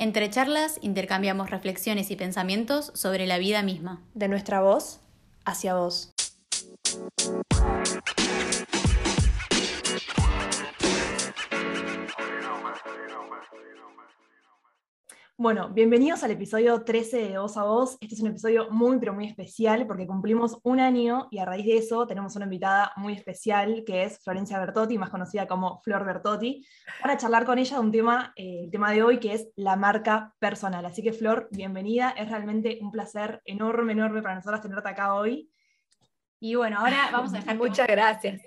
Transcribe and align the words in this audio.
Entre 0.00 0.30
charlas 0.30 0.78
intercambiamos 0.80 1.50
reflexiones 1.50 2.10
y 2.10 2.16
pensamientos 2.16 2.90
sobre 2.94 3.26
la 3.26 3.36
vida 3.36 3.62
misma. 3.62 4.00
De 4.14 4.28
nuestra 4.28 4.62
voz 4.62 5.00
hacia 5.44 5.74
vos. 5.74 6.14
Bueno, 15.42 15.70
bienvenidos 15.70 16.22
al 16.22 16.32
episodio 16.32 16.84
13 16.84 17.30
de 17.30 17.38
Voz 17.38 17.56
a 17.56 17.62
Voz. 17.62 17.96
Este 18.02 18.14
es 18.14 18.20
un 18.20 18.26
episodio 18.26 18.70
muy, 18.70 18.98
pero 18.98 19.14
muy 19.14 19.26
especial 19.26 19.86
porque 19.86 20.06
cumplimos 20.06 20.58
un 20.64 20.80
año 20.80 21.28
y 21.30 21.38
a 21.38 21.46
raíz 21.46 21.64
de 21.64 21.78
eso 21.78 22.06
tenemos 22.06 22.36
una 22.36 22.44
invitada 22.44 22.92
muy 22.96 23.14
especial 23.14 23.82
que 23.86 24.04
es 24.04 24.22
Florencia 24.22 24.58
Bertotti, 24.58 24.98
más 24.98 25.08
conocida 25.08 25.46
como 25.46 25.80
Flor 25.80 26.04
Bertotti, 26.04 26.62
para 27.00 27.16
charlar 27.16 27.46
con 27.46 27.58
ella 27.58 27.76
de 27.76 27.80
un 27.80 27.90
tema, 27.90 28.34
eh, 28.36 28.64
el 28.64 28.70
tema 28.70 28.92
de 28.92 29.02
hoy 29.02 29.18
que 29.18 29.32
es 29.32 29.48
la 29.56 29.76
marca 29.76 30.34
personal. 30.38 30.84
Así 30.84 31.02
que 31.02 31.14
Flor, 31.14 31.48
bienvenida. 31.52 32.10
Es 32.10 32.28
realmente 32.28 32.78
un 32.82 32.90
placer 32.90 33.40
enorme, 33.46 33.92
enorme 33.92 34.20
para 34.20 34.34
nosotros 34.34 34.60
tenerte 34.60 34.90
acá 34.90 35.14
hoy. 35.14 35.50
Y 36.38 36.54
bueno, 36.54 36.80
ahora 36.80 37.08
vamos 37.12 37.32
a 37.32 37.38
dejar... 37.38 37.56
Muchas 37.56 37.86
gracias. 37.86 38.42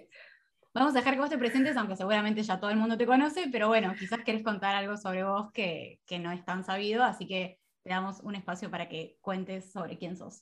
Vamos 0.76 0.96
a 0.96 1.00
dejar 1.00 1.14
que 1.14 1.20
vos 1.20 1.30
te 1.30 1.38
presentes, 1.38 1.78
aunque 1.78 1.96
seguramente 1.96 2.42
ya 2.42 2.60
todo 2.60 2.72
el 2.72 2.78
mundo 2.78 2.98
te 2.98 3.06
conoce, 3.06 3.48
pero 3.52 3.68
bueno, 3.68 3.94
quizás 3.98 4.22
querés 4.24 4.42
contar 4.42 4.74
algo 4.74 4.98
sobre 4.98 5.24
vos 5.24 5.52
que, 5.52 6.00
no 6.20 6.32
es 6.32 6.44
tan 6.44 6.64
sabido, 6.64 7.04
así 7.04 7.28
que 7.28 7.60
te 7.84 7.92
damos 7.92 8.22
un 8.22 8.34
espacio 8.34 8.72
para 8.72 8.90
que 8.90 9.20
cuentes 9.22 9.72
sobre 9.72 10.00
quién 10.00 10.18
sos. 10.18 10.42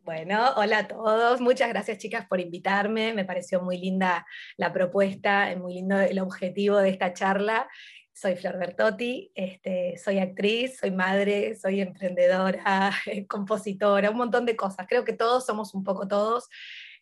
Bueno, 0.00 0.50
hola 0.56 0.80
a 0.80 0.86
todos. 0.86 1.40
Muchas 1.40 1.70
gracias 1.70 1.96
chicas 1.96 2.26
por 2.26 2.40
invitarme. 2.40 3.14
Me 3.14 3.24
pareció 3.24 3.62
muy 3.62 3.78
linda 3.78 4.26
la 4.58 4.70
propuesta, 4.70 5.54
muy 5.56 5.76
lindo 5.76 5.98
el 5.98 6.18
objetivo 6.18 6.76
de 6.76 6.90
esta 6.90 7.14
charla. 7.14 7.66
Soy 8.12 8.36
Flor 8.36 8.58
Bertotti, 8.58 9.32
este, 9.34 9.96
soy 9.96 10.18
actriz, 10.18 10.76
soy 10.76 10.90
madre, 10.90 11.56
soy 11.56 11.80
emprendedora, 11.80 12.92
compositora, 13.28 14.10
un 14.10 14.18
montón 14.18 14.44
de 14.44 14.56
cosas. 14.56 14.86
Creo 14.86 15.06
que 15.06 15.14
todos 15.14 15.46
somos 15.46 15.72
un 15.72 15.84
poco 15.84 16.06
todos 16.06 16.50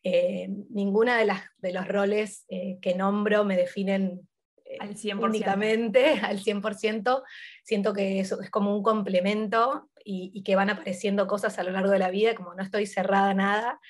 eh, 0.04 0.48
ninguna 0.70 1.16
de, 1.16 1.26
las, 1.26 1.42
de 1.58 1.72
los 1.72 1.86
roles 1.86 2.44
eh, 2.48 2.78
que 2.82 2.94
nombro 2.94 3.44
me 3.44 3.56
definen 3.56 4.28
eh, 4.64 4.76
al 4.80 4.96
100%. 4.96 5.22
únicamente 5.22 6.14
al 6.22 6.40
100%. 6.40 7.22
Siento 7.62 7.92
que 7.92 8.20
eso 8.20 8.40
es 8.40 8.50
como 8.50 8.74
un 8.76 8.82
complemento 8.82 9.88
y, 10.04 10.42
que 10.42 10.56
van 10.56 10.70
apareciendo 10.70 11.28
cosas 11.28 11.58
a 11.58 11.62
lo 11.62 11.70
largo 11.70 11.90
de 11.90 12.00
la 12.00 12.10
vida, 12.10 12.34
como 12.34 12.54
no 12.54 12.62
estoy 12.62 12.86
cerrada 12.86 13.30
a 13.30 13.34
nada. 13.34 13.80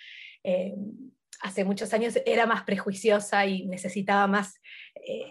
hace 1.41 1.65
muchos 1.65 1.95
años 1.95 2.19
era 2.27 2.45
más 2.47 2.65
prejuiciosa 2.65 3.47
y 3.47 3.67
necesitaba 3.67 4.27
más 4.27 4.61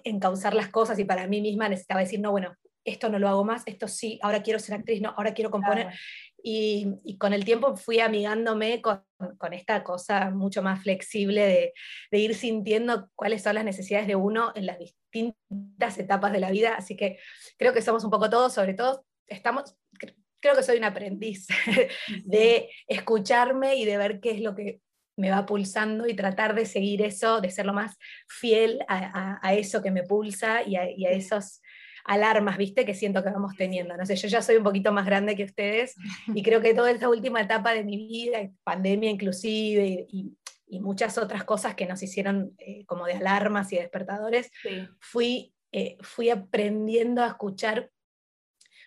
encauzar 0.04 0.56
las 0.56 0.70
cosas 0.70 0.98
y 0.98 1.06
para 1.06 1.28
mí 1.28 1.40
misma 1.42 1.70
necesitaba 1.70 2.00
decir, 2.00 2.20
no, 2.20 2.32
bueno, 2.32 2.58
esto 2.84 3.10
no 3.10 3.20
lo 3.20 3.30
hago 3.30 3.44
más, 3.44 3.64
esto 3.68 3.88
sí, 3.88 4.20
ahora 4.22 4.42
quiero 4.42 4.60
ser 4.60 4.76
actriz, 4.76 5.02
no, 5.02 5.14
ahora 5.16 5.34
quiero 5.34 5.52
componer. 5.52 5.94
Y, 6.44 7.18
con 7.20 7.34
el 7.34 7.46
tiempo 7.46 7.76
fui 7.76 8.00
amigándome 8.00 8.82
con, 8.82 9.04
con 9.38 9.54
esta 9.54 9.84
cosa 9.84 10.32
mucho 10.32 10.64
más 10.64 10.82
flexible 10.82 11.46
de, 11.46 11.74
de, 12.10 12.18
ir 12.18 12.36
sintiendo 12.36 13.10
cuáles 13.16 13.44
son 13.44 13.56
las 13.56 13.66
necesidades 13.66 14.08
de 14.08 14.16
uno 14.16 14.52
en 14.56 14.66
las 14.66 14.80
distintas 14.80 15.98
etapas 15.98 16.32
de 16.32 16.40
la 16.40 16.52
vida. 16.52 16.76
Así 16.76 16.96
que 16.96 17.20
creo 17.58 17.74
que 17.74 17.82
somos 17.82 18.04
un 18.04 18.10
poco 18.10 18.30
todos, 18.30 18.54
sobre 18.54 18.74
todo 18.74 19.06
estamos, 19.28 19.76
creo 20.40 20.56
que 20.56 20.64
soy 20.64 20.78
un 20.78 20.84
aprendiz 20.84 21.48
de 22.26 22.70
escucharme 22.88 23.76
y 23.76 23.86
de 23.86 23.98
ver 23.98 24.20
qué 24.20 24.32
es 24.32 24.42
lo 24.42 24.56
que 24.56 24.82
me 25.18 25.30
va 25.30 25.46
pulsando 25.46 26.08
y 26.08 26.16
tratar 26.16 26.56
de 26.56 26.66
seguir 26.66 27.02
eso, 27.02 27.42
de 27.42 27.52
ser 27.52 27.66
lo 27.66 27.74
más 27.74 27.98
fiel 28.28 28.80
a, 28.88 29.40
a, 29.46 29.54
eso 29.54 29.82
que 29.82 29.92
me 29.92 30.04
pulsa 30.04 30.64
y 30.64 30.76
a, 30.78 30.90
y 30.90 31.06
a 31.06 31.12
esos 31.12 31.62
alarmas, 32.06 32.58
¿viste? 32.58 32.86
Que 32.86 32.94
siento 32.94 33.24
que 33.24 33.30
vamos 33.30 33.56
teniendo. 33.56 33.96
No 33.98 34.06
sé, 34.06 34.16
yo 34.16 34.28
ya 34.28 34.42
soy 34.42 34.58
un 34.58 34.64
poquito 34.64 34.92
más 34.92 35.06
grande 35.06 35.36
que 35.36 35.44
ustedes 35.44 35.96
y 36.34 36.44
creo 36.44 36.62
que 36.62 36.74
toda 36.74 36.92
esta 36.92 37.10
última 37.10 37.42
etapa 37.42 37.74
de 37.74 37.84
mi 37.84 37.98
vida, 37.98 38.40
pandemia 38.64 39.10
inclusive, 39.10 40.08
y, 40.10 40.38
muchas 40.80 41.18
otras 41.18 41.44
cosas 41.44 41.76
que 41.76 41.86
nos 41.86 42.02
hicieron 42.02 42.56
eh, 42.58 42.86
como 42.86 43.06
de 43.06 43.16
alarmas 43.16 43.74
y 43.74 43.76
despertadores, 43.76 44.50
fui, 45.00 45.54
eh, 45.74 45.98
fui 46.00 46.30
aprendiendo 46.30 47.22
a 47.22 47.28
escuchar 47.28 47.92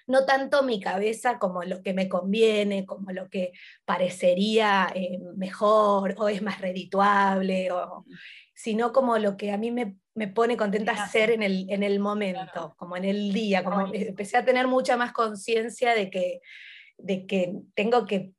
no 0.07 0.27
tanto 0.27 0.63
mi 0.63 0.81
cabeza 0.81 1.39
como 1.39 1.63
lo 1.63 1.83
que 1.83 1.95
me 1.95 2.09
conviene, 2.09 2.85
como 2.85 3.11
lo 3.13 3.29
que 3.29 3.53
parecería 3.85 4.91
eh, 4.95 5.19
mejor 5.37 6.15
o 6.19 6.29
es 6.29 6.43
más 6.43 6.61
redituable, 6.61 7.71
o, 7.73 8.05
sino 8.65 8.95
como 8.95 9.19
lo 9.19 9.37
que 9.37 9.53
a 9.53 9.59
mí 9.59 9.71
me, 9.71 9.99
pone 10.29 10.57
contenta 10.57 10.93
hacer 10.93 11.31
en 11.31 11.43
el, 11.43 11.67
en 11.69 11.83
el 11.83 12.01
momento, 12.01 12.75
como 12.79 12.97
en 12.97 13.05
el 13.05 13.31
día, 13.31 13.63
como 13.63 13.93
empecé 13.93 14.39
a 14.39 14.45
tener 14.47 14.69
mucha 14.69 14.97
más 14.97 15.13
conciencia 15.13 15.95
de 15.95 16.09
que, 16.09 16.41
de 16.97 17.27
que 17.27 17.53
tengo 17.75 18.07
que, 18.07 18.33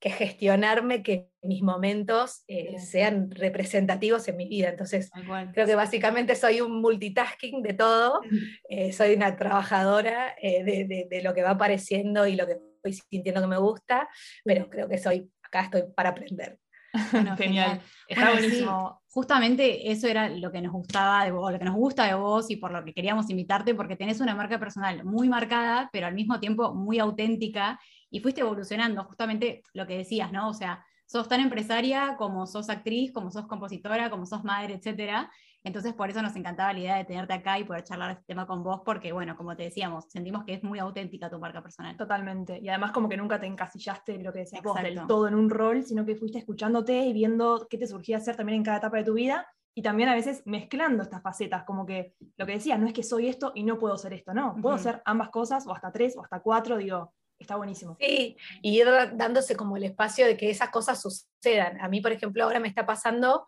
gestionarme 0.00 1.02
que 1.02 1.30
mis 1.40 1.62
momentos 1.62 2.44
eh, 2.46 2.78
sean 2.78 3.30
representativos 3.30 4.28
en 4.28 4.36
mi 4.36 4.46
vida. 4.46 4.68
Entonces, 4.68 5.10
creo 5.54 5.66
que 5.66 5.74
básicamente 5.74 6.36
soy 6.36 6.60
un 6.60 6.82
multitasking 6.82 7.62
de 7.62 7.72
todo, 7.72 8.20
eh, 8.68 8.92
soy 8.92 9.14
una 9.14 9.34
trabajadora 9.34 10.36
eh, 10.40 10.62
de, 10.62 11.06
de, 11.08 11.22
lo 11.22 11.32
que 11.32 11.42
va 11.42 11.52
apareciendo 11.52 12.26
y 12.26 12.36
lo 12.36 12.46
que 12.46 12.58
estoy 12.76 12.92
sintiendo 13.10 13.40
que 13.40 13.46
me 13.46 13.58
gusta, 13.58 14.08
pero 14.44 14.68
creo 14.68 14.88
que 14.88 14.98
soy, 14.98 15.32
acá 15.42 15.62
estoy 15.62 15.84
para 15.96 16.10
aprender. 16.10 16.58
genial. 17.38 17.80
Está 18.08 18.32
buenísimo. 18.32 19.02
justamente 19.08 19.90
eso 19.90 20.06
era 20.06 20.28
lo 20.28 20.50
que 20.52 20.60
nos 20.60 20.72
gustaba 20.72 21.24
de 21.24 21.32
vos, 21.32 21.52
lo 21.52 21.58
que 21.58 21.64
nos 21.64 21.74
gusta 21.74 22.06
de 22.06 22.14
vos 22.14 22.50
y 22.50 22.56
por 22.56 22.70
lo 22.70 22.84
que 22.84 22.94
queríamos 22.94 23.28
invitarte, 23.30 23.74
porque 23.74 23.96
tenés 23.96 24.20
una 24.20 24.34
marca 24.34 24.58
personal 24.58 25.04
muy 25.04 25.28
marcada, 25.28 25.88
pero 25.92 26.06
al 26.06 26.14
mismo 26.14 26.40
tiempo 26.40 26.74
muy 26.74 26.98
auténtica 26.98 27.80
y 28.10 28.20
fuiste 28.20 28.42
evolucionando, 28.42 29.04
justamente 29.04 29.62
lo 29.72 29.86
que 29.86 29.98
decías, 29.98 30.30
¿no? 30.32 30.48
O 30.48 30.54
sea, 30.54 30.84
sos 31.06 31.28
tan 31.28 31.40
empresaria 31.40 32.16
como 32.16 32.46
sos 32.46 32.70
actriz, 32.70 33.12
como 33.12 33.30
sos 33.30 33.46
compositora, 33.46 34.10
como 34.10 34.26
sos 34.26 34.44
madre, 34.44 34.74
etcétera. 34.74 35.30
Entonces, 35.62 35.94
por 35.94 36.10
eso 36.10 36.20
nos 36.20 36.36
encantaba 36.36 36.74
la 36.74 36.78
idea 36.78 36.96
de 36.96 37.04
tenerte 37.04 37.32
acá 37.32 37.58
y 37.58 37.64
poder 37.64 37.84
charlar 37.84 38.10
este 38.10 38.24
tema 38.26 38.46
con 38.46 38.62
vos, 38.62 38.82
porque, 38.84 39.12
bueno, 39.12 39.34
como 39.34 39.56
te 39.56 39.62
decíamos, 39.62 40.04
sentimos 40.10 40.44
que 40.44 40.52
es 40.52 40.62
muy 40.62 40.78
auténtica 40.78 41.30
tu 41.30 41.38
marca 41.38 41.62
personal. 41.62 41.96
Totalmente. 41.96 42.58
Y 42.60 42.68
además, 42.68 42.92
como 42.92 43.08
que 43.08 43.16
nunca 43.16 43.40
te 43.40 43.46
encasillaste 43.46 44.18
lo 44.18 44.30
que 44.30 44.40
decías 44.40 44.62
vos, 44.62 44.80
del 44.82 45.06
todo 45.06 45.26
en 45.26 45.34
un 45.34 45.48
rol, 45.48 45.82
sino 45.82 46.04
que 46.04 46.16
fuiste 46.16 46.38
escuchándote 46.38 47.06
y 47.06 47.14
viendo 47.14 47.66
qué 47.70 47.78
te 47.78 47.86
surgía 47.86 48.18
hacer 48.18 48.36
también 48.36 48.58
en 48.58 48.62
cada 48.62 48.76
etapa 48.76 48.98
de 48.98 49.04
tu 49.04 49.14
vida. 49.14 49.46
Y 49.74 49.80
también 49.82 50.10
a 50.10 50.14
veces 50.14 50.42
mezclando 50.44 51.02
estas 51.02 51.22
facetas, 51.22 51.64
como 51.64 51.86
que 51.86 52.14
lo 52.36 52.44
que 52.44 52.52
decías, 52.52 52.78
no 52.78 52.86
es 52.86 52.92
que 52.92 53.02
soy 53.02 53.28
esto 53.28 53.52
y 53.54 53.64
no 53.64 53.78
puedo 53.78 53.96
ser 53.96 54.12
esto, 54.12 54.34
no, 54.34 54.54
puedo 54.60 54.78
ser 54.78 55.02
ambas 55.04 55.30
cosas, 55.30 55.66
o 55.66 55.72
hasta 55.72 55.90
tres, 55.90 56.16
o 56.16 56.22
hasta 56.22 56.40
cuatro, 56.40 56.76
digo, 56.76 57.12
está 57.38 57.56
buenísimo. 57.56 57.96
Sí, 58.00 58.36
y 58.62 58.80
ir 58.80 58.86
dándose 59.14 59.56
como 59.56 59.76
el 59.76 59.84
espacio 59.84 60.26
de 60.26 60.36
que 60.36 60.50
esas 60.50 60.70
cosas 60.70 61.00
sucedan. 61.00 61.80
A 61.80 61.88
mí, 61.88 62.00
por 62.00 62.12
ejemplo, 62.12 62.44
ahora 62.44 62.60
me 62.60 62.68
está 62.68 62.86
pasando 62.86 63.46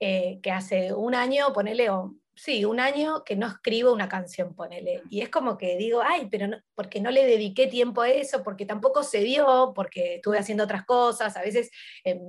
eh, 0.00 0.40
que 0.42 0.50
hace 0.50 0.92
un 0.92 1.14
año, 1.14 1.52
ponele, 1.52 1.90
o, 1.90 2.14
sí, 2.34 2.64
un 2.64 2.80
año 2.80 3.24
que 3.24 3.36
no 3.36 3.46
escribo 3.46 3.92
una 3.92 4.08
canción, 4.08 4.54
ponele. 4.54 5.02
Y 5.10 5.22
es 5.22 5.28
como 5.30 5.56
que 5.56 5.76
digo, 5.76 6.02
ay, 6.02 6.28
pero 6.30 6.48
no, 6.48 6.58
porque 6.74 7.00
no 7.00 7.10
le 7.10 7.24
dediqué 7.24 7.66
tiempo 7.66 8.02
a 8.02 8.10
eso, 8.10 8.42
porque 8.42 8.66
tampoco 8.66 9.02
se 9.02 9.20
dio, 9.20 9.72
porque 9.74 10.16
estuve 10.16 10.38
haciendo 10.38 10.64
otras 10.64 10.84
cosas, 10.84 11.36
a 11.36 11.42
veces... 11.42 11.70
Em, 12.04 12.20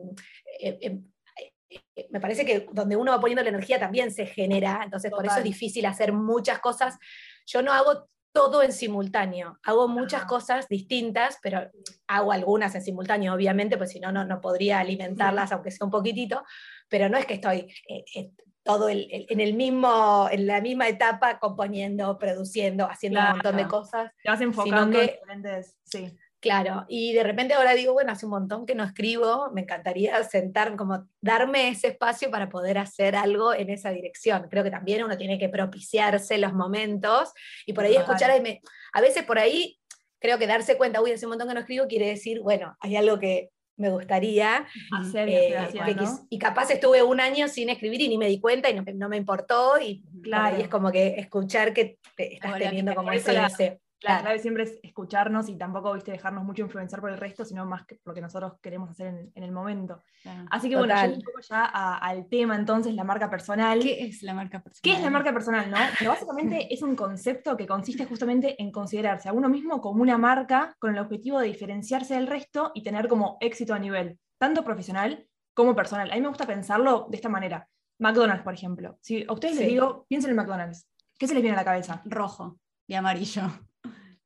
em, 0.60 0.78
em, 0.82 1.04
eh, 1.70 2.08
me 2.12 2.22
parece 2.22 2.46
que 2.46 2.66
donde 2.72 2.96
uno 2.96 3.12
va 3.12 3.20
poniendo 3.20 3.44
la 3.44 3.50
energía 3.50 3.78
también 3.78 4.10
se 4.10 4.26
genera, 4.26 4.82
entonces 4.86 5.12
por 5.12 5.26
eso 5.26 5.40
es 5.40 5.44
difícil 5.44 5.86
hacer 5.86 6.14
muchas 6.14 6.60
cosas. 6.60 6.98
Yo 7.46 7.62
no 7.62 7.74
hago 7.74 8.08
todo 8.32 8.62
en 8.62 8.72
simultáneo. 8.72 9.58
Hago 9.64 9.88
muchas 9.88 10.26
cosas 10.26 10.68
distintas, 10.68 11.40
pero 11.42 11.70
hago 12.08 12.32
algunas 12.32 12.76
en 12.76 12.82
simultáneo, 12.82 13.34
obviamente, 13.34 13.78
pues 13.78 13.92
si 13.92 14.00
no, 14.00 14.12
no 14.12 14.42
podría 14.42 14.80
alimentarlas, 14.80 15.52
aunque 15.52 15.72
sea 15.72 15.86
un 15.86 15.92
poquitito, 15.92 16.44
pero 16.90 17.10
no 17.10 17.18
es 17.18 17.26
que 17.26 17.36
estoy 17.36 17.74
eh, 17.90 18.06
eh, 18.16 18.32
todo 18.64 18.90
en, 18.90 19.40
el 19.40 19.54
mismo, 19.54 20.28
en 20.30 20.46
la 20.46 20.60
misma 20.60 20.90
etapa 20.90 21.40
componiendo, 21.40 22.18
produciendo, 22.20 22.86
haciendo 22.86 23.22
un 23.22 23.30
montón 23.30 23.56
de 23.56 23.68
cosas. 23.68 24.12
Te 24.22 24.30
vas 24.30 24.42
enfocando 24.42 25.00
en 25.00 25.08
diferentes, 25.08 25.78
sí. 25.86 26.14
Claro, 26.48 26.86
y 26.88 27.12
de 27.12 27.24
repente 27.24 27.56
ahora 27.56 27.74
digo, 27.74 27.92
bueno, 27.92 28.14
hace 28.14 28.26
un 28.26 28.32
montón 28.32 28.66
que 28.66 28.74
no 28.74 28.86
escribo, 28.86 29.52
me 29.52 29.62
encantaría 29.62 30.24
sentarme, 30.24 30.78
como 30.78 31.06
darme 31.20 31.68
ese 31.68 31.88
espacio 31.88 32.32
para 32.32 32.48
poder 32.48 32.78
hacer 32.78 33.18
algo 33.18 33.54
en 33.54 33.70
esa 33.70 33.90
dirección. 33.90 34.48
Creo 34.50 34.64
que 34.64 34.72
también 34.72 35.04
uno 35.04 35.18
tiene 35.18 35.38
que 35.38 35.50
propiciarse 35.50 36.38
los 36.38 36.54
momentos 36.54 37.34
y 37.66 37.74
por 37.74 37.84
ahí 37.84 37.98
escuchar, 37.98 38.32
a 38.32 39.02
veces 39.02 39.24
por 39.26 39.40
ahí 39.40 39.78
creo 40.20 40.38
que 40.38 40.48
darse 40.48 40.78
cuenta, 40.78 41.02
uy, 41.02 41.12
hace 41.12 41.26
un 41.26 41.32
montón 41.32 41.50
que 41.50 41.54
no 41.54 41.60
escribo, 41.60 41.86
quiere 41.86 42.08
decir, 42.08 42.40
bueno, 42.40 42.78
hay 42.80 42.96
algo 42.96 43.20
que 43.20 43.50
me 43.76 43.90
gustaría 43.90 44.66
hacer. 44.98 45.28
Eh, 45.28 45.58
y 46.30 46.40
capaz 46.40 46.72
estuve 46.72 47.04
un 47.04 47.20
año 47.20 47.50
sin 47.50 47.70
escribir 47.70 48.00
y 48.00 48.08
ni 48.08 48.18
me 48.18 48.28
di 48.28 48.40
cuenta 48.40 48.70
y 48.70 48.74
no, 48.74 48.86
no 48.96 49.10
me 49.10 49.18
importó 49.18 49.82
y, 49.82 50.02
claro. 50.24 50.58
y 50.58 50.62
es 50.62 50.70
como 50.70 50.94
que 50.94 51.16
escuchar 51.18 51.74
que 51.74 52.00
estás 52.18 52.58
teniendo 52.58 52.96
como 52.96 53.12
ese, 53.12 53.82
La 54.02 54.22
clave 54.22 54.38
siempre 54.38 54.64
es 54.64 54.80
escucharnos 54.84 55.50
y 55.50 55.58
tampoco, 55.58 55.94
viste, 55.94 56.12
dejarnos 56.12 56.44
mucho 56.44 56.62
influenciar 56.62 57.02
por 57.02 57.10
el 57.10 57.18
resto, 57.18 57.44
sino 57.44 57.66
más 57.66 57.86
que 57.86 57.96
por 57.96 58.12
lo 58.12 58.14
que 58.14 58.22
nosotros 58.22 58.54
queremos 58.62 58.92
hacer 58.92 59.08
en, 59.34 59.44
el 59.44 59.52
momento. 59.52 60.04
Así 60.52 60.70
que 60.70 60.76
bueno, 60.76 60.94
un 60.94 61.22
poco 61.22 61.40
ya 61.42 61.66
al 61.66 62.28
tema 62.28 62.56
entonces, 62.56 62.94
la 62.94 63.04
marca 63.04 63.30
personal. 63.30 63.80
¿Qué 63.80 64.06
es 64.06 64.22
la 64.22 64.36
marca 64.36 64.60
personal? 64.60 64.82
¿Qué 64.84 64.92
es 64.94 65.02
la 65.02 65.10
marca 65.10 65.34
personal, 65.34 65.72
no? 65.72 65.78
Pero 65.98 66.12
básicamente 66.12 66.68
es 66.74 66.84
un 66.84 66.96
concepto 66.96 67.58
que 67.58 67.66
consiste 67.66 68.06
justamente 68.06 68.62
en 68.62 68.72
considerarse 68.72 69.30
a 69.30 69.34
uno 69.34 69.50
mismo 69.50 69.82
como 69.82 70.04
una 70.04 70.18
marca 70.18 70.76
con 70.78 70.94
el 70.94 71.00
objetivo 71.00 71.40
de 71.40 71.48
diferenciarse 71.48 72.14
del 72.14 72.28
resto 72.28 72.72
y 72.76 72.84
tener 72.84 73.08
como 73.08 73.38
éxito 73.40 73.74
a 73.74 73.80
nivel 73.80 74.20
tanto 74.38 74.64
profesional 74.64 75.28
como 75.56 75.76
personal. 75.76 76.12
A 76.12 76.16
mí 76.16 76.22
me 76.22 76.28
gusta 76.28 76.46
pensarlo 76.46 77.08
de 77.10 77.16
esta 77.18 77.30
manera. 77.30 77.68
McDonald's, 78.00 78.44
por 78.44 78.54
ejemplo. 78.54 79.00
Si 79.02 79.26
a 79.28 79.34
ustedes 79.34 79.56
les 79.56 79.68
digo, 79.68 80.06
piensen 80.08 80.30
en 80.30 80.38
McDonald's, 80.38 80.88
¿qué 81.18 81.28
se 81.28 81.34
les 81.34 81.42
viene 81.42 81.58
a 81.58 81.62
la 81.62 81.66
cabeza? 81.66 82.04
Rojo 82.06 82.60
y 82.86 82.94
amarillo. 82.94 83.42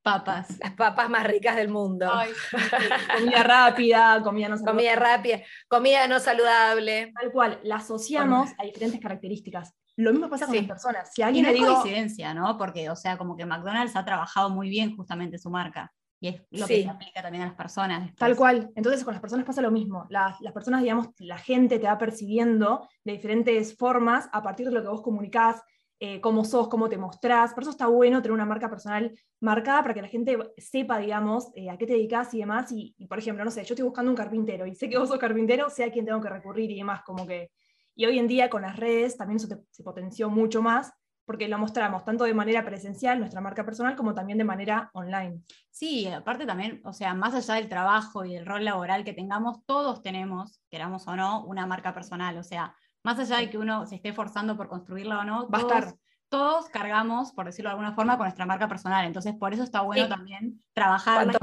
Papas. 0.02 0.58
Las 0.60 0.74
papas 0.74 1.10
más 1.10 1.26
ricas 1.26 1.56
del 1.56 1.70
mundo. 1.70 2.10
comida 3.18 3.44
rápida, 3.44 4.22
comida 4.24 4.50
no 4.50 4.58
saludable. 4.58 4.72
Comida 4.72 4.96
rápida, 4.96 5.42
comida 5.68 6.08
no 6.08 6.20
saludable. 6.20 7.14
Tal 7.20 7.32
cual, 7.32 7.60
la 7.64 7.76
asociamos 7.76 8.52
a 8.58 8.64
diferentes 8.64 9.00
características. 9.00 9.74
Lo 9.98 10.12
mismo 10.12 10.30
pasa 10.30 10.48
con 10.48 10.56
las 10.56 10.66
personas. 10.66 11.12
Si 11.14 11.22
alguien 11.22 11.46
y 11.46 11.60
no 11.60 11.68
es 11.68 11.74
coincidencia, 11.74 12.34
¿no? 12.34 12.58
Porque, 12.58 12.90
o 12.90 12.96
sea, 12.96 13.18
como 13.18 13.36
que 13.36 13.46
McDonald's 13.46 13.96
ha 13.96 14.06
trabajado 14.06 14.50
muy 14.50 14.70
bien 14.70 14.96
justamente 14.96 15.38
su 15.38 15.50
marca. 15.50 15.92
Y 16.20 16.28
es 16.28 16.42
lo 16.52 16.68
que 16.68 16.84
se 16.84 16.90
aplica 16.90 17.22
también 17.22 17.44
a 17.44 17.48
las 17.48 17.56
personas. 17.56 18.16
Tal 18.16 18.36
cual. 18.36 18.72
Entonces 18.76 19.04
con 19.04 19.14
las 19.14 19.22
personas 19.22 19.46
pasa 19.46 19.62
lo 19.62 19.72
mismo. 19.72 20.06
Las, 20.10 20.40
las, 20.42 20.54
personas, 20.54 20.84
digamos, 20.84 21.10
la 21.18 21.40
gente 21.40 21.80
te 21.80 21.88
va 21.88 21.98
percibiendo 21.98 22.88
de 23.04 23.14
diferentes 23.14 23.76
formas 23.76 24.30
a 24.32 24.44
partir 24.44 24.68
de 24.68 24.72
lo 24.72 24.84
que 24.84 24.88
vos 24.88 25.02
comunicás, 25.02 25.62
eh, 26.04 26.20
cómo 26.20 26.44
sos, 26.44 26.68
cómo 26.68 26.90
te 26.90 26.98
mostrás. 26.98 27.54
Por 27.54 27.62
eso 27.62 27.70
está 27.70 27.86
bueno 27.86 28.24
tener 28.24 28.34
una 28.34 28.44
marca 28.44 28.72
personal 28.72 29.14
marcada 29.40 29.84
para 29.84 29.94
que 29.94 30.02
la 30.02 30.08
gente 30.08 30.36
sepa, 30.58 30.98
digamos, 30.98 31.52
eh, 31.54 31.70
a 31.70 31.78
qué 31.78 31.86
te 31.86 31.94
dedicas 31.94 32.34
y 32.34 32.40
demás. 32.40 32.72
Y, 32.72 32.96
por 33.08 33.20
ejemplo, 33.20 33.46
no 33.46 33.52
sé, 33.52 33.64
yo 33.64 33.76
estoy 33.76 33.86
buscando 33.86 34.10
un 34.10 34.18
carpintero 34.18 34.66
y 34.66 34.74
sé 34.74 34.90
que 34.90 34.98
vos 34.98 35.10
sos 35.10 35.20
carpintero, 35.20 35.70
sé 35.70 35.84
a 35.84 35.92
quién 35.92 36.04
tengo 36.04 36.20
que 36.20 36.30
recurrir 36.30 36.72
y 36.72 36.78
demás, 36.78 37.04
como 37.06 37.28
que... 37.28 37.52
Y 37.94 38.06
hoy 38.08 38.18
en 38.18 38.28
día 38.28 38.50
con 38.50 38.64
las 38.64 38.78
redes 38.78 39.16
también 39.16 39.38
eso 39.38 39.48
se 39.70 39.84
potenció 39.84 40.28
mucho 40.32 40.64
más 40.64 40.92
porque 41.24 41.48
lo 41.48 41.60
mostramos 41.60 42.04
tanto 42.04 42.24
de 42.24 42.34
manera 42.34 42.66
presencial, 42.66 43.20
nuestra 43.20 43.40
marca 43.40 43.64
personal, 43.64 43.96
como 43.96 44.16
también 44.16 44.40
de 44.40 44.44
manera 44.44 44.90
online. 44.94 45.42
Sí, 45.70 46.08
aparte 46.08 46.48
también, 46.48 46.82
o 46.84 46.94
sea, 46.94 47.14
más 47.14 47.36
allá 47.36 47.56
del 47.56 47.70
trabajo 47.70 48.26
y 48.26 48.34
del 48.34 48.46
rol 48.46 48.66
laboral 48.66 49.04
que 49.04 49.14
tengamos, 49.14 49.64
todos 49.68 50.02
tenemos, 50.02 50.64
queramos 50.72 51.08
o 51.08 51.16
no, 51.16 51.46
una 51.46 51.68
marca 51.68 51.94
personal. 51.94 52.38
O 52.40 52.44
sea, 52.44 52.76
más 53.04 53.20
allá 53.20 53.38
de 53.38 53.50
que 53.50 53.58
uno 53.58 53.86
se 53.86 53.96
esté 53.96 54.10
esforzando 54.10 54.58
por 54.58 54.68
construirla 54.68 55.20
o 55.20 55.24
no, 55.24 55.48
todos, 55.48 55.96
todos 56.30 56.70
cargamos, 56.70 57.34
por 57.34 57.46
decirlo 57.46 57.70
de 57.70 57.74
alguna 57.74 57.94
forma, 57.94 58.18
con 58.18 58.26
nuestra 58.26 58.46
marca 58.46 58.68
personal. 58.68 59.06
Entonces, 59.06 59.34
por 59.38 59.54
eso 59.54 59.64
está 59.64 59.82
bueno 59.82 60.08
también 60.08 60.62
trabajarla 60.74 61.34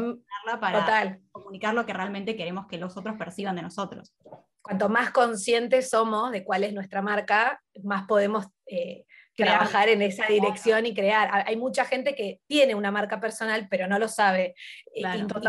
para 0.60 1.18
comunicar 1.30 1.74
lo 1.74 1.84
que 1.84 1.92
realmente 1.92 2.36
queremos 2.36 2.66
que 2.66 2.78
los 2.78 2.96
otros 2.96 3.16
perciban 3.16 3.56
de 3.56 3.62
nosotros. 3.62 4.14
Cuanto 4.62 4.88
más 4.88 5.10
conscientes 5.10 5.90
somos 5.90 6.30
de 6.30 6.44
cuál 6.44 6.64
es 6.64 6.72
nuestra 6.72 7.02
marca, 7.02 7.62
más 7.82 8.06
podemos 8.06 8.46
eh, 8.66 9.04
trabajar 9.34 9.88
en 9.88 10.02
esa 10.02 10.26
dirección 10.26 10.84
y 10.84 10.94
crear. 10.94 11.44
Hay 11.46 11.56
mucha 11.56 11.84
gente 11.84 12.14
que 12.14 12.40
tiene 12.46 12.74
una 12.74 12.90
marca 12.90 13.20
personal, 13.20 13.68
pero 13.70 13.86
no 13.86 13.98
lo 13.98 14.08
sabe. 14.08 14.54
Eh, 14.94 15.02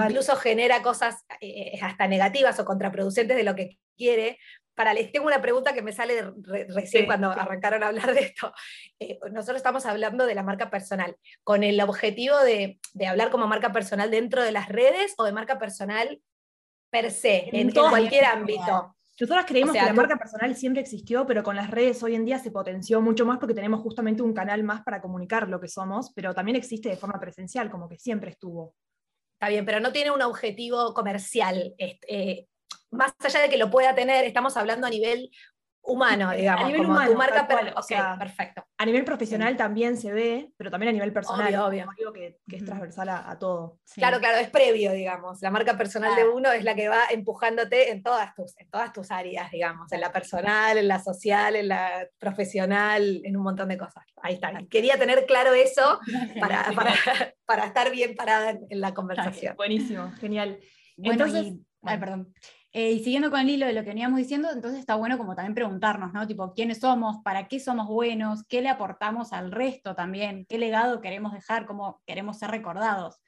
incluso 0.05 0.35
genera 0.35 0.81
cosas 0.81 1.25
eh, 1.41 1.79
hasta 1.81 2.07
negativas 2.07 2.59
o 2.59 2.65
contraproducentes 2.65 3.35
de 3.35 3.43
lo 3.43 3.55
que 3.55 3.79
quiere, 3.97 4.37
para 4.79 4.93
les 4.93 5.11
tengo 5.11 5.27
una 5.27 5.41
pregunta 5.41 5.73
que 5.73 5.81
me 5.81 5.91
sale 5.91 6.31
recién 6.69 7.05
cuando 7.05 7.29
arrancaron 7.29 7.83
a 7.83 7.87
hablar 7.87 8.13
de 8.13 8.21
esto. 8.21 8.53
Eh, 8.97 9.19
nosotros 9.29 9.57
estamos 9.57 9.85
hablando 9.85 10.25
de 10.25 10.33
la 10.33 10.41
marca 10.41 10.69
personal, 10.69 11.17
con 11.43 11.65
el 11.65 11.81
objetivo 11.81 12.37
de, 12.37 12.79
hablar 13.05 13.29
como 13.29 13.45
marca 13.45 13.73
personal 13.73 14.09
dentro 14.09 14.41
de 14.41 14.53
las 14.53 14.69
redes 14.69 15.15
o 15.17 15.25
de 15.25 15.33
marca 15.33 15.59
personal 15.59 16.21
per 16.89 17.11
se, 17.11 17.49
en, 17.51 17.71
cualquier 17.71 18.23
ámbito. 18.23 18.95
Nosotros 19.19 19.45
creemos 19.45 19.75
que 19.75 19.83
la 19.83 19.91
marca 19.91 20.15
personal 20.15 20.55
siempre 20.55 20.81
existió, 20.81 21.27
pero 21.27 21.43
con 21.43 21.57
las 21.57 21.69
redes 21.69 22.01
hoy 22.01 22.15
en 22.15 22.23
día 22.23 22.39
se 22.39 22.49
potenció 22.49 23.01
mucho 23.01 23.25
más 23.25 23.37
porque 23.37 23.53
tenemos 23.53 23.81
justamente 23.81 24.21
un 24.21 24.31
canal 24.31 24.63
más 24.63 24.83
para 24.83 25.01
comunicar 25.01 25.49
lo 25.49 25.59
que 25.59 25.67
somos, 25.67 26.13
pero 26.15 26.33
también 26.33 26.55
existe 26.55 26.87
de 26.87 26.95
forma 26.95 27.19
presencial, 27.19 27.69
como 27.69 27.89
que 27.89 27.97
siempre 27.97 28.29
estuvo. 28.29 28.75
Está 29.33 29.49
bien, 29.49 29.65
pero 29.65 29.79
no 29.81 29.91
tiene 29.91 30.11
un 30.11 30.21
objetivo 30.21 30.93
comercial. 30.93 31.73
Este, 31.77 32.48
más 32.91 33.13
allá 33.23 33.41
de 33.41 33.49
que 33.49 33.57
lo 33.57 33.69
pueda 33.69 33.95
tener, 33.95 34.25
estamos 34.25 34.57
hablando 34.57 34.87
a 34.87 34.89
nivel 34.89 35.31
humano, 35.81 36.31
digamos. 36.31 36.65
A 36.65 36.67
nivel 36.67 36.85
humano, 36.85 37.11
tu 37.11 37.17
marca 37.17 37.47
o 37.75 37.81
sea, 37.81 38.15
perfecto. 38.17 38.65
A 38.77 38.85
nivel 38.85 39.03
profesional 39.03 39.57
también 39.57 39.97
se 39.97 40.11
ve, 40.11 40.51
pero 40.57 40.69
también 40.69 40.89
a 40.89 40.93
nivel 40.93 41.11
personal. 41.11 41.53
Obvio, 41.55 41.85
obvio. 41.85 42.13
que, 42.13 42.37
es 42.55 42.65
transversal 42.65 43.09
a, 43.09 43.37
todo. 43.39 43.79
Claro, 43.95 44.19
claro, 44.19 44.37
es 44.37 44.49
previo, 44.49 44.91
digamos. 44.91 45.41
La 45.41 45.51
marca 45.51 45.77
personal 45.77 46.15
de 46.15 46.27
uno 46.27 46.51
es 46.51 46.63
la 46.63 46.75
que 46.75 46.89
va 46.89 47.05
empujándote 47.09 47.91
en 47.91 48.03
todas, 48.03 48.33
tus, 48.35 48.57
en 48.57 48.69
todas 48.69 48.93
tus 48.93 49.11
áreas, 49.11 49.51
digamos. 49.51 49.91
En 49.91 50.01
la 50.01 50.11
personal, 50.11 50.77
en 50.77 50.87
la 50.87 50.99
social, 50.99 51.55
en 51.55 51.67
la 51.67 52.07
profesional, 52.17 53.21
en 53.23 53.35
un 53.35 53.43
montón 53.43 53.69
de 53.69 53.77
cosas. 53.77 54.05
Ahí 54.21 54.35
está. 54.35 54.51
Quería 54.69 54.97
tener 54.97 55.25
claro 55.25 55.53
eso 55.53 55.99
para, 56.39 56.71
para, 57.45 57.65
estar 57.65 57.91
bien 57.91 58.15
parada 58.15 58.51
en, 58.69 58.81
la 58.81 58.93
conversación. 58.93 59.55
Buenísimo, 59.55 60.11
genial. 60.19 60.59
Entonces, 60.97 61.53
ay, 61.83 61.97
perdón. 61.97 62.33
Eh, 62.71 62.91
y 62.91 63.03
siguiendo 63.03 63.31
con 63.31 63.39
el 63.39 63.49
hilo 63.49 63.65
de 63.65 63.73
lo 63.73 63.81
que 63.81 63.89
veníamos 63.89 64.19
diciendo, 64.19 64.49
entonces 64.53 64.79
está 64.79 64.95
bueno 64.95 65.17
como 65.17 65.35
también 65.35 65.55
preguntarnos, 65.55 66.13
¿no? 66.13 66.27
Tipo, 66.27 66.53
¿quiénes 66.53 66.79
somos? 66.79 67.17
¿Para 67.23 67.47
qué 67.47 67.59
somos 67.59 67.87
buenos? 67.87 68.43
¿Qué 68.43 68.61
le 68.61 68.69
aportamos 68.69 69.33
al 69.33 69.51
resto 69.51 69.95
también? 69.95 70.45
¿Qué 70.47 70.59
legado 70.59 71.01
queremos 71.01 71.33
dejar? 71.33 71.65
¿Cómo 71.65 72.01
queremos 72.05 72.37
ser 72.37 72.51
recordados? 72.51 73.19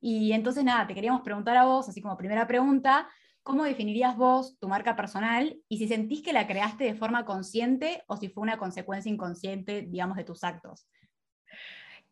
Y 0.00 0.32
entonces, 0.32 0.64
nada, 0.64 0.86
te 0.86 0.94
queríamos 0.94 1.22
preguntar 1.22 1.56
a 1.56 1.64
vos, 1.64 1.88
así 1.88 2.00
como 2.02 2.16
primera 2.16 2.48
pregunta, 2.48 3.08
¿cómo 3.44 3.62
definirías 3.64 4.16
vos 4.16 4.58
tu 4.58 4.68
marca 4.68 4.96
personal 4.96 5.56
y 5.68 5.78
si 5.78 5.86
sentís 5.86 6.22
que 6.22 6.32
la 6.32 6.48
creaste 6.48 6.84
de 6.84 6.94
forma 6.94 7.24
consciente 7.24 8.02
o 8.08 8.16
si 8.16 8.28
fue 8.28 8.42
una 8.42 8.58
consecuencia 8.58 9.12
inconsciente, 9.12 9.82
digamos, 9.82 10.16
de 10.16 10.24
tus 10.24 10.42
actos? 10.42 10.88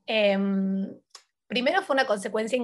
Em, 0.06 0.87
primero 1.46 1.82
fue 1.82 1.94
una 1.94 2.06
consecuencia 2.06 2.58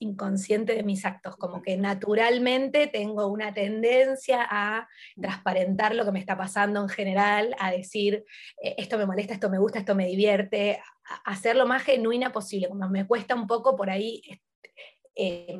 inconsciente 0.00 0.74
de 0.74 0.82
mis 0.82 1.04
actos, 1.04 1.36
como 1.36 1.62
que 1.62 1.76
naturalmente 1.76 2.86
tengo 2.86 3.26
una 3.28 3.54
tendencia 3.54 4.46
a 4.48 4.88
transparentar 5.20 5.94
lo 5.94 6.04
que 6.04 6.12
me 6.12 6.18
está 6.18 6.36
pasando 6.36 6.82
en 6.82 6.88
general, 6.88 7.56
a 7.58 7.70
decir, 7.70 8.24
eh, 8.62 8.74
esto 8.78 8.98
me 8.98 9.06
molesta, 9.06 9.34
esto 9.34 9.48
me 9.48 9.58
gusta, 9.58 9.78
esto 9.78 9.94
me 9.94 10.06
divierte, 10.06 10.80
a, 11.24 11.36
ser 11.36 11.56
lo 11.56 11.66
más 11.66 11.82
genuina 11.82 12.32
posible, 12.32 12.68
como 12.68 12.88
me 12.88 13.06
cuesta 13.06 13.34
un 13.34 13.46
poco 13.46 13.76
por 13.76 13.90
ahí 13.90 14.22
eh, 15.14 15.58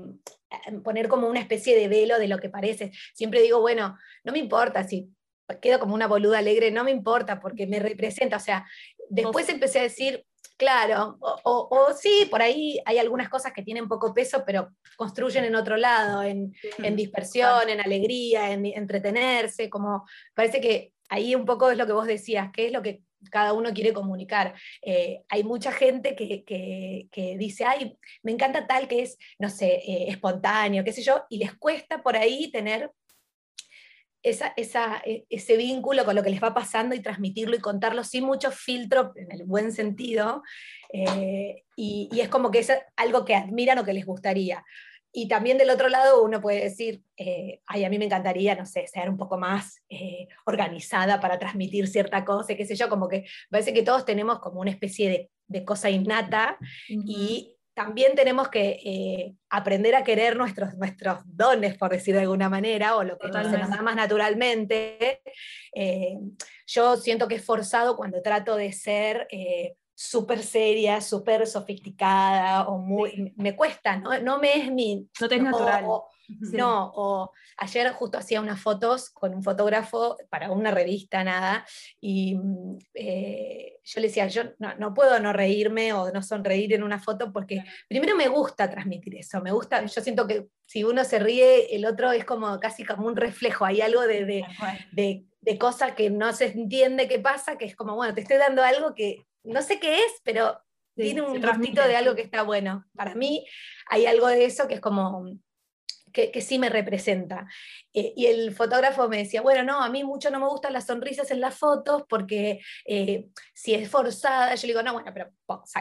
poner 0.84 1.08
como 1.08 1.28
una 1.28 1.40
especie 1.40 1.76
de 1.76 1.88
velo 1.88 2.18
de 2.18 2.28
lo 2.28 2.38
que 2.38 2.50
parece. 2.50 2.92
Siempre 3.14 3.40
digo, 3.40 3.60
bueno, 3.60 3.96
no 4.24 4.32
me 4.32 4.38
importa 4.38 4.84
si 4.84 5.08
quedo 5.60 5.78
como 5.78 5.94
una 5.94 6.08
boluda 6.08 6.38
alegre, 6.38 6.70
no 6.70 6.84
me 6.84 6.90
importa 6.90 7.40
porque 7.40 7.66
me 7.66 7.78
representa, 7.78 8.36
o 8.36 8.40
sea, 8.40 8.66
después 9.08 9.48
empecé 9.48 9.78
a 9.78 9.84
decir, 9.84 10.26
Claro, 10.56 11.18
o, 11.20 11.92
sí, 11.94 12.26
por 12.30 12.40
ahí 12.40 12.80
hay 12.86 12.98
algunas 12.98 13.28
cosas 13.28 13.52
que 13.52 13.62
tienen 13.62 13.88
poco 13.88 14.14
peso, 14.14 14.42
pero 14.46 14.70
construyen 14.96 15.44
en 15.44 15.54
otro 15.54 15.76
lado, 15.76 16.22
en, 16.22 16.52
dispersión, 16.96 17.68
en 17.68 17.80
alegría, 17.80 18.52
en 18.52 18.64
entretenerse, 18.64 19.68
como 19.68 20.06
parece 20.34 20.62
que 20.62 20.92
ahí 21.10 21.34
un 21.34 21.44
poco 21.44 21.70
es 21.70 21.76
lo 21.76 21.86
que 21.86 21.92
vos 21.92 22.06
decías, 22.06 22.50
qué 22.54 22.66
es 22.66 22.72
lo 22.72 22.80
que 22.82 23.02
cada 23.30 23.52
uno 23.52 23.74
quiere 23.74 23.92
comunicar. 23.92 24.54
Eh, 24.80 25.22
hay 25.28 25.44
mucha 25.44 25.72
gente 25.72 26.16
que, 26.16 27.36
dice, 27.38 27.64
ay, 27.66 27.98
me 28.22 28.32
encanta 28.32 28.66
tal 28.66 28.88
que 28.88 29.02
es, 29.02 29.18
no 29.38 29.50
sé, 29.50 29.82
eh, 29.86 30.06
espontáneo, 30.08 30.84
qué 30.84 30.92
sé 30.92 31.02
yo, 31.02 31.24
y 31.28 31.36
les 31.36 31.54
cuesta 31.54 32.02
por 32.02 32.16
ahí 32.16 32.50
tener 32.50 32.90
e, 34.26 35.26
ese 35.30 35.56
vínculo 35.56 36.04
con 36.04 36.16
lo 36.16 36.22
que 36.22 36.30
les 36.30 36.42
va 36.42 36.52
pasando 36.52 36.96
y 36.96 37.00
transmitirlo 37.00 37.54
y 37.54 37.60
contarlo 37.60 38.02
sin 38.02 38.24
mucho 38.24 38.50
filtro, 38.50 39.12
en 39.14 39.30
el 39.30 39.44
buen 39.44 39.70
sentido, 39.70 40.42
eh, 40.92 41.62
y, 41.76 42.08
es 42.20 42.28
como 42.28 42.50
que 42.50 42.58
es 42.58 42.72
algo 42.96 43.24
que 43.24 43.36
admiran 43.36 43.78
o 43.78 43.84
que 43.84 43.92
les 43.92 44.04
gustaría. 44.04 44.64
Y 45.12 45.28
también 45.28 45.58
del 45.58 45.70
otro 45.70 45.88
lado 45.88 46.24
uno 46.24 46.40
puede 46.40 46.64
decir, 46.64 47.02
eh, 47.16 47.60
ay, 47.66 47.84
a 47.84 47.88
mí 47.88 47.98
me 47.98 48.06
encantaría, 48.06 48.56
no 48.56 48.66
sé, 48.66 48.86
ser 48.88 49.08
un 49.08 49.16
poco 49.16 49.38
más 49.38 49.80
eh, 49.88 50.26
organizada 50.44 51.20
para 51.20 51.38
transmitir 51.38 51.86
cierta 51.86 52.24
cosa, 52.24 52.56
qué 52.56 52.66
sé 52.66 52.74
yo, 52.74 52.88
como 52.88 53.08
que 53.08 53.26
parece 53.48 53.72
que 53.72 53.84
todos 53.84 54.04
tenemos 54.04 54.40
como 54.40 54.60
una 54.60 54.70
especie 54.70 55.30
de, 55.48 55.64
cosa 55.64 55.88
innata 55.88 56.58
y 56.88 57.55
también 57.76 58.14
tenemos 58.14 58.48
que 58.48 58.80
eh, 58.82 59.34
aprender 59.50 59.94
a 59.96 60.02
querer 60.02 60.34
nuestros, 60.34 60.74
nuestros 60.78 61.18
dones, 61.26 61.76
por 61.76 61.90
decir 61.90 62.14
de 62.14 62.22
alguna 62.22 62.48
manera, 62.48 62.96
o 62.96 63.04
lo 63.04 63.18
que 63.18 63.30
se 63.30 63.58
nos 63.58 63.68
da 63.68 63.82
más 63.82 63.94
naturalmente. 63.94 65.20
Eh, 65.74 66.16
yo 66.66 66.96
siento 66.96 67.28
que 67.28 67.34
es 67.34 67.44
forzado 67.44 67.94
cuando 67.94 68.22
trato 68.22 68.56
de 68.56 68.72
ser 68.72 69.28
eh, 69.30 69.76
súper 69.94 70.42
seria, 70.42 71.02
súper 71.02 71.46
sofisticada 71.46 72.66
o 72.66 72.78
muy... 72.78 73.34
Me 73.36 73.54
cuesta, 73.54 73.98
¿no? 73.98 74.18
no 74.20 74.38
me 74.38 74.56
es 74.56 74.72
mi... 74.72 75.06
No 75.20 75.28
te 75.28 75.34
es 75.34 75.42
natural. 75.42 75.84
No, 76.66 76.92
o 76.94 77.32
ayer 77.58 77.90
justo 77.92 78.18
hacía 78.18 78.40
unas 78.40 78.60
fotos 78.60 79.10
con 79.10 79.34
un 79.34 79.42
fotógrafo 79.42 80.16
para 80.30 80.50
una 80.50 80.70
revista, 80.70 81.22
nada, 81.24 81.66
y 82.00 82.36
mm, 82.36 82.78
eh, 82.94 83.78
yo 83.84 84.00
le 84.00 84.08
decía, 84.08 84.26
yo 84.26 84.42
no, 84.58 84.94
puedo 84.94 85.18
no 85.20 85.32
reírme 85.32 85.92
o 85.92 86.10
no 86.10 86.22
sonreír 86.22 86.74
en 86.74 86.82
una 86.82 86.98
foto 86.98 87.32
porque 87.32 87.62
primero 87.88 88.16
me 88.16 88.28
gusta 88.28 88.70
transmitir 88.70 89.16
eso, 89.16 89.40
me 89.40 89.52
gusta, 89.52 89.84
yo 89.84 90.00
siento 90.00 90.26
que 90.26 90.46
si 90.66 90.84
uno 90.84 91.04
se 91.04 91.18
ríe, 91.18 91.74
el 91.74 91.84
otro 91.84 92.12
es 92.12 92.24
como 92.24 92.58
casi 92.58 92.84
como 92.84 93.06
un 93.06 93.16
reflejo, 93.16 93.64
hay 93.64 93.80
algo 93.80 94.02
de, 94.02 94.24
de, 94.24 94.44
de, 94.92 95.24
de 95.40 95.58
cosa 95.58 95.94
que 95.94 96.10
no 96.10 96.32
se 96.32 96.46
entiende 96.46 97.08
qué 97.08 97.18
pasa, 97.18 97.56
que 97.56 97.66
es 97.66 97.76
como, 97.76 97.94
bueno, 97.94 98.14
te 98.14 98.22
estoy 98.22 98.38
dando 98.38 98.62
algo 98.62 98.94
que 98.94 99.26
no 99.44 99.62
sé 99.62 99.78
qué 99.78 100.00
es, 100.00 100.20
pero 100.24 100.60
tiene 100.96 101.22
un 101.22 101.40
gustito 101.40 101.86
de 101.86 101.96
algo 101.96 102.14
que 102.14 102.22
está 102.22 102.42
bueno. 102.42 102.84
Para 102.94 103.14
mí 103.14 103.46
hay 103.88 104.06
algo 104.06 104.28
de 104.28 104.44
eso 104.44 104.66
que 104.66 104.74
es 104.74 104.80
como 104.80 105.38
que, 106.16 106.40
sí 106.40 106.58
me 106.58 106.68
representa. 106.68 107.46
Eh, 107.92 108.12
y 108.16 108.26
el 108.26 108.54
fotógrafo 108.54 109.08
me 109.08 109.18
decía, 109.18 109.42
bueno, 109.42 109.62
no, 109.62 109.82
a 109.82 109.90
mí 109.90 110.02
mucho 110.04 110.30
no 110.30 110.40
me 110.40 110.48
gustan 110.48 110.72
las 110.72 110.86
sonrisas 110.86 111.30
en 111.30 111.40
las 111.40 111.54
fotos 111.54 112.04
porque 112.08 112.60
eh, 112.84 113.26
si 113.54 113.74
es 113.74 113.88
forzada, 113.90 114.54
yo 114.54 114.62
le 114.62 114.72
digo, 114.72 114.82
no, 114.82 114.94
bueno, 114.94 115.10
pero 115.12 115.30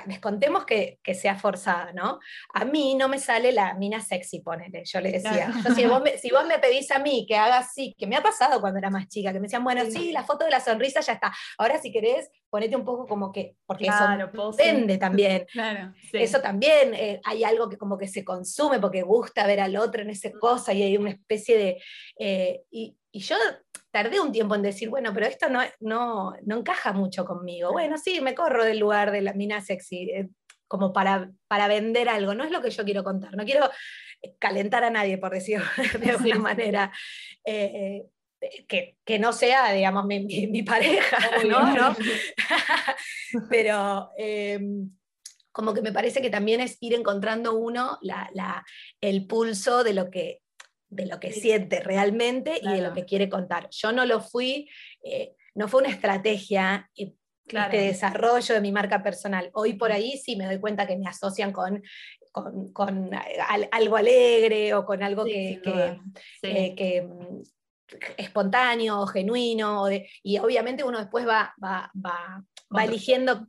descontemos 0.05 0.65
que, 0.65 0.99
que, 1.01 1.13
sea 1.13 1.35
forzada, 1.37 1.93
¿no? 1.93 2.19
A 2.53 2.65
mí 2.65 2.95
no 2.95 3.07
me 3.07 3.19
sale 3.19 3.51
la 3.51 3.73
mina 3.75 4.01
sexy, 4.01 4.41
ponele, 4.41 4.83
yo 4.85 4.99
le 4.99 5.11
decía. 5.11 5.51
si, 5.73 5.85
vos 5.85 6.01
me, 6.03 6.17
si, 6.17 6.29
vos 6.31 6.45
me, 6.45 6.59
pedís 6.59 6.91
a 6.91 6.99
mí 6.99 7.25
que 7.27 7.37
haga 7.37 7.59
así, 7.59 7.95
que 7.97 8.07
me 8.07 8.15
ha 8.15 8.21
pasado 8.21 8.59
cuando 8.59 8.79
era 8.79 8.89
más 8.89 9.07
chica, 9.07 9.31
que 9.31 9.39
me 9.39 9.47
decían, 9.47 9.63
bueno, 9.63 9.83
sí, 9.89 10.11
la 10.11 10.23
foto 10.23 10.45
de 10.45 10.51
la 10.51 10.59
sonrisa 10.59 10.99
ya 11.01 11.13
está. 11.13 11.33
Ahora 11.57 11.79
si 11.81 11.91
querés, 11.91 12.29
ponete 12.55 12.77
un 12.77 12.85
poco 12.85 13.05
como 13.05 13.33
que, 13.33 13.57
porque 13.65 13.87
eso 13.87 14.53
vende 14.57 14.97
también. 14.97 15.45
Eso 16.13 16.39
también, 16.39 16.93
eh, 16.93 17.19
hay 17.25 17.43
algo 17.43 17.67
que 17.67 17.77
como 17.77 17.97
que 17.97 18.07
se 18.07 18.23
consume 18.23 18.79
porque 18.79 19.01
gusta 19.01 19.45
ver 19.45 19.59
al 19.59 19.75
otro 19.75 20.01
en 20.01 20.09
esa 20.09 20.31
cosa 20.31 20.71
y 20.71 20.81
hay 20.81 20.95
una 20.95 21.09
especie 21.09 21.57
de... 21.57 21.83
Eh, 22.17 22.61
y, 22.71 22.95
y, 23.11 23.19
yo 23.19 23.35
tardé 23.91 24.21
un 24.21 24.31
tiempo 24.31 24.55
en 24.55 24.61
decir, 24.61 24.89
bueno, 24.89 25.13
pero 25.13 25.25
esto 25.25 25.49
no, 25.49 25.59
no, 25.81 26.33
no, 26.45 26.57
encaja 26.59 26.93
mucho 26.93 27.25
conmigo. 27.25 27.73
Bueno, 27.73 27.97
sí, 27.97 28.21
me 28.21 28.33
corro 28.33 28.63
del 28.63 28.79
lugar 28.79 29.11
de 29.11 29.21
la 29.21 29.33
mina 29.33 29.59
sexy. 29.59 30.09
Eh, 30.09 30.29
como 30.69 30.93
para, 30.93 31.29
para 31.49 31.67
vender 31.67 32.07
algo, 32.07 32.35
no 32.35 32.45
es 32.45 32.51
lo 32.51 32.61
que 32.61 32.71
yo 32.71 32.85
quiero 32.85 33.03
contar, 33.03 33.35
no 33.35 33.43
quiero 33.43 33.69
calentar 34.39 34.85
a 34.85 34.89
nadie, 34.89 35.17
por 35.17 35.31
decirlo 35.31 35.65
de 35.99 36.09
alguna 36.09 36.39
manera. 36.39 36.91
Que, 38.67 38.97
que, 39.03 39.19
no 39.19 39.33
sea, 39.33 39.71
digamos, 39.71 40.05
mi, 40.05 40.25
mi, 40.25 40.63
pareja, 40.63 41.17
¿no? 41.47 41.95
Pero 43.49 44.11
em, 44.17 44.89
como 45.51 45.73
que 45.73 45.81
me 45.81 45.93
parece 45.93 46.21
que 46.21 46.29
también 46.29 46.59
es 46.59 46.77
ir 46.81 46.93
encontrando 46.93 47.55
uno 47.55 47.97
la, 48.01 48.29
la, 48.33 48.65
el 49.01 49.25
pulso 49.25 49.83
de 49.83 49.93
lo 49.93 50.09
que, 50.09 50.41
de 50.89 51.05
lo 51.05 51.19
que 51.19 51.31
siente 51.31 51.79
realmente 51.79 52.59
y 52.61 52.69
de 52.69 52.81
lo 52.81 52.93
que 52.93 53.05
quiere 53.05 53.29
contar. 53.29 53.69
Yo 53.71 53.91
no 53.91 54.05
lo 54.05 54.21
fui, 54.21 54.69
eh, 55.03 55.33
no 55.53 55.67
fue 55.67 55.81
una 55.81 55.91
estrategia 55.91 56.89
de 56.95 57.15
este 57.45 57.77
desarrollo 57.77 58.55
de 58.55 58.61
mi 58.61 58.71
marca 58.71 59.03
personal. 59.03 59.49
Hoy 59.53 59.73
por 59.73 59.91
ahí 59.91 60.17
sí 60.17 60.35
me 60.35 60.45
doy 60.45 60.59
cuenta 60.59 60.87
que 60.87 60.97
me 60.97 61.07
asocian 61.07 61.51
con, 61.51 61.81
con, 62.31 62.71
con 62.73 63.11
algo 63.71 63.95
alegre 63.95 64.73
o 64.73 64.85
con 64.85 65.03
algo 65.03 65.25
que, 65.25 65.61
que, 65.63 65.99
eh, 66.43 66.75
que, 66.75 67.07
espontáneo, 68.17 69.05
genuino, 69.07 69.85
y 70.23 70.37
obviamente 70.39 70.83
uno 70.83 70.99
después 70.99 71.27
va, 71.27 71.53
va, 71.63 71.91
va, 72.03 72.43
va 72.75 72.83
eligiendo, 72.83 73.47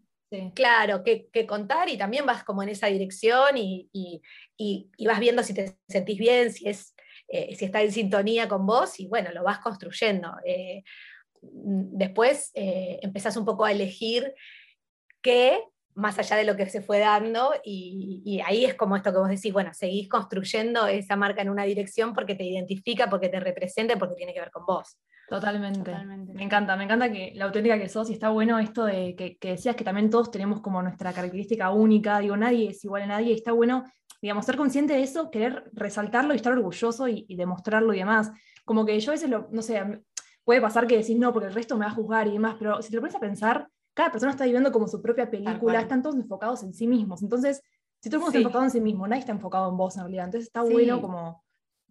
claro, 0.55 1.03
qué, 1.05 1.47
contar 1.47 1.89
y 1.89 1.97
también 1.97 2.27
vas 2.27 2.45
como 2.45 2.63
en 2.63 2.71
esa 2.71 2.89
dirección 2.89 3.57
y, 3.57 3.89
y, 3.93 4.23
y, 4.57 5.07
vas 5.07 5.21
viendo 5.21 5.43
si 5.43 5.55
te 5.55 5.79
sentís 5.89 6.19
bien, 6.19 6.53
si, 6.53 6.69
es, 6.69 6.95
eh, 7.29 7.55
si 7.57 7.65
está 7.65 7.83
en 7.83 7.93
sintonía 7.93 8.49
con 8.49 8.67
vos 8.67 9.01
y 9.01 9.07
bueno, 9.07 9.31
lo 9.33 9.43
vas 9.43 9.59
construyendo. 9.61 10.33
Eh, 10.45 10.83
después 11.41 12.51
eh, 12.55 12.99
empezás 13.03 13.37
un 13.37 13.45
poco 13.45 13.65
a 13.65 13.73
elegir 13.73 14.35
qué 15.23 15.61
más 15.97 16.19
allá 16.19 16.37
de 16.37 16.45
lo 16.45 16.57
que 16.57 16.69
se 16.69 16.83
fue 16.83 16.99
dando, 16.99 17.55
y, 17.65 18.41
ahí 18.45 18.67
es 18.67 18.75
como 18.75 18.97
esto 18.97 19.13
que 19.13 19.19
vos 19.19 19.31
decís, 19.31 19.53
bueno, 19.53 19.73
seguís 19.73 20.09
construyendo 20.09 20.87
esa 20.87 21.17
marca 21.17 21.41
en 21.41 21.49
una 21.49 21.65
dirección 21.65 22.13
porque 22.13 22.35
te 22.35 22.45
identifica, 22.45 23.09
porque 23.09 23.31
te 23.31 23.41
representa, 23.41 23.97
porque 23.97 24.15
tiene 24.15 24.35
que 24.35 24.41
ver 24.41 24.51
con 24.51 24.67
vos. 24.67 24.99
Totalmente. 25.29 25.91
Me 26.35 26.45
encanta, 26.45 26.77
me 26.77 26.85
encanta 26.85 27.11
que 27.11 27.33
la 27.35 27.47
auténtica 27.47 27.79
que 27.79 27.89
sos 27.89 28.11
y 28.11 28.13
está 28.13 28.29
bueno 28.29 28.59
esto 28.59 28.85
de 28.85 29.17
que, 29.17 29.39
decías 29.41 29.75
que 29.75 29.85
también 29.85 30.11
todos 30.11 30.31
tenemos 30.31 30.61
como 30.61 30.83
nuestra 30.83 31.15
característica 31.15 31.71
única, 31.71 32.19
digo, 32.19 32.37
nadie 32.37 32.69
es 32.71 32.85
igual 32.85 33.03
a 33.03 33.07
nadie, 33.07 33.33
y 33.33 33.37
está 33.37 33.53
bueno, 33.53 33.85
digamos, 34.21 34.45
ser 34.45 34.57
consciente 34.57 34.93
de 34.93 35.03
eso, 35.03 35.31
querer 35.31 35.65
resaltarlo 35.73 36.35
y 36.35 36.37
estar 36.37 36.53
orgulloso 36.53 37.09
y, 37.09 37.25
demostrarlo 37.37 37.95
y 37.95 37.99
demás. 37.99 38.31
Como 38.67 38.85
que 38.85 39.01
yo 39.01 39.13
a 39.13 39.15
veces, 39.15 39.31
lo, 39.31 39.49
no 39.51 39.63
sé, 39.63 39.83
puede 40.45 40.61
pasar 40.61 40.87
que 40.87 40.99
decís, 40.99 41.17
no, 41.17 41.33
porque 41.33 41.49
el 41.49 41.55
resto 41.55 41.79
me 41.79 41.87
va 41.87 41.91
a 41.91 41.95
juzgar 41.95 42.27
y 42.27 42.33
demás, 42.33 42.57
pero 42.59 42.83
si 42.83 42.91
te 42.91 42.97
lo 42.97 43.01
pones 43.01 43.17
a 43.17 43.21
pensar, 43.21 43.69
cada 43.97 44.13
persona 44.13 44.33
está 44.33 44.45
viviendo 44.45 44.71
como 44.71 44.87
su 44.89 45.01
propia 45.01 45.31
película, 45.31 45.81
están 45.81 46.03
todos 46.03 46.17
enfocados 46.17 46.63
en 46.63 46.75
sí 46.75 46.87
mismos. 46.87 47.23
Entonces, 47.23 47.63
si 48.03 48.11
todo 48.11 48.19
el 48.19 48.25
mundo 48.25 48.29
está 48.29 48.39
enfocado 48.41 48.65
en 48.65 48.71
sí 48.71 48.81
mismo, 48.83 49.09
nadie 49.09 49.21
está 49.21 49.33
enfocado 49.33 49.71
en 49.71 49.77
vos 49.79 49.97
en 49.97 50.03
realidad. 50.03 50.27
Entonces 50.27 50.49
está 50.49 50.61
bueno 50.61 51.01
como 51.01 51.43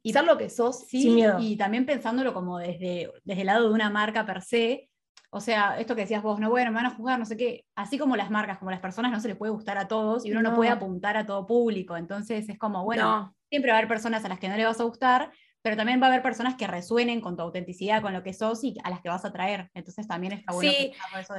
y 0.03 0.13
ser 0.13 0.24
lo 0.24 0.38
que 0.38 0.51
sos 0.51 0.81
sin 0.81 1.15
miedo. 1.15 1.39
Y 1.39 1.57
también 1.57 1.88
pensándolo 1.88 2.31
como 2.31 2.59
desde, 2.59 3.12
desde 3.24 3.41
el 3.41 3.47
lado 3.47 3.67
de 3.67 3.74
una 3.74 3.89
marca 3.89 4.24
per 4.24 4.43
se. 4.43 4.88
O 5.31 5.39
sea, 5.39 5.79
esto 5.79 5.95
que 5.95 6.01
decías 6.01 6.21
vos, 6.21 6.39
no, 6.39 6.51
bueno, 6.51 6.69
me 6.69 6.75
van 6.75 6.85
a 6.85 6.91
juzgar, 6.91 7.17
no 7.17 7.25
sé 7.25 7.38
qué. 7.38 7.65
Así 7.74 7.97
como 7.97 8.15
las 8.15 8.29
marcas, 8.29 8.59
como 8.59 8.69
las 8.69 8.81
personas, 8.81 9.12
no 9.12 9.19
se 9.19 9.29
les 9.29 9.35
puede 9.35 9.51
gustar 9.51 9.79
a 9.79 9.88
todos 9.88 10.27
y 10.27 10.31
uno 10.31 10.43
no, 10.43 10.53
puede 10.53 10.69
apuntar 10.69 11.17
a 11.17 11.25
todo 11.25 11.47
público. 11.47 11.97
Entonces 11.97 12.47
es 12.47 12.59
como, 12.59 12.83
bueno, 12.83 13.35
siempre 13.50 13.71
va 13.71 13.77
a 13.77 13.79
haber 13.79 13.89
personas 13.89 14.24
a 14.24 14.29
las 14.29 14.39
que 14.39 14.47
no 14.47 14.55
le 14.55 14.65
vas 14.65 14.79
a 14.79 14.83
gustar, 14.83 15.31
pero 15.65 15.77
también 15.77 16.00
va 16.00 16.05
a 16.05 16.10
haber 16.10 16.22
personas 16.22 16.53
que 16.57 16.67
resuenen 16.67 17.22
con 17.22 17.36
tu 17.36 17.41
autenticidad, 17.41 18.03
con 18.03 18.13
lo 18.13 18.22
que 18.22 18.36
sos 18.36 18.63
y 18.63 18.75
a 18.84 18.91
las 18.91 19.01
que 19.01 19.10
vas 19.10 19.25
a 19.25 19.34
traer. 19.34 19.72
Entonces 19.74 20.07
también 20.07 20.34
está 20.34 20.53
bueno. 20.53 20.72
Sí, 20.72 20.93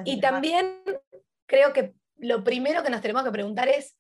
y 0.04 0.21
también 0.21 0.83
creo 1.47 1.73
que 1.73 1.95
lo 2.16 2.42
primero 2.42 2.83
que 2.83 2.90
nos 2.90 3.02
tenemos 3.02 3.23
que 3.23 3.30
preguntar 3.30 3.68
es, 3.68 3.97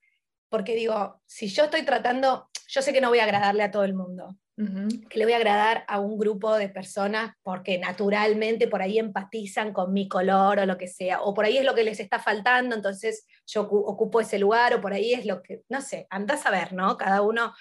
porque 0.48 0.74
digo, 0.74 1.22
si 1.26 1.46
yo 1.46 1.66
estoy 1.66 1.84
tratando, 1.84 2.50
yo 2.66 2.82
sé 2.82 2.92
que 2.92 3.00
no 3.00 3.08
voy 3.08 3.20
a 3.20 3.22
agradarle 3.22 3.62
a 3.62 3.70
todo 3.70 3.84
el 3.84 3.94
mundo, 3.94 4.36
que 4.56 5.18
le 5.18 5.26
voy 5.26 5.34
a 5.34 5.36
agradar 5.36 5.84
a 5.86 6.00
un 6.00 6.18
grupo 6.18 6.56
de 6.56 6.70
personas 6.70 7.34
porque 7.42 7.78
naturalmente 7.78 8.66
por 8.66 8.82
ahí 8.82 8.98
empatizan 8.98 9.72
con 9.72 9.92
mi 9.92 10.08
color 10.08 10.58
o 10.58 10.66
lo 10.66 10.76
que 10.76 10.88
sea, 10.88 11.20
o 11.20 11.34
por 11.34 11.44
ahí 11.44 11.58
es 11.58 11.64
lo 11.64 11.76
que 11.76 11.84
les 11.84 12.00
está 12.00 12.18
faltando, 12.18 12.74
entonces 12.74 13.26
yo 13.46 13.62
ocupo 13.62 14.20
ese 14.20 14.40
lugar, 14.40 14.74
o 14.74 14.80
por 14.80 14.92
ahí 14.92 15.12
es 15.12 15.24
lo 15.24 15.40
que, 15.40 15.62
no 15.68 15.80
sé, 15.82 16.08
andás 16.10 16.46
a 16.46 16.50
ver, 16.50 16.72
¿no? 16.72 16.96
Cada 16.96 17.22
uno 17.22 17.54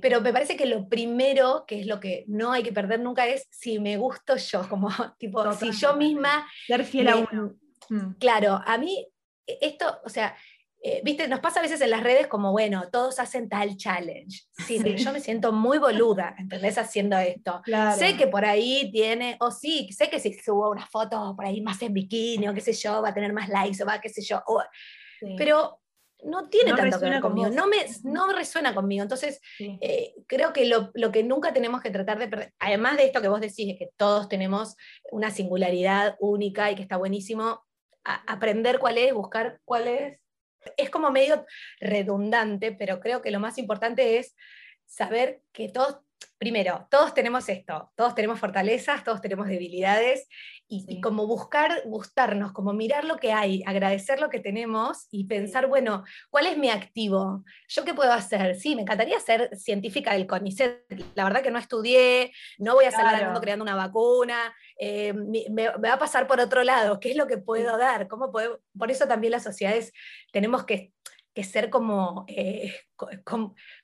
pero 0.00 0.20
me 0.20 0.32
parece 0.32 0.56
que 0.56 0.66
lo 0.66 0.88
primero, 0.88 1.64
que 1.66 1.80
es 1.80 1.86
lo 1.86 1.98
que 1.98 2.24
no 2.28 2.52
hay 2.52 2.62
que 2.62 2.72
perder 2.72 3.00
nunca, 3.00 3.26
es 3.26 3.46
si 3.50 3.78
me 3.78 3.96
gusto 3.96 4.36
yo, 4.36 4.62
como 4.68 4.90
tipo, 5.18 5.52
si 5.54 5.72
yo 5.72 5.96
misma... 5.96 6.46
Ser 6.66 6.84
fiel 6.84 7.08
a 7.08 7.16
uno. 7.16 7.54
Mm. 7.88 8.12
Claro, 8.18 8.60
a 8.64 8.78
mí 8.78 9.06
e, 9.46 9.58
esto, 9.60 10.00
o 10.04 10.08
sea, 10.08 10.36
eh, 10.84 11.00
viste, 11.04 11.28
nos 11.28 11.38
pasa 11.38 11.60
a 11.60 11.62
veces 11.62 11.80
en 11.80 11.90
las 11.90 12.02
redes 12.02 12.26
como, 12.26 12.50
bueno, 12.50 12.88
todos 12.90 13.20
hacen 13.20 13.48
tal 13.48 13.76
challenge. 13.76 14.42
Sí, 14.66 14.82
yo 14.96 15.12
me 15.12 15.20
siento 15.20 15.52
muy 15.52 15.78
boluda, 15.78 16.34
¿entendés? 16.36 16.76
Haciendo 16.76 17.16
esto. 17.18 17.62
Sé 17.96 18.16
que 18.16 18.26
por 18.26 18.44
ahí 18.44 18.90
tiene, 18.90 19.36
o 19.38 19.52
sí, 19.52 19.88
sé 19.92 20.10
que 20.10 20.18
si 20.18 20.32
subo 20.34 20.70
una 20.70 20.84
foto 20.86 21.34
por 21.36 21.44
ahí 21.44 21.60
más 21.60 21.80
en 21.82 21.92
bikini 21.92 22.48
o 22.48 22.54
qué 22.54 22.60
sé 22.60 22.72
yo, 22.72 23.00
va 23.00 23.10
a 23.10 23.14
tener 23.14 23.32
más 23.32 23.48
likes 23.48 23.80
o 23.80 23.86
va, 23.86 24.00
qué 24.00 24.08
sé 24.08 24.22
yo. 24.22 24.42
Pero 25.36 25.81
no 26.24 26.48
tiene 26.48 26.74
tanto 26.74 26.98
que 26.98 27.10
ver 27.10 27.20
conmigo, 27.20 27.50
no, 27.50 27.66
me, 27.66 27.84
no 28.04 28.32
resuena 28.32 28.74
conmigo. 28.74 29.02
Entonces, 29.02 29.40
eh, 29.58 30.14
creo 30.26 30.52
que 30.52 30.66
lo, 30.66 30.92
que 31.12 31.22
nunca 31.22 31.52
tenemos 31.52 31.80
que 31.80 31.90
tratar 31.90 32.18
de 32.18 32.28
perder, 32.28 32.54
además 32.58 32.96
de 32.96 33.06
esto 33.06 33.20
que 33.20 33.28
vos 33.28 33.40
decís, 33.40 33.72
es 33.72 33.78
que 33.78 33.90
todos 33.96 34.28
tenemos 34.28 34.76
una 35.10 35.30
singularidad 35.30 36.16
única 36.20 36.70
y 36.70 36.74
que 36.74 36.82
está 36.82 36.96
buenísimo, 36.96 37.64
aprender 38.04 38.78
cuál 38.78 38.98
es, 38.98 39.14
buscar 39.14 39.60
cuál 39.64 39.88
es. 39.88 40.18
Es 40.76 40.90
como 40.90 41.10
medio 41.10 41.44
redundante, 41.80 42.72
pero 42.72 43.00
creo 43.00 43.20
que 43.20 43.32
lo 43.32 43.40
más 43.40 43.58
importante 43.58 44.18
es 44.18 44.36
saber 44.86 45.42
que 45.52 45.68
todos 45.68 45.98
primero, 46.38 46.86
todos 46.90 47.14
tenemos 47.14 47.48
esto, 47.48 47.92
todos 47.94 48.14
tenemos 48.14 48.38
fortalezas, 48.38 49.04
todos 49.04 49.20
tenemos 49.20 49.46
debilidades, 49.46 50.28
y, 50.74 51.02
como 51.02 51.26
buscar 51.26 51.82
gustarnos, 51.84 52.52
como 52.52 52.72
mirar 52.72 53.04
lo 53.04 53.18
que 53.18 53.32
hay, 53.32 53.62
agradecer 53.66 54.20
lo 54.20 54.30
que 54.30 54.40
tenemos 54.40 55.06
y 55.10 55.26
pensar, 55.26 55.66
bueno, 55.66 56.02
¿cuál 56.30 56.46
es 56.46 56.56
mi 56.56 56.70
activo? 56.70 57.44
¿Yo 57.68 57.84
qué 57.84 57.92
puedo 57.92 58.10
hacer? 58.10 58.56
Sí, 58.56 58.74
me 58.74 58.82
encantaría 58.82 59.20
ser 59.20 59.54
científica 59.54 60.14
del 60.14 60.26
CONICET, 60.26 60.86
la 61.14 61.24
verdad 61.24 61.42
que 61.42 61.50
no 61.50 61.58
estudié, 61.58 62.32
no 62.58 62.72
voy 62.74 62.86
a 62.86 62.90
salvar 62.90 63.16
al 63.16 63.26
mundo 63.26 63.42
creando 63.42 63.62
una 63.62 63.76
vacuna, 63.76 64.54
eh, 64.78 65.12
me, 65.12 65.68
va 65.68 65.92
a 65.92 65.98
pasar 65.98 66.26
por 66.26 66.40
otro 66.40 66.64
lado, 66.64 67.00
¿qué 67.00 67.10
es 67.10 67.16
lo 67.16 67.26
que 67.26 67.36
puedo 67.36 67.76
dar? 67.76 68.08
¿Cómo 68.08 68.32
puedo? 68.32 68.60
Por 68.76 68.90
eso 68.90 69.06
también 69.06 69.32
las 69.32 69.42
sociedades 69.42 69.92
tenemos 70.32 70.64
que 70.64 70.92
que 71.34 71.44
ser 71.44 71.70
como 71.70 72.24
eh, 72.28 72.74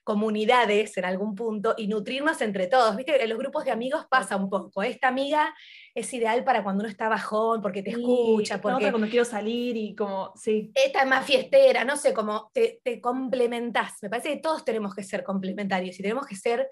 comunidades 0.03 0.95
en 0.97 1.05
algún 1.05 1.35
punto 1.35 1.73
y 1.77 1.87
nutrirnos 1.87 2.41
entre 2.41 2.67
todos. 2.67 2.95
¿Viste? 2.95 3.21
En 3.21 3.29
los 3.29 3.37
grupos 3.37 3.65
de 3.65 3.71
amigos 3.71 4.05
pasa 4.09 4.35
un 4.35 4.49
poco. 4.49 4.83
Esta 4.83 5.07
amiga 5.07 5.53
es 5.95 6.13
ideal 6.13 6.43
para 6.43 6.63
cuando 6.63 6.81
uno 6.81 6.89
está 6.89 7.09
bajón, 7.09 7.61
porque 7.61 7.81
te 7.81 7.91
escucha, 7.91 8.61
porque... 8.61 8.75
Otra 8.75 8.91
cuando 8.91 9.09
quiero 9.09 9.25
salir 9.25 9.75
y 9.77 9.95
como, 9.95 10.31
sí. 10.35 10.71
Esta 10.75 11.01
es 11.01 11.07
más 11.07 11.25
fiestera, 11.25 11.83
no 11.83 11.97
sé, 11.97 12.13
como 12.13 12.51
te, 12.53 12.81
te 12.83 13.01
complementás. 13.01 13.93
Me 14.01 14.09
parece 14.09 14.29
que 14.29 14.41
todos 14.41 14.63
tenemos 14.63 14.93
que 14.93 15.03
ser 15.03 15.23
complementarios 15.23 15.99
y 15.99 16.03
tenemos 16.03 16.27
que 16.27 16.35
ser 16.35 16.69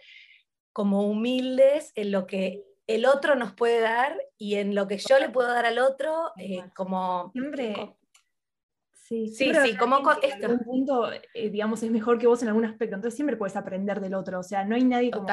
como 0.73 1.07
humildes 1.07 1.91
en 1.95 2.11
lo 2.11 2.27
que 2.27 2.63
el 2.85 3.05
otro 3.05 3.35
nos 3.35 3.53
puede 3.53 3.81
dar 3.81 4.15
y 4.37 4.55
en 4.55 4.75
lo 4.75 4.87
que 4.87 4.97
yo 4.97 5.19
le 5.19 5.29
puedo 5.29 5.51
dar 5.51 5.65
al 5.65 5.79
otro, 5.79 6.31
eh, 6.37 6.63
como... 6.75 7.31
Siempre... 7.33 7.95
Sí, 9.07 9.29
sí, 9.29 9.53
sí, 9.63 9.77
como 9.77 9.99
esto. 10.11 10.19
En 10.21 10.43
algún 10.43 10.65
punto, 10.65 11.09
eh, 11.13 11.49
digamos, 11.49 11.81
es 11.81 11.89
mejor 11.89 12.19
que 12.19 12.27
vos 12.27 12.41
en 12.41 12.49
algún 12.49 12.65
aspecto, 12.65 12.95
entonces 12.95 13.15
siempre 13.15 13.37
puedes 13.37 13.55
aprender 13.55 14.01
del 14.01 14.13
otro, 14.13 14.41
o 14.41 14.43
sea, 14.43 14.65
no 14.65 14.75
hay 14.75 14.83
nadie 14.83 15.11
como 15.11 15.27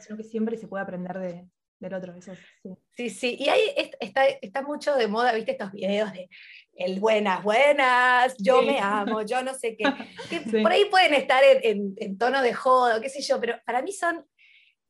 sino 0.00 0.16
que 0.16 0.24
siempre 0.24 0.56
se 0.56 0.66
puede 0.66 0.82
aprender 0.82 1.48
del 1.78 1.94
otro. 1.94 2.14
Eso, 2.16 2.32
sí. 2.34 2.74
sí, 2.96 3.10
sí, 3.10 3.36
y 3.38 3.48
ahí 3.48 3.60
está, 4.00 4.26
está 4.26 4.62
mucho 4.62 4.96
de 4.96 5.06
moda, 5.06 5.32
viste, 5.34 5.52
estos 5.52 5.70
videos 5.70 6.12
de 6.12 6.28
el 6.74 6.98
buenas, 6.98 7.44
buenas, 7.44 8.34
yo 8.38 8.60
me 8.62 8.80
amo, 8.80 9.22
yo 9.22 9.40
no 9.44 9.54
sé 9.54 9.76
qué, 9.76 9.84
por 10.60 10.72
ahí 10.72 10.86
pueden 10.86 11.14
estar 11.14 11.44
en, 11.44 11.94
en, 11.98 12.18
tono 12.18 12.42
de 12.42 12.54
jodo, 12.54 13.00
qué 13.00 13.08
sé 13.08 13.22
yo, 13.22 13.38
pero 13.38 13.54
para 13.64 13.82
mí 13.82 13.92
son, 13.92 14.26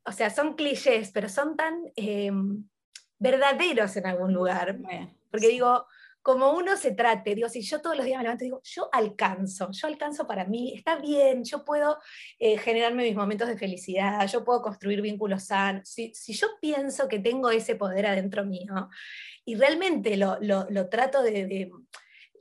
o 0.07 0.13
sea, 0.13 0.31
son 0.31 0.55
clichés, 0.55 1.11
pero 1.13 1.29
son 1.29 1.55
tan 1.55 1.83
em, 1.97 2.65
verdaderos 3.19 3.95
en 3.99 4.07
algún 4.07 4.33
lugar, 4.33 4.79
porque 5.31 5.49
digo, 5.49 5.87
como 6.23 6.53
uno 6.53 6.77
se 6.77 6.93
trate, 6.93 7.35
digo, 7.35 7.49
si 7.49 7.63
yo 7.63 7.81
todos 7.81 7.97
los 7.97 8.07
días 8.07 8.19
me 8.19 8.23
levanto 8.23 8.45
y 8.45 8.47
digo, 8.47 8.61
yo 8.65 8.89
alcanzo, 8.93 9.71
yo 9.73 9.89
alcanzo 9.89 10.27
para 10.27 10.45
mí, 10.45 10.73
está 10.75 10.97
bien, 10.97 11.45
yo 11.45 11.65
puedo 11.65 11.99
eh, 12.39 12.57
generarme 12.59 13.03
mis 13.03 13.17
momentos 13.17 13.49
de 13.49 13.59
felicidad, 13.59 14.27
yo 14.29 14.45
puedo 14.45 14.63
construir 14.63 15.03
vínculos 15.03 15.45
sanos, 15.45 15.89
si, 15.89 16.13
yo 16.33 16.49
pienso 16.61 17.09
que 17.09 17.19
tengo 17.19 17.51
ese 17.51 17.75
poder 17.75 18.07
adentro 18.07 18.45
mío 18.45 18.89
y 19.45 19.57
realmente 19.57 20.17
lo, 20.17 20.39
trato 20.89 21.23
de 21.23 21.71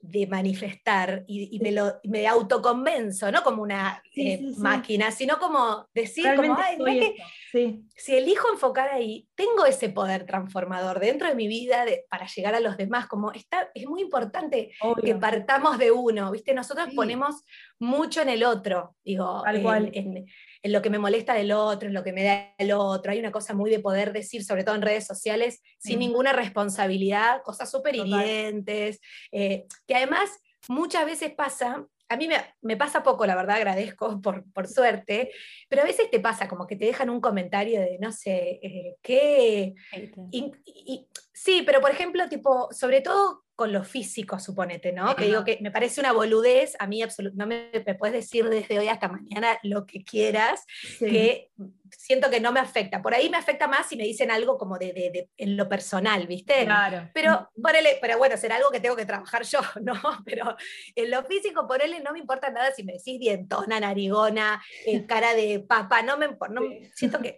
de 0.02 0.26
manifestar 0.26 1.24
y, 1.28 1.60
me, 1.60 1.72
lo, 1.72 2.00
me 2.04 2.28
autoconvenzo, 2.28 3.32
no 3.32 3.44
como 3.44 3.62
una 3.62 4.02
eh, 4.16 4.42
máquina, 4.58 5.12
sino 5.12 5.38
como 5.40 5.88
decir, 5.94 6.26
como, 6.36 6.58
Ay, 6.58 7.16
si 7.52 8.16
elijo 8.16 8.50
enfocar 8.52 8.90
ahí, 8.90 9.28
tengo 9.36 9.66
ese 9.66 9.90
poder 9.90 10.26
transformador 10.26 11.00
dentro 11.00 11.28
de 11.28 11.36
mi 11.36 11.48
vida 11.48 11.86
para 12.10 12.26
llegar 12.28 12.56
a 12.56 12.60
los 12.60 12.78
demás, 12.78 13.08
como 13.08 13.32
está, 13.32 13.70
es 13.74 13.86
muy 13.88 14.02
importante 14.02 14.72
que 15.04 15.16
partamos 15.16 15.78
de 15.78 15.92
uno, 15.92 16.32
¿viste? 16.32 16.54
Nosotros 16.54 16.90
ponemos 16.96 17.44
mucho 17.80 18.22
en 18.22 18.30
el 18.30 18.44
otro, 18.44 18.96
digo, 19.04 19.44
en, 19.46 20.26
en 20.64 20.72
lo 20.72 20.82
que 20.82 20.90
me 20.90 21.00
molesta 21.00 21.34
del 21.34 21.52
otro, 21.52 21.88
en 21.88 21.94
lo 21.94 22.04
que 22.04 22.14
me 22.14 22.24
da 22.24 22.54
el 22.58 22.72
otro. 22.72 23.12
Hay 23.12 23.20
una 23.20 23.32
cosa 23.32 23.54
muy 23.54 23.70
de 23.70 23.80
poder 23.80 24.14
decir, 24.14 24.44
sobre 24.44 24.64
todo 24.64 24.76
en 24.76 24.82
redes 24.82 25.06
sociales, 25.06 25.62
sin 25.80 26.00
ninguna 26.00 26.34
responsabilidad, 26.34 27.42
cosas 27.44 27.70
súper 27.70 27.96
hirientes, 27.96 29.00
eh, 29.32 29.66
que 29.88 29.96
además 29.96 30.30
muchas 30.68 31.06
veces 31.06 31.34
pasa 31.34 31.86
a 32.12 32.18
mí 32.18 32.28
me, 32.62 32.78
pasa 32.78 33.04
poco, 33.04 33.26
la 33.26 33.36
verdad, 33.36 33.56
agradezco 33.56 34.20
por, 34.22 34.44
por, 34.52 34.68
suerte, 34.68 35.32
pero 35.70 35.82
a 35.82 35.86
veces 35.86 36.12
te 36.12 36.20
pasa 36.20 36.50
como 36.50 36.68
que 36.68 36.76
te 36.76 36.86
dejan 36.86 37.10
un 37.10 37.22
comentario 37.22 37.80
de, 37.80 37.98
no 38.00 38.12
sé, 38.12 38.60
eh, 38.62 38.98
qué... 39.02 39.74
sí, 41.34 41.64
pero 41.66 41.80
por 41.80 41.92
ejemplo, 41.92 42.28
tipo, 42.28 42.68
sobre 42.72 43.00
todo 43.00 43.46
con 43.62 43.72
lo 43.72 43.84
físico, 43.84 44.40
suponete, 44.40 44.92
¿no? 44.92 45.16
Que 45.16 45.26
digo 45.26 45.44
que 45.44 45.60
me 45.62 45.70
parece 45.70 46.00
una 46.00 46.14
boludez, 46.14 46.76
a 46.80 46.88
mí 46.88 47.04
no 47.36 47.46
me, 47.46 47.70
puedes 48.00 48.16
decir 48.16 48.50
desde 48.50 48.80
hoy 48.80 48.88
hasta 48.88 49.08
mañana 49.08 49.60
lo 49.62 49.86
que 49.86 50.04
quieras, 50.04 50.66
que 50.98 51.52
siento 51.92 52.32
que 52.32 52.40
no 52.40 52.52
me 52.52 52.60
afecta. 52.60 53.04
Por 53.04 53.14
ahí 53.14 53.30
me 53.30 53.38
afecta 53.38 53.68
más 53.68 53.88
si 53.88 53.96
me 53.98 54.04
dicen 54.04 54.32
algo 54.32 54.58
como 54.58 54.80
de, 54.80 55.30
en 55.38 55.56
lo 55.56 55.70
personal, 55.70 56.26
¿viste? 56.26 56.66
Claro. 56.66 57.12
Pero, 57.14 57.52
ponele, 57.62 58.00
pero 58.02 58.18
bueno, 58.18 58.36
será 58.36 58.56
algo 58.56 58.72
que 58.72 58.80
tengo 58.80 58.96
que 58.96 59.06
trabajar 59.06 59.44
yo, 59.44 59.60
¿no? 59.84 59.94
Pero 60.26 60.58
en 60.96 61.12
lo 61.12 61.24
físico, 61.26 61.68
por 61.68 61.84
él 61.84 61.94
no 62.04 62.14
me 62.14 62.18
importa 62.18 62.50
nada 62.50 62.72
si 62.72 62.84
me 62.84 62.94
decís 62.94 63.20
dientona, 63.20 63.80
narigona, 63.80 64.60
eh, 64.88 65.06
cara 65.08 65.36
de 65.36 65.60
papa, 65.60 66.02
no 66.02 66.18
me 66.18 66.26
importa, 66.26 66.56
no, 66.56 66.62
siento 66.96 67.20
que... 67.20 67.38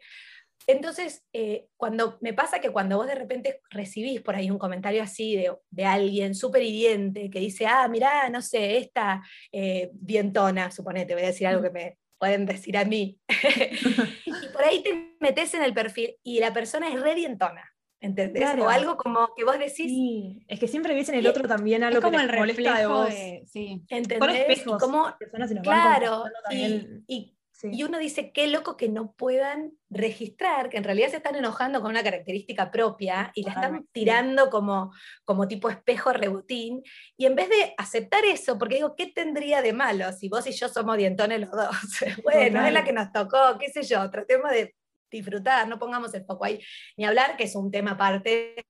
Entonces, 0.67 1.23
eh, 1.33 1.67
cuando 1.77 2.17
me 2.21 2.33
pasa 2.33 2.59
que 2.59 2.71
cuando 2.71 2.97
vos 2.97 3.07
de 3.07 3.15
repente 3.15 3.61
recibís 3.69 4.21
por 4.21 4.35
ahí 4.35 4.49
un 4.49 4.57
comentario 4.57 5.03
así 5.03 5.35
de, 5.35 5.85
alguien 5.85 6.35
súper 6.35 6.63
hiriente 6.63 7.29
que 7.29 7.39
dice, 7.39 7.65
ah, 7.65 7.87
mirá, 7.87 8.29
no 8.29 8.41
sé, 8.41 8.77
esta 8.77 9.21
eh, 9.51 9.91
dientona, 9.93 10.71
suponete, 10.71 11.13
voy 11.13 11.23
a 11.23 11.27
decir 11.27 11.47
algo 11.47 11.61
que 11.61 11.69
me 11.69 11.97
pueden 12.17 12.45
decir 12.45 12.77
a 12.77 12.85
mí, 12.85 13.19
y 14.25 14.47
por 14.53 14.63
ahí 14.63 14.81
te 14.81 15.15
metes 15.19 15.53
en 15.53 15.63
el 15.63 15.73
perfil 15.73 16.15
y 16.23 16.39
la 16.39 16.53
persona 16.53 16.87
es 16.87 17.01
re 17.01 17.15
dientona. 17.15 17.69
¿Entendés? 17.99 18.43
O 18.59 18.67
algo 18.67 18.97
como 18.97 19.33
que 19.33 19.45
vos 19.45 19.57
decís. 19.57 19.87
Sí, 19.87 20.43
es 20.49 20.59
que 20.59 20.67
siempre 20.67 20.93
ves 20.93 21.07
en 21.07 21.15
el 21.15 21.25
otro 21.25 21.47
también 21.47 21.85
algo 21.85 22.01
como 22.01 22.17
que 22.17 22.27
te 22.27 22.35
molesta 22.37 22.77
de 22.77 22.87
vos. 22.87 23.09
sí. 23.49 23.81
¿Entendés? 23.87 24.61
y 24.61 24.63
como, 24.77 25.15
claro, 25.63 26.25
y, 26.51 26.85
y 27.07 27.37
uno 27.83 27.97
dice, 27.97 28.31
qué 28.31 28.47
loco 28.47 28.75
que 28.75 28.89
no 28.89 29.13
puedan 29.13 29.71
registrar, 29.89 30.69
que 30.69 30.77
en 30.77 30.83
realidad 30.83 31.09
se 31.09 31.17
están 31.17 31.35
enojando 31.35 31.81
con 31.81 31.91
una 31.91 32.03
característica 32.03 32.71
propia 32.71 33.31
y 33.35 33.43
la 33.43 33.51
están 33.51 33.87
tirando 33.91 34.49
como, 34.49 34.91
como 35.23 35.47
tipo 35.47 35.69
espejo 35.69 36.11
rebotín. 36.11 36.83
Y 37.15 37.25
en 37.25 37.35
vez 37.35 37.49
de 37.49 37.73
aceptar 37.77 38.25
eso, 38.25 38.57
porque 38.57 38.75
digo, 38.75 38.95
¿qué 38.95 39.07
tendría 39.07 39.61
de 39.61 39.73
malo 39.73 40.11
si 40.11 40.29
vos 40.29 40.45
y 40.47 40.51
yo 40.51 40.67
somos 40.67 40.97
dientones 40.97 41.41
los 41.41 41.51
dos? 41.51 41.69
bueno, 42.23 42.65
es 42.65 42.73
la 42.73 42.83
que 42.83 42.93
nos 42.93 43.11
tocó, 43.11 43.57
qué 43.59 43.69
sé 43.69 43.83
yo, 43.83 44.09
tratemos 44.09 44.51
de 44.51 44.75
disfrutar, 45.17 45.67
no 45.67 45.79
pongamos 45.79 46.13
el 46.13 46.25
foco 46.25 46.45
ahí, 46.45 46.59
ni 46.97 47.05
hablar, 47.05 47.37
que 47.37 47.43
es 47.43 47.55
un 47.55 47.71
tema 47.71 47.91
aparte, 47.91 48.65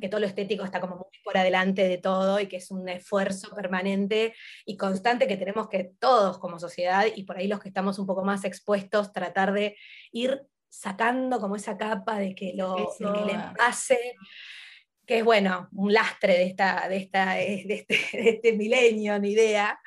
que 0.00 0.08
todo 0.08 0.20
lo 0.20 0.26
estético 0.26 0.64
está 0.64 0.80
como 0.80 0.96
muy 0.96 1.18
por 1.22 1.36
adelante 1.36 1.88
de 1.88 1.98
todo 1.98 2.40
y 2.40 2.46
que 2.46 2.56
es 2.56 2.70
un 2.70 2.88
esfuerzo 2.88 3.54
permanente 3.54 4.34
y 4.66 4.76
constante 4.76 5.26
que 5.26 5.36
tenemos 5.36 5.68
que 5.68 5.92
todos 5.98 6.38
como 6.38 6.58
sociedad 6.58 7.06
y 7.14 7.24
por 7.24 7.38
ahí 7.38 7.48
los 7.48 7.60
que 7.60 7.68
estamos 7.68 7.98
un 7.98 8.06
poco 8.06 8.24
más 8.24 8.44
expuestos, 8.44 9.12
tratar 9.12 9.52
de 9.52 9.76
ir 10.12 10.42
sacando 10.68 11.40
como 11.40 11.56
esa 11.56 11.76
capa 11.78 12.18
de 12.18 12.34
que, 12.34 12.52
lo, 12.54 12.94
que 12.98 13.32
le 13.32 13.38
pase 13.56 14.16
que 15.06 15.18
es 15.18 15.24
bueno, 15.24 15.68
un 15.72 15.92
lastre 15.92 16.34
de, 16.34 16.44
esta, 16.44 16.88
de, 16.88 16.96
esta, 16.96 17.34
de, 17.34 17.64
este, 17.68 17.86
este 18.12 18.52
milenio, 18.54 19.18
ni 19.18 19.30
idea, 19.30 19.78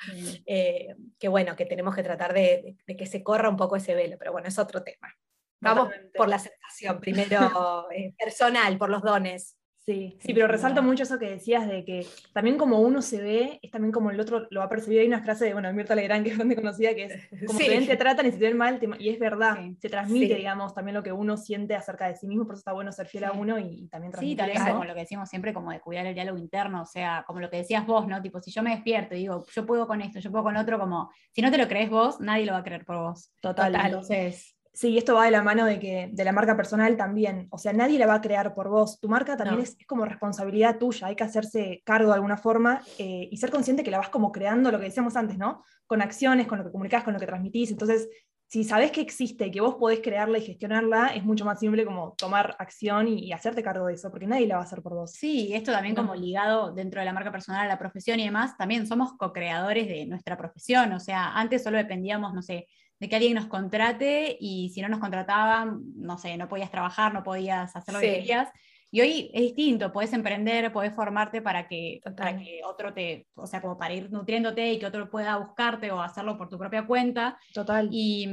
eh, 0.46 0.96
que 1.20 1.28
bueno, 1.28 1.56
que 1.56 1.66
tenemos 1.66 1.96
que 1.96 2.04
tratar 2.04 2.34
de, 2.34 2.76
que 2.86 3.06
se 3.06 3.24
corra 3.24 3.50
un 3.50 3.58
poco 3.58 3.76
ese 3.76 3.96
velo, 3.96 4.18
pero 4.18 4.32
bueno, 4.32 4.48
es 4.48 4.60
otro 4.60 4.84
tema. 4.84 5.14
Vamos 5.60 5.90
por 6.16 6.30
la 6.30 6.38
aceptación, 6.38 7.00
primero 7.02 7.90
eh, 7.92 8.14
personal, 8.18 8.78
por 8.78 8.90
los 8.90 9.02
dones. 9.02 9.58
Sí, 9.88 10.18
sí, 10.20 10.34
pero 10.34 10.48
resalto 10.48 10.84
mucho 10.84 11.04
eso 11.04 11.18
que 11.18 11.30
decías 11.30 11.66
de 11.66 11.86
que 11.86 12.06
también 12.34 12.58
como 12.58 12.82
uno 12.82 13.02
se 13.02 13.22
ve, 13.22 13.58
es 13.62 13.72
también 13.72 13.94
como 13.94 14.12
el 14.12 14.20
otro 14.20 14.46
lo 14.50 14.60
va 14.60 14.66
a 14.66 14.70
percibir. 14.70 15.00
Hay 15.00 15.08
una 15.08 15.24
frase 15.24 15.46
de, 15.46 15.54
bueno, 15.54 15.72
Mirta 15.72 15.96
Legrand, 15.96 16.26
que 16.26 16.32
es 16.32 16.38
donde 16.38 16.58
conocida, 16.58 16.94
que 16.94 17.06
es, 17.06 17.30
como 17.48 17.58
sí. 17.58 17.88
te 17.88 17.96
tratan 17.96 18.26
y 18.26 18.34
si 18.34 18.38
te 18.38 18.48
ven 18.48 18.58
mal, 18.58 18.82
y 19.00 19.08
es 19.08 19.18
verdad, 19.18 19.58
se 19.80 19.88
transmite, 19.88 20.36
digamos, 20.36 20.76
también 20.76 20.94
lo 20.94 21.04
que 21.04 21.14
uno 21.14 21.38
siente 21.38 21.74
acerca 21.74 22.10
de 22.10 22.18
sí 22.18 22.28
mismo, 22.28 22.46
por 22.46 22.56
eso 22.56 22.60
está 22.60 22.74
bueno 22.74 22.92
ser 22.92 23.08
fiel 23.08 23.24
a 23.24 23.32
uno 23.32 23.58
y, 23.60 23.88
también 23.88 24.12
transmitir 24.12 24.38
Sí, 24.38 24.54
también 24.54 24.74
como 24.74 24.84
lo 24.84 24.94
que 24.94 25.00
decimos 25.00 25.30
siempre, 25.30 25.54
como 25.54 25.72
de 25.72 25.80
cuidar 25.80 26.06
el 26.06 26.14
diálogo 26.14 26.38
interno, 26.38 26.82
o 26.82 26.86
sea, 26.86 27.24
como 27.26 27.40
lo 27.40 27.50
que 27.50 27.56
decías 27.56 27.88
vos, 27.88 28.10
¿no? 28.10 28.22
Tipo, 28.22 28.42
si 28.42 28.52
yo 28.52 28.62
me 28.64 28.72
despierto 28.72 29.16
y 29.16 29.20
digo, 29.20 29.46
yo 29.56 29.66
puedo 29.66 29.88
con 29.88 30.02
esto, 30.02 30.20
yo 30.20 30.32
puedo 30.32 30.44
con 30.44 30.58
otro, 30.58 30.78
como, 30.78 31.10
si 31.32 31.42
no 31.42 31.50
te 31.50 31.58
lo 31.58 31.70
crees 31.70 31.90
vos, 31.90 32.20
nadie 32.20 32.46
lo 32.46 32.52
va 32.52 32.58
a 32.58 32.64
creer 32.66 32.84
por 32.84 32.98
vos. 32.98 33.32
Total. 33.42 33.74
Entonces 33.74 34.57
Sí, 34.78 34.96
esto 34.96 35.16
va 35.16 35.26
de 35.26 35.32
la 35.32 35.42
mano 35.42 35.66
de, 35.66 35.80
que, 35.80 36.08
de 36.14 36.24
la 36.24 36.32
marca 36.32 36.56
personal 36.56 36.96
también. 36.96 37.48
O 37.50 37.58
sea, 37.58 37.74
nadie 37.74 37.98
la 37.98 38.06
va 38.06 38.14
a 38.14 38.22
crear 38.22 38.54
por 38.54 38.70
vos. 38.70 39.00
Tu 39.00 39.10
marca 39.10 39.36
también 39.36 39.62
es, 39.62 39.76
como 39.88 40.06
responsabilidad 40.06 40.78
tuya. 40.78 41.08
Hay 41.08 41.16
que 41.16 41.24
hacerse 41.24 41.82
cargo 41.84 42.10
de 42.10 42.14
alguna 42.14 42.38
forma 42.38 42.84
eh, 43.00 43.28
y 43.32 43.38
ser 43.38 43.50
consciente 43.50 43.82
que 43.82 43.90
la 43.90 43.98
vas 43.98 44.10
como 44.10 44.32
creando, 44.32 44.72
lo 44.72 44.78
que 44.78 44.84
decíamos 44.84 45.16
antes, 45.16 45.40
¿no? 45.40 45.64
Con 45.88 46.04
acciones, 46.04 46.46
con 46.46 46.60
lo 46.60 46.64
que 46.64 46.72
comunicás, 46.72 47.04
con 47.04 47.14
lo 47.16 47.20
que 47.20 47.26
transmitís. 47.26 47.72
Entonces, 47.72 48.08
si 48.46 48.64
sabés 48.64 48.92
que 48.92 49.02
existe 49.02 49.48
y 49.48 49.52
que 49.52 49.62
vos 49.62 49.78
podés 49.80 50.00
crearla 50.02 50.38
y 50.38 50.42
gestionarla, 50.42 51.08
es 51.08 51.24
mucho 51.24 51.44
más 51.44 51.60
simple 51.60 51.84
como 51.84 52.14
tomar 52.16 52.56
acción 52.60 53.08
y, 53.08 53.34
hacerte 53.34 53.64
cargo 53.64 53.88
de 53.88 53.96
eso, 53.96 54.12
porque 54.12 54.28
nadie 54.28 54.46
la 54.46 54.58
va 54.58 54.62
a 54.62 54.66
hacer 54.66 54.84
por 54.84 54.94
vos. 54.94 55.12
Sí, 55.12 55.56
esto 55.56 55.72
también 55.72 55.96
como 55.96 56.14
ligado 56.14 56.72
dentro 56.72 57.02
de 57.02 57.06
la 57.06 57.14
marca 57.14 57.32
personal 57.32 57.66
a 57.66 57.68
la 57.68 57.80
profesión 57.80 58.20
y 58.20 58.26
demás, 58.26 58.56
también 58.58 58.86
somos 58.86 59.14
co-creadores 59.18 59.88
de 59.88 60.06
nuestra 60.06 60.38
profesión. 60.38 60.94
O 60.94 61.00
sea, 61.00 61.34
antes 61.34 61.64
solo 61.64 61.78
dependíamos, 61.78 62.36
no 62.36 62.44
sé, 62.44 62.68
de 63.00 63.10
que 63.10 63.16
alguien 63.16 63.36
nos 63.36 63.48
contrate 63.48 64.38
y 64.40 64.70
si 64.70 64.82
no 64.82 64.90
nos 64.90 65.00
contrataban, 65.00 65.82
no 65.96 66.18
sé, 66.18 66.38
no 66.38 66.48
podías 66.48 66.72
trabajar, 66.72 67.14
no 67.14 67.24
podías 67.24 67.76
hacer 67.76 67.94
lo 67.94 68.00
que 68.00 68.16
querías. 68.16 68.50
Y 68.90 69.02
hoy 69.02 69.30
es 69.34 69.42
distinto, 69.42 69.92
puedes 69.92 70.14
emprender, 70.14 70.72
puedes 70.72 70.96
formarte 70.96 71.42
para 71.42 71.68
que, 71.68 72.00
para 72.16 72.38
que 72.38 72.62
otro 72.64 72.94
te, 72.94 73.28
o 73.36 73.46
sea, 73.46 73.62
como 73.62 73.78
para 73.78 73.94
ir 73.94 74.10
nutriéndote 74.12 74.72
y 74.72 74.80
que 74.80 74.86
otro 74.86 75.10
pueda 75.10 75.36
buscarte 75.38 75.92
o 75.92 76.02
hacerlo 76.02 76.38
por 76.38 76.48
tu 76.48 76.58
propia 76.58 76.88
cuenta. 76.88 77.38
Total. 77.54 77.90
Y, 77.92 78.26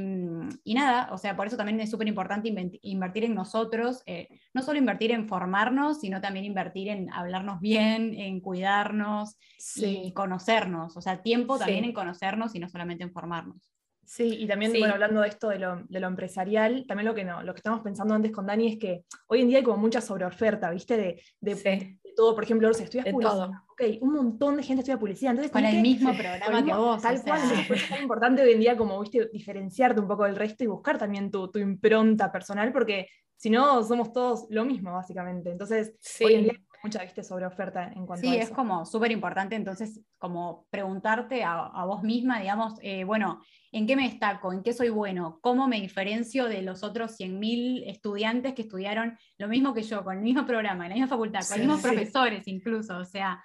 y 0.63 0.73
nada, 0.73 1.09
o 1.11 1.17
sea, 1.17 1.35
por 1.35 1.47
eso 1.47 1.57
también 1.57 1.81
es 1.81 1.91
súper 1.91 2.07
importante 2.07 2.79
invertir 2.83 3.25
en 3.25 3.35
nosotros, 3.35 4.01
eh, 4.05 4.29
no 4.53 4.61
solo 4.61 4.79
invertir 4.79 5.11
en 5.11 5.27
formarnos, 5.27 5.99
sino 5.99 6.21
también 6.21 6.45
invertir 6.45 6.87
en 6.87 7.11
hablarnos 7.11 7.59
bien, 7.59 8.13
en 8.17 8.39
cuidarnos 8.39 9.35
y 9.75 10.13
conocernos, 10.13 10.95
o 10.95 11.01
sea, 11.01 11.21
tiempo 11.21 11.57
también 11.59 11.83
en 11.83 11.93
conocernos 11.93 12.55
y 12.55 12.59
no 12.59 12.69
solamente 12.69 13.03
en 13.03 13.11
formarnos. 13.11 13.74
Sí, 14.05 14.37
y 14.39 14.47
también, 14.47 14.71
bueno, 14.71 14.93
hablando 14.93 15.21
de 15.21 15.27
esto 15.27 15.49
de 15.49 15.59
lo, 15.59 16.07
empresarial, 16.07 16.85
también 16.87 17.07
lo 17.07 17.15
que, 17.15 17.25
no, 17.25 17.41
lo 17.41 17.53
que 17.53 17.59
estamos 17.59 17.81
pensando 17.81 18.13
antes 18.13 18.31
con 18.31 18.45
Dani 18.45 18.73
es 18.73 18.79
que 18.79 19.03
hoy 19.27 19.41
en 19.41 19.47
día 19.47 19.57
hay 19.57 19.63
como 19.63 19.77
mucha 19.77 19.99
sobreoferta, 19.99 20.69
¿viste? 20.69 20.95
De, 20.95 21.21
de, 21.39 21.99
todo, 22.15 22.33
por 22.33 22.43
ejemplo, 22.43 22.73
si 22.73 22.83
estudias 22.83 23.07
publicidad, 23.11 23.49
ok, 23.67 23.81
un 24.01 24.13
montón 24.13 24.57
de 24.57 24.63
gente 24.63 24.81
estudia 24.81 24.99
publicidad, 24.99 25.31
entonces... 25.31 25.51
Con 25.51 25.65
el 25.65 25.81
mismo 25.81 26.13
programa 26.17 26.63
que 26.63 26.73
vos. 26.73 27.01
Tal 27.01 27.21
cual, 27.23 27.41
es 27.69 27.89
tan 27.89 28.01
importante 28.01 28.41
hoy 28.41 28.53
en 28.53 28.59
día 28.59 28.77
como, 28.77 28.99
¿viste? 29.01 29.27
Diferenciarte 29.33 29.99
un 29.99 30.07
poco 30.07 30.23
del 30.23 30.35
resto 30.35 30.63
y 30.63 30.67
buscar 30.67 30.97
también 30.97 31.29
tu, 31.31 31.49
tu 31.51 31.59
impronta 31.59 32.31
personal, 32.31 32.71
porque 32.71 33.07
si 33.35 33.49
no, 33.49 33.83
somos 33.83 34.13
todos 34.13 34.47
lo 34.49 34.65
mismo, 34.65 34.93
básicamente. 34.93 35.51
Entonces, 35.51 35.93
hoy 36.23 36.35
en 36.35 36.43
día 36.43 36.53
mucha 36.85 37.01
¿viste? 37.03 37.23
sobre 37.23 37.45
oferta 37.45 37.91
en 37.95 38.05
cuanto 38.05 38.27
sí, 38.27 38.33
a 38.33 38.41
eso. 38.41 38.49
es 38.49 38.55
como 38.55 38.85
súper 38.85 39.11
importante 39.11 39.55
entonces 39.55 40.01
como 40.17 40.67
preguntarte 40.69 41.43
a, 41.43 41.83
vos 41.85 42.03
misma, 42.03 42.39
digamos, 42.39 42.75
eh, 42.81 43.03
bueno, 43.03 43.41
¿en 43.71 43.87
qué 43.87 43.95
me 43.95 44.03
destaco? 44.03 44.53
¿En 44.53 44.61
qué 44.61 44.73
soy 44.73 44.89
bueno? 44.89 45.39
¿Cómo 45.41 45.67
me 45.67 45.81
diferencio 45.81 46.45
de 46.45 46.61
los 46.61 46.83
otros 46.83 47.19
100.000 47.19 47.83
estudiantes 47.87 48.53
que 48.53 48.61
estudiaron 48.61 49.17
lo 49.37 49.47
mismo 49.47 49.73
que 49.73 49.83
yo, 49.83 50.03
con 50.03 50.17
el 50.17 50.23
mismo 50.23 50.45
programa, 50.45 50.85
en 50.85 50.89
la 50.89 50.95
misma 50.95 51.09
facultad, 51.09 51.41
con 51.47 51.57
los 51.57 51.67
mismos 51.67 51.81
profesores 51.81 52.47
incluso? 52.47 52.97
O 52.97 53.05
sea, 53.05 53.43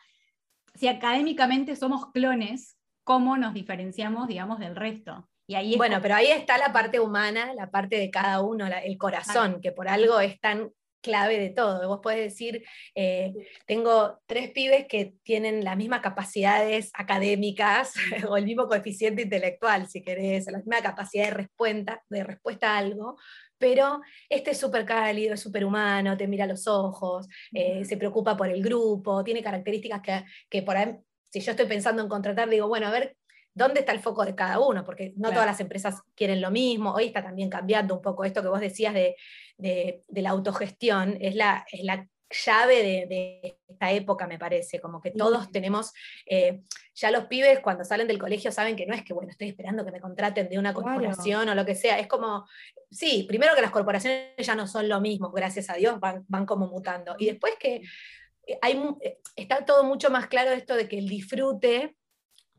si 0.75 0.89
académicamente 0.89 1.77
somos 1.77 2.11
clones, 2.13 2.77
¿cómo 3.05 3.37
nos 3.37 3.55
diferenciamos, 3.55 4.29
digamos, 4.29 4.59
del 4.59 4.77
resto? 4.77 5.29
Y 5.47 5.57
ahí 5.57 5.77
bueno, 5.77 5.99
pero 6.01 6.15
ahí 6.15 6.29
está 6.29 6.59
la 6.59 6.73
parte 6.73 7.01
humana, 7.01 7.53
la 7.55 7.71
parte 7.71 7.97
de 7.97 8.09
cada 8.11 8.41
uno, 8.41 8.67
el 8.67 8.99
corazón, 8.99 9.61
que 9.61 9.73
por 9.73 9.89
algo 9.89 10.21
es 10.21 10.41
tan 10.41 10.71
clave 11.01 11.39
de 11.39 11.51
todo. 11.51 11.87
Vos 11.89 12.01
podés 12.03 12.21
decir, 12.21 12.65
eh, 12.95 13.33
tengo 13.67 14.21
tres 14.27 14.51
pibes 14.51 14.87
que 14.87 15.15
tienen 15.23 15.65
las 15.65 15.77
mismas 15.77 16.01
capacidades 16.01 16.91
académicas 16.95 17.93
o 18.29 18.37
el 18.37 18.45
mismo 18.45 18.67
coeficiente 18.67 19.23
intelectual, 19.23 19.89
si 19.89 20.03
querés, 20.03 20.47
la 20.51 20.59
misma 20.59 20.83
capacidad 20.83 21.27
de 21.27 21.31
respuesta, 21.31 22.03
de 22.09 22.25
respuesta 22.25 22.75
a 22.75 22.79
algo, 22.79 23.17
pero 23.59 24.01
este 24.29 24.53
es 24.53 24.59
súper 24.59 24.85
cálido, 24.85 25.35
es 25.35 25.41
súper 25.41 25.65
humano, 25.65 26.17
te 26.17 26.27
mira 26.27 26.45
a 26.45 26.49
los 26.49 26.67
ojos, 26.67 27.29
eh, 27.53 27.85
se 27.85 27.97
preocupa 27.97 28.37
por 28.37 28.49
el 28.49 28.63
grupo, 28.63 29.23
tiene 29.23 29.43
características 29.43 30.01
que, 30.01 30.25
que 30.49 30.63
por 30.63 30.77
ahí, 30.77 30.97
si 31.29 31.41
yo 31.41 31.53
estoy 31.53 31.67
pensando 31.67 32.03
en 32.03 32.09
contratar, 32.09 32.49
digo, 32.49 32.69
bueno, 32.69 32.87
a 32.87 32.91
ver, 32.91 33.17
¿dónde 33.55 33.81
está 33.81 33.93
el 33.93 34.01
foco 34.01 34.25
de 34.25 34.35
cada 34.35 34.59
uno? 34.61 34.85
Porque 34.85 35.13
no 35.17 35.31
todas 35.31 35.47
las 35.47 35.61
empresas 35.61 36.03
quieren 36.15 36.41
lo 36.41 36.51
mismo. 36.51 36.93
Hoy 36.93 37.07
está 37.07 37.23
también 37.23 37.51
cambiando 37.51 37.95
un 37.95 38.03
poco 38.03 38.25
esto 38.25 38.43
que 38.43 38.49
vos 38.49 38.61
decías 38.61 38.95
de, 38.95 39.17
la 40.09 40.31
autogestión, 40.31 41.17
es 41.21 41.35
la, 41.35 41.65
es 41.71 41.85
la 41.85 42.07
llave 42.31 43.07
de, 43.09 43.59
esta 43.69 43.91
época, 43.93 44.27
me 44.27 44.39
parece, 44.39 44.81
como 44.81 45.01
que 45.01 45.11
todos 45.11 45.51
tenemos, 45.51 45.93
eh, 46.27 46.63
ya 46.95 47.11
los 47.11 47.25
pibes 47.25 47.61
cuando 47.61 47.85
salen 47.85 48.07
del 48.07 48.19
colegio 48.19 48.53
saben 48.53 48.77
que 48.77 48.87
no 48.87 48.95
es 48.95 49.03
que, 49.03 49.15
bueno, 49.15 49.31
estoy 49.31 49.49
esperando 49.49 49.85
que 49.85 49.93
me 49.93 50.01
contraten 50.01 50.49
de 50.49 50.59
una 50.59 50.75
corporación 50.75 51.49
o 51.49 51.55
lo 51.55 51.65
que 51.65 51.75
sea, 51.75 51.99
es 51.99 52.07
como, 52.07 52.47
sí, 52.91 53.25
primero 53.27 53.55
que 53.55 53.63
las 53.63 53.71
corporaciones 53.71 54.35
ya 54.39 54.55
no 54.55 54.67
son 54.67 54.89
lo 54.89 55.01
mismo, 55.01 55.31
gracias 55.31 55.71
a 55.71 55.75
Dios, 55.75 55.99
van, 55.99 56.25
van 56.29 56.47
como 56.47 56.67
mutando, 56.69 57.17
y 57.19 57.27
después 57.27 57.55
que 57.59 57.83
hay, 58.63 58.83
eh, 59.01 59.19
está 59.37 59.65
todo 59.65 59.85
mucho 59.85 60.11
más 60.11 60.27
claro 60.27 60.51
esto 60.51 60.75
de 60.75 60.89
que 60.89 60.99
el 60.99 61.09
disfrute 61.09 61.97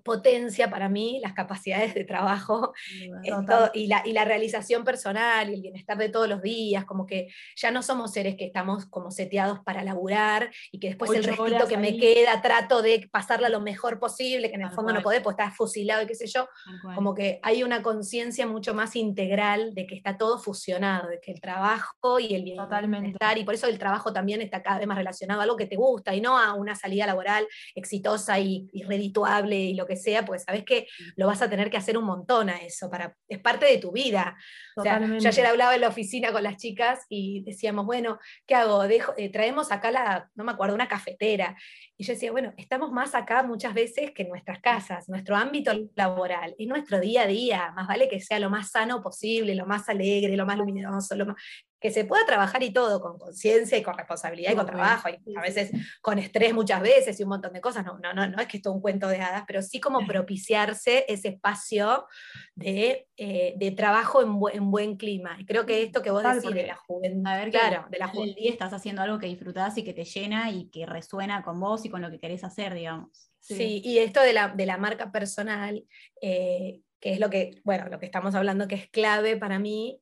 potencia 0.04 0.70
para 0.70 0.90
mí 0.90 1.20
las 1.22 1.34
capacidades 1.34 1.94
de 1.94 2.04
trabajo 2.04 2.74
y, 3.74 3.88
la, 3.88 4.02
y, 4.06 4.14
la, 4.14 4.26
realización 4.26 4.84
personal 4.84 5.50
y 5.50 5.56
el 5.56 5.62
bienestar 5.62 5.98
de 5.98 6.10
todos 6.10 6.28
los 6.28 6.42
días, 6.42 6.86
como 6.86 7.06
que 7.06 7.28
ya 7.56 7.72
no 7.72 7.82
somos 7.82 8.12
seres 8.12 8.36
que 8.36 8.46
estamos 8.46 8.86
como 8.86 9.12
seteados 9.12 9.60
para 9.60 9.84
laburar 9.84 10.52
y 10.72 10.80
que 10.80 10.90
después 10.90 11.12
el 11.12 11.24
restito 11.24 11.68
que 11.68 11.78
me 11.78 11.98
queda 11.98 12.42
trato 12.42 12.82
de 12.82 13.08
pasarla 13.12 13.50
lo 13.50 13.62
mejor 13.62 14.00
posible, 14.00 14.50
que 14.50 14.56
en 14.56 14.64
el 14.64 14.72
fondo 14.72 14.94
no 14.94 15.02
podés, 15.02 15.22
pues 15.22 15.34
estás 15.34 15.56
fusilado 15.56 16.04
y 16.04 16.08
qué 16.08 16.16
sé 16.16 16.28
yo, 16.28 16.48
como 16.96 17.14
que 17.14 17.40
hay 17.44 17.64
una 17.64 17.82
conciencia 17.82 18.48
mucho 18.48 18.74
más 18.74 18.96
integral 18.96 19.74
de 19.74 19.86
que 19.88 19.96
está 19.96 20.18
todo 20.18 20.38
fusionado, 20.38 21.10
de 21.10 21.20
que 21.20 21.32
el 21.32 21.42
trabajo 21.42 22.20
y 22.20 22.36
el 22.36 22.44
bienestar, 22.44 23.38
y 23.38 23.44
por 23.44 23.54
eso 23.54 23.68
el 23.68 23.80
trabajo 23.80 24.14
también 24.14 24.42
está 24.42 24.62
cada 24.62 24.78
vez 24.78 24.88
más 24.88 24.98
relacionado 24.98 25.42
a 25.42 25.44
algo 25.44 25.58
que 25.58 25.66
te 25.66 25.76
gusta 25.76 26.14
y 26.16 26.22
no 26.22 26.38
a 26.38 26.54
una 26.54 26.76
salida 26.76 27.06
laboral 27.06 27.48
exitosa 27.76 28.40
y, 28.40 28.70
y 28.72 28.84
redituable 28.84 29.56
y 29.58 29.74
lo 29.74 29.86
que 29.86 29.91
sea, 29.96 30.26
pues 30.26 30.44
sabes 30.44 30.64
que 30.64 30.88
lo 31.16 31.28
vas 31.28 31.42
a 31.42 31.50
tener 31.50 31.70
que 31.70 31.78
hacer 31.78 31.98
un 31.98 32.06
montón 32.06 32.50
a 32.50 32.58
eso, 32.58 32.90
para, 32.90 33.16
es 33.28 33.40
parte 33.40 33.66
de 33.66 33.78
tu 33.78 33.92
vida. 33.92 34.38
O 34.76 34.84
sea, 34.84 35.00
yo 35.00 35.28
ayer 35.28 35.46
hablaba 35.46 35.76
en 35.76 35.82
la 35.82 35.88
oficina 35.88 36.32
con 36.32 36.44
las 36.44 36.58
chicas 36.58 37.06
y 37.10 37.44
decíamos, 37.44 37.86
bueno, 37.86 38.20
¿qué 38.46 38.56
hago? 38.56 38.88
Dejo, 38.88 39.14
eh, 39.18 39.30
traemos 39.30 39.72
acá 39.72 39.92
la, 39.92 40.30
no 40.36 40.44
me 40.44 40.52
acuerdo, 40.52 40.76
una 40.76 40.88
cafetera. 40.88 41.56
Y 41.98 42.04
yo 42.04 42.14
decía, 42.14 42.32
bueno, 42.32 42.54
estamos 42.58 42.92
más 42.92 43.16
acá 43.16 43.44
muchas 43.44 43.74
veces 43.74 44.12
que 44.12 44.24
en 44.24 44.30
nuestras 44.30 44.60
casas, 44.60 45.08
nuestro 45.10 45.36
ámbito 45.36 45.72
laboral, 45.96 46.56
es 46.58 46.68
nuestro 46.68 47.00
día 47.00 47.24
a 47.24 47.28
día, 47.28 47.72
más 47.76 47.88
vale 47.88 48.08
que 48.10 48.20
sea 48.20 48.40
lo 48.40 48.50
más 48.50 48.72
sano 48.72 49.02
posible, 49.02 49.56
lo 49.56 49.66
más 49.66 49.88
alegre, 49.90 50.36
lo 50.36 50.46
más 50.46 50.58
luminoso, 50.58 51.16
lo 51.16 51.28
más, 51.28 51.36
que 51.82 51.90
se 51.90 52.06
pueda 52.06 52.24
trabajar 52.28 52.62
y 52.62 52.72
todo 52.72 53.02
con 53.02 53.18
conciencia 53.18 53.76
y 53.76 53.82
con 53.82 53.98
responsabilidad 53.98 54.52
y 54.52 54.56
con 54.56 54.68
trabajo, 54.68 55.10
y 55.10 55.36
a 55.36 55.42
veces 55.42 55.72
con 56.00 56.20
estrés 56.20 56.54
muchas 56.54 56.80
veces 56.80 57.20
y 57.20 57.24
un 57.24 57.30
montón 57.30 57.54
de 57.54 57.60
cosas, 57.60 57.84
no, 57.84 57.98
no, 57.98 58.14
no, 58.14 58.28
no 58.30 58.40
es 58.40 58.48
que 58.48 58.58
es 58.58 58.64
todo 58.64 58.74
un 58.74 58.82
cuento 58.82 59.08
de 59.08 59.20
hadas, 59.20 59.44
pero 59.48 59.64
sí 59.64 59.80
como 59.80 60.00
propiciarse 60.08 61.06
ese 61.08 61.30
espacio 61.30 62.06
de, 62.54 63.08
eh, 63.18 63.56
de 63.58 63.72
trabajo 63.72 64.22
en, 64.22 64.40
en, 64.54 64.70
buen 64.70 64.96
clima. 64.96 65.36
Y 65.40 65.46
creo 65.46 65.66
que 65.66 65.82
esto 65.82 66.04
que 66.04 66.12
vos 66.12 66.24
decís 66.24 66.54
de 66.54 66.68
la 66.68 66.76
juventud, 66.76 67.28
a 67.28 67.38
ver, 67.38 67.50
claro, 67.50 67.88
de 67.90 67.98
la 67.98 68.08
juventud. 68.08 68.36
día 68.36 68.52
estás 68.52 68.74
haciendo 68.74 69.02
algo 69.02 69.18
que 69.18 69.26
disfrutás 69.26 69.76
y 69.80 69.84
que 69.84 69.94
te 69.94 70.06
llena 70.06 70.52
y 70.52 70.70
que 70.70 70.86
resuena 70.86 71.42
con 71.42 71.60
vos 71.60 71.84
y 71.84 71.90
con 71.90 72.04
lo 72.04 72.12
que 72.12 72.20
querés 72.20 72.44
hacer, 72.44 72.76
digamos. 72.76 73.32
Sí, 73.40 73.82
y 73.84 73.98
esto 73.98 74.22
de 74.22 74.34
la, 74.34 74.50
de 74.50 74.68
la 74.68 74.78
marca 74.78 75.12
personal, 75.12 75.84
eh, 76.22 76.82
que 77.00 77.14
es 77.14 77.20
lo 77.20 77.32
que, 77.32 77.60
bueno, 77.64 77.90
lo 77.90 77.98
que 77.98 78.06
estamos 78.06 78.36
hablando 78.36 78.68
que 78.68 78.76
es 78.76 78.88
clave 78.90 79.36
para 79.36 79.58
mí, 79.58 80.00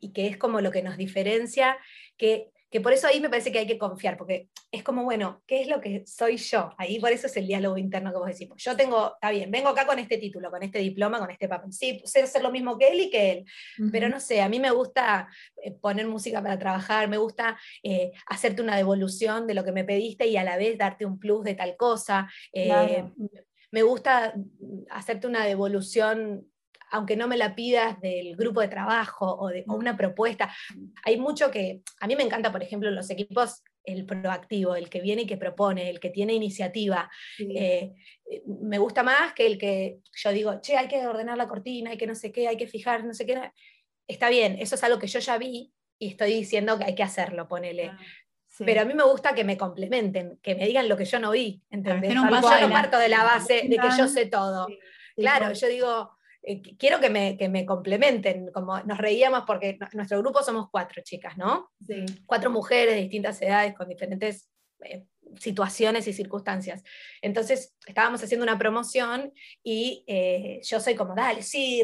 y 0.00 0.12
que 0.12 0.26
es 0.26 0.36
como 0.36 0.60
lo 0.60 0.70
que 0.70 0.82
nos 0.82 0.96
diferencia, 0.96 1.78
que, 2.16 2.50
que, 2.70 2.80
por 2.80 2.92
eso 2.92 3.06
ahí 3.06 3.20
me 3.20 3.30
parece 3.30 3.52
que 3.52 3.60
hay 3.60 3.66
que 3.66 3.78
confiar, 3.78 4.16
porque 4.16 4.48
es 4.70 4.82
como, 4.82 5.04
bueno, 5.04 5.42
¿qué 5.46 5.62
es 5.62 5.68
lo 5.68 5.80
que 5.80 6.04
soy 6.06 6.36
yo? 6.36 6.74
Ahí 6.76 6.98
por 7.00 7.10
eso 7.10 7.26
es 7.26 7.36
el 7.36 7.46
diálogo 7.46 7.78
interno 7.78 8.12
que 8.12 8.18
vos 8.18 8.26
decís. 8.26 8.48
Yo 8.56 8.76
tengo, 8.76 9.14
está 9.14 9.30
bien, 9.30 9.50
vengo 9.50 9.68
acá 9.68 9.86
con 9.86 9.98
este 9.98 10.18
título, 10.18 10.50
con 10.50 10.62
este 10.62 10.80
diploma, 10.80 11.18
con 11.18 11.30
este 11.30 11.48
papel. 11.48 11.72
Sí, 11.72 12.02
sé 12.04 12.22
hacer 12.22 12.42
lo 12.42 12.50
mismo 12.50 12.76
que 12.76 12.88
él 12.88 13.00
y 13.00 13.10
que 13.10 13.30
él, 13.30 13.44
pero 13.90 14.08
no 14.08 14.20
sé, 14.20 14.42
a 14.42 14.48
mí 14.48 14.60
me 14.60 14.70
gusta 14.70 15.28
eh, 15.62 15.72
poner 15.72 16.06
música 16.06 16.42
para 16.42 16.58
trabajar, 16.58 17.08
me 17.08 17.16
gusta 17.16 17.58
eh, 17.82 18.12
hacerte 18.26 18.60
una 18.60 18.76
devolución 18.76 19.46
de 19.46 19.54
lo 19.54 19.64
que 19.64 19.72
me 19.72 19.84
pediste 19.84 20.26
y 20.26 20.36
a 20.36 20.44
la 20.44 20.56
vez 20.56 20.76
darte 20.76 21.06
un 21.06 21.18
plus 21.18 21.44
de 21.44 21.54
tal 21.54 21.76
cosa. 21.76 22.28
Me 23.70 23.82
gusta 23.82 24.34
hacerte 24.90 25.26
una 25.26 25.44
devolución 25.44 26.46
aunque 26.90 27.16
no 27.16 27.28
me 27.28 27.36
la 27.36 27.54
pidas 27.54 28.00
del 28.00 28.36
grupo 28.36 28.60
de 28.60 28.68
trabajo 28.68 29.36
o 29.38 29.48
de 29.48 29.64
una 29.66 29.96
propuesta. 29.96 30.54
Hay 31.04 31.18
mucho 31.18 31.50
que, 31.50 31.82
a 32.00 32.06
mí 32.06 32.16
me 32.16 32.22
encanta, 32.22 32.52
por 32.52 32.62
ejemplo, 32.62 32.90
los 32.90 33.10
equipos, 33.10 33.62
el 33.84 34.04
proactivo, 34.04 34.76
el 34.76 34.90
que 34.90 35.00
viene 35.00 35.22
y 35.22 35.26
que 35.26 35.36
propone, 35.36 35.88
el 35.88 35.98
que 35.98 36.10
tiene 36.10 36.34
iniciativa. 36.34 37.10
Eh, 37.38 37.94
me 38.60 38.78
gusta 38.78 39.02
más 39.02 39.32
que 39.32 39.46
el 39.46 39.58
que 39.58 40.00
yo 40.14 40.30
digo, 40.30 40.60
che, 40.60 40.76
hay 40.76 40.88
que 40.88 41.06
ordenar 41.06 41.38
la 41.38 41.48
cortina, 41.48 41.90
hay 41.90 41.98
que 41.98 42.06
no 42.06 42.14
sé 42.14 42.30
qué, 42.30 42.48
hay 42.48 42.56
que 42.56 42.66
fijar, 42.66 43.04
no 43.04 43.14
sé 43.14 43.24
qué. 43.26 43.50
Está 44.06 44.28
bien, 44.28 44.56
eso 44.60 44.74
es 44.74 44.84
algo 44.84 44.98
que 44.98 45.06
yo 45.06 45.20
ya 45.20 45.38
vi 45.38 45.72
y 45.98 46.08
estoy 46.08 46.32
diciendo 46.32 46.78
que 46.78 46.84
hay 46.84 46.94
que 46.94 47.02
hacerlo, 47.02 47.48
ponele. 47.48 47.86
Ah, 47.86 47.98
Pero 48.58 48.82
a 48.82 48.84
mí 48.84 48.94
me 48.94 49.04
gusta 49.04 49.34
que 49.34 49.44
me 49.44 49.56
complementen, 49.56 50.38
que 50.42 50.54
me 50.54 50.66
digan 50.66 50.88
lo 50.88 50.96
que 50.96 51.04
yo 51.04 51.18
no 51.18 51.30
vi, 51.30 51.62
¿entendés? 51.70 52.12
yo 52.14 52.24
no 52.24 52.30
parto 52.70 52.98
de 52.98 53.08
la 53.08 53.24
base 53.24 53.62
de 53.68 53.76
que 53.76 53.88
yo 53.96 54.06
sé 54.06 54.26
todo. 54.26 54.66
claro, 55.16 55.52
yo 55.52 55.66
digo, 55.66 56.17
eh, 56.48 56.62
quiero 56.78 56.98
que 56.98 57.10
me, 57.10 57.36
que 57.36 57.48
me, 57.50 57.66
complementen, 57.66 58.50
como 58.52 58.80
nos 58.80 58.96
reíamos 58.96 59.42
porque 59.46 59.78
nuestro 59.92 60.18
grupo 60.20 60.42
somos 60.42 60.68
cuatro 60.70 61.02
chicas, 61.02 61.36
¿no? 61.36 61.70
Sí. 61.86 62.06
Cuatro 62.24 62.50
mujeres 62.50 62.94
de 62.94 63.02
distintas 63.02 63.42
edades, 63.42 63.74
con 63.74 63.86
diferentes 63.86 64.48
eh, 64.82 65.04
situaciones 65.38 66.08
y 66.08 66.14
circunstancias. 66.14 66.82
Entonces, 67.20 67.76
estábamos 67.86 68.22
haciendo 68.22 68.44
una 68.44 68.58
promoción 68.58 69.30
y 69.62 70.04
eh, 70.06 70.60
yo 70.62 70.80
soy 70.80 70.94
como, 70.94 71.14
dale, 71.14 71.42
sí, 71.42 71.82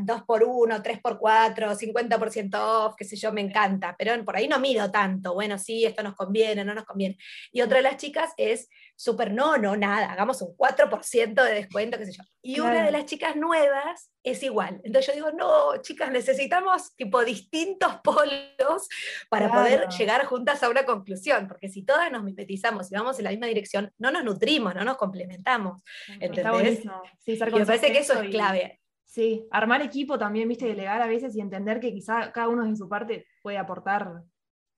2 0.00 0.22
por 0.24 0.44
1 0.44 0.82
3 0.82 1.00
por 1.00 1.18
4 1.18 1.74
50% 1.74 2.54
off, 2.54 2.94
qué 2.96 3.04
sé 3.04 3.16
yo, 3.16 3.32
me 3.32 3.40
encanta, 3.40 3.96
pero 3.98 4.22
por 4.26 4.36
ahí 4.36 4.46
no 4.46 4.60
mido 4.60 4.90
tanto, 4.90 5.32
bueno, 5.32 5.58
sí, 5.58 5.86
esto 5.86 6.02
nos 6.02 6.14
conviene, 6.14 6.66
no 6.66 6.74
nos 6.74 6.84
conviene. 6.84 7.16
Y 7.50 7.62
otra 7.62 7.78
de 7.78 7.84
las 7.84 7.96
chicas 7.96 8.32
es 8.36 8.68
súper, 8.96 9.32
no, 9.32 9.56
no, 9.56 9.76
nada, 9.76 10.12
hagamos 10.12 10.42
un 10.42 10.56
4% 10.56 11.44
de 11.44 11.54
descuento, 11.54 11.98
qué 11.98 12.06
sé 12.06 12.12
yo. 12.12 12.22
Y 12.42 12.60
una 12.60 12.84
de 12.84 12.92
las 12.92 13.06
chicas 13.06 13.36
nuevas 13.36 14.10
es 14.22 14.42
igual. 14.42 14.80
Entonces 14.84 15.08
yo 15.08 15.14
digo, 15.14 15.32
no, 15.32 15.76
chicas, 15.82 16.10
necesitamos 16.10 16.94
tipo 16.94 17.24
distintos 17.24 17.96
polos 18.02 18.88
para 19.28 19.50
poder 19.50 19.88
llegar 19.88 20.24
juntas 20.26 20.62
a 20.62 20.68
una 20.68 20.84
conclusión, 20.84 21.48
porque 21.48 21.68
si 21.68 21.84
todas 21.84 22.10
nos 22.12 22.22
mimetizamos 22.22 22.90
y 22.90 22.94
vamos 22.94 23.18
en 23.18 23.24
la 23.24 23.30
misma 23.30 23.46
dirección, 23.46 23.92
no 23.98 24.10
nos 24.10 24.24
nutrimos, 24.24 24.74
no 24.74 24.84
nos 24.84 24.96
complementamos. 24.96 25.82
¿Entendés? 26.20 26.82
Sí, 27.18 27.38
y 27.38 27.58
me 27.58 27.66
parece 27.66 27.92
que 27.92 27.98
eso 27.98 28.20
es 28.20 28.30
clave. 28.30 28.80
Sí, 29.04 29.46
armar 29.50 29.82
equipo 29.82 30.18
también, 30.18 30.48
viste, 30.48 30.66
delegar 30.66 31.02
a 31.02 31.06
veces 31.06 31.36
y 31.36 31.40
entender 31.40 31.80
que 31.80 31.92
quizá 31.92 32.32
cada 32.32 32.48
uno 32.48 32.64
en 32.64 32.76
su 32.76 32.88
parte 32.88 33.26
puede 33.42 33.58
aportar 33.58 34.22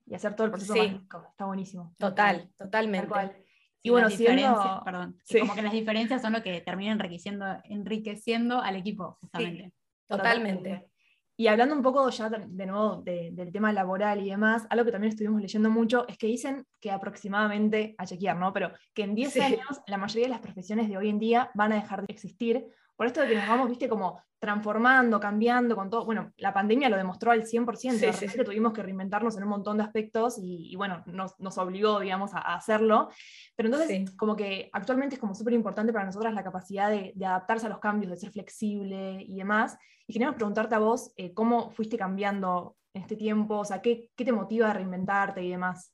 y 0.07 0.15
hacer 0.15 0.35
todo 0.35 0.47
el 0.47 0.51
proceso 0.51 0.75
más 0.75 0.93
rico. 0.93 1.27
Está 1.31 1.45
buenísimo. 1.45 1.95
Total, 1.99 2.51
totalmente. 2.57 3.44
Y 3.85 3.91
bueno, 3.91 4.09
siendo... 4.09 4.81
perdón, 4.83 5.19
como 5.41 5.55
que 5.55 5.61
las 5.61 5.73
diferencias 5.73 6.23
son 6.23 6.33
lo 6.33 6.43
que 6.43 6.63
terminan 6.63 6.95
enriqueciendo, 6.95 7.45
enriqueciendo 7.65 8.63
al 8.63 8.77
equipo, 8.77 9.19
justamente. 9.21 9.75
totalmente. 10.09 10.89
Y 11.37 11.49
hablando 11.49 11.75
un 11.75 11.83
poco 11.83 12.09
ya 12.09 12.31
de 12.31 12.67
nuevo 12.67 13.03
del 13.03 13.53
tema 13.53 13.75
laboral 13.75 14.23
y 14.23 14.31
demás, 14.31 14.67
algo 14.71 14.87
que 14.87 14.93
también 14.93 15.11
estuvimos 15.11 15.43
leyendo 15.43 15.69
mucho 15.69 16.09
es 16.09 16.17
que 16.17 16.29
dicen 16.29 16.65
que 16.81 16.91
aproximadamente, 16.91 17.95
a 17.99 18.07
chequear, 18.07 18.39
¿no? 18.39 18.55
Pero 18.55 18.73
que 18.95 19.03
en 19.03 19.15
10 19.15 19.37
años 19.41 19.83
la 19.87 19.99
mayoría 19.99 20.27
de 20.27 20.31
las 20.31 20.41
profesiones 20.41 20.89
de 20.89 20.97
hoy 20.97 21.11
en 21.11 21.19
día 21.19 21.51
van 21.55 21.73
a 21.73 21.77
dejar 21.77 22.07
de 22.07 22.13
existir 22.13 22.65
por 22.97 23.07
esto 23.07 23.21
de 23.21 23.29
que 23.29 23.37
nos 23.37 23.49
vamos, 23.49 23.69
viste, 23.69 23.89
como 23.89 24.21
transformando, 24.45 25.19
cambiando 25.19 25.75
con 25.75 25.89
todo. 25.89 26.05
Bueno, 26.05 26.33
la 26.37 26.53
pandemia 26.53 26.91
lo 26.91 26.99
demostró 26.99 27.31
al 27.31 27.45
100%, 27.45 28.13
sí, 28.13 28.45
tuvimos 28.45 28.75
que 28.75 28.83
reinventarnos 28.83 29.37
en 29.37 29.43
un 29.45 29.49
montón 29.49 29.79
de 29.79 29.85
aspectos 29.85 30.37
y, 30.39 30.77
bueno, 30.77 31.03
nos, 31.07 31.39
nos, 31.41 31.57
obligó, 31.57 31.99
digamos, 32.01 32.35
a, 32.35 32.55
hacerlo. 32.55 33.09
Pero 33.57 33.69
entonces, 33.71 34.11
como 34.17 34.37
que 34.37 34.69
actualmente 34.73 35.15
es 35.15 35.21
como 35.21 35.35
súper 35.35 35.55
importante 35.55 35.95
para 35.95 36.05
nosotras 36.05 36.35
la 36.35 36.45
capacidad 36.45 36.91
de, 36.91 37.15
adaptarse 37.25 37.67
a 37.67 37.71
los 37.71 37.79
cambios, 37.79 38.11
de 38.11 38.19
ser 38.19 38.33
flexible 38.33 39.25
y 39.27 39.37
demás. 39.37 39.79
Y 40.07 40.13
queríamos 40.13 40.37
preguntarte 40.37 40.75
a 40.75 40.79
vos 40.79 41.13
eh, 41.17 41.33
cómo 41.33 41.71
fuiste 41.71 41.97
cambiando 41.97 42.77
en 42.93 43.03
este 43.03 43.17
tiempo, 43.17 43.61
o 43.61 43.65
sea, 43.65 43.81
¿qué, 43.81 44.11
qué 44.15 44.25
te 44.27 44.33
motiva 44.33 44.71
a 44.71 44.75
reinventarte 44.75 45.43
y 45.43 45.51
demás? 45.51 45.93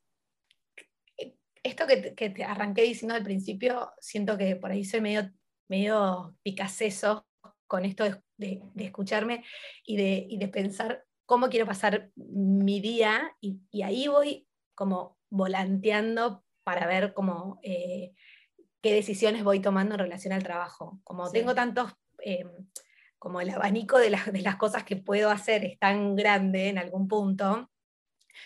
Esto 1.62 1.86
que 1.86 2.14
que 2.14 2.30
te 2.30 2.42
arranqué 2.42 2.82
diciendo 2.82 3.14
al 3.14 3.22
principio, 3.22 3.92
siento 4.00 4.36
que 4.36 4.56
por 4.56 4.70
ahí 4.70 4.82
soy 4.82 5.02
medio 5.02 5.30
medio 5.70 6.36
picaseso 6.42 7.26
con 7.66 7.84
esto 7.84 8.04
de, 8.36 8.62
escucharme 8.76 9.44
y 9.86 9.96
de, 9.96 10.26
de, 10.38 10.48
pensar 10.48 11.04
cómo 11.24 11.48
quiero 11.48 11.64
pasar 11.64 12.10
mi 12.16 12.80
día 12.80 13.36
y, 13.40 13.60
ahí 13.82 14.08
voy 14.08 14.48
como 14.74 15.16
volanteando 15.30 16.44
para 16.64 16.88
ver 16.88 17.14
cómo, 17.14 17.60
eh, 17.62 18.12
qué 18.82 18.92
decisiones 18.92 19.44
voy 19.44 19.60
tomando 19.60 19.94
en 19.94 20.00
relación 20.00 20.32
al 20.32 20.42
trabajo. 20.42 21.00
Como 21.04 21.30
tengo 21.30 21.54
tantos, 21.54 21.92
eh, 22.24 22.44
como 23.20 23.40
el 23.40 23.50
abanico 23.50 23.98
de, 23.98 24.10
de 24.32 24.42
las 24.42 24.56
cosas 24.56 24.82
que 24.82 24.96
puedo 24.96 25.30
hacer 25.30 25.64
es 25.64 25.78
tan 25.78 26.16
grande 26.16 26.68
en 26.68 26.78
algún 26.78 27.06
punto, 27.06 27.70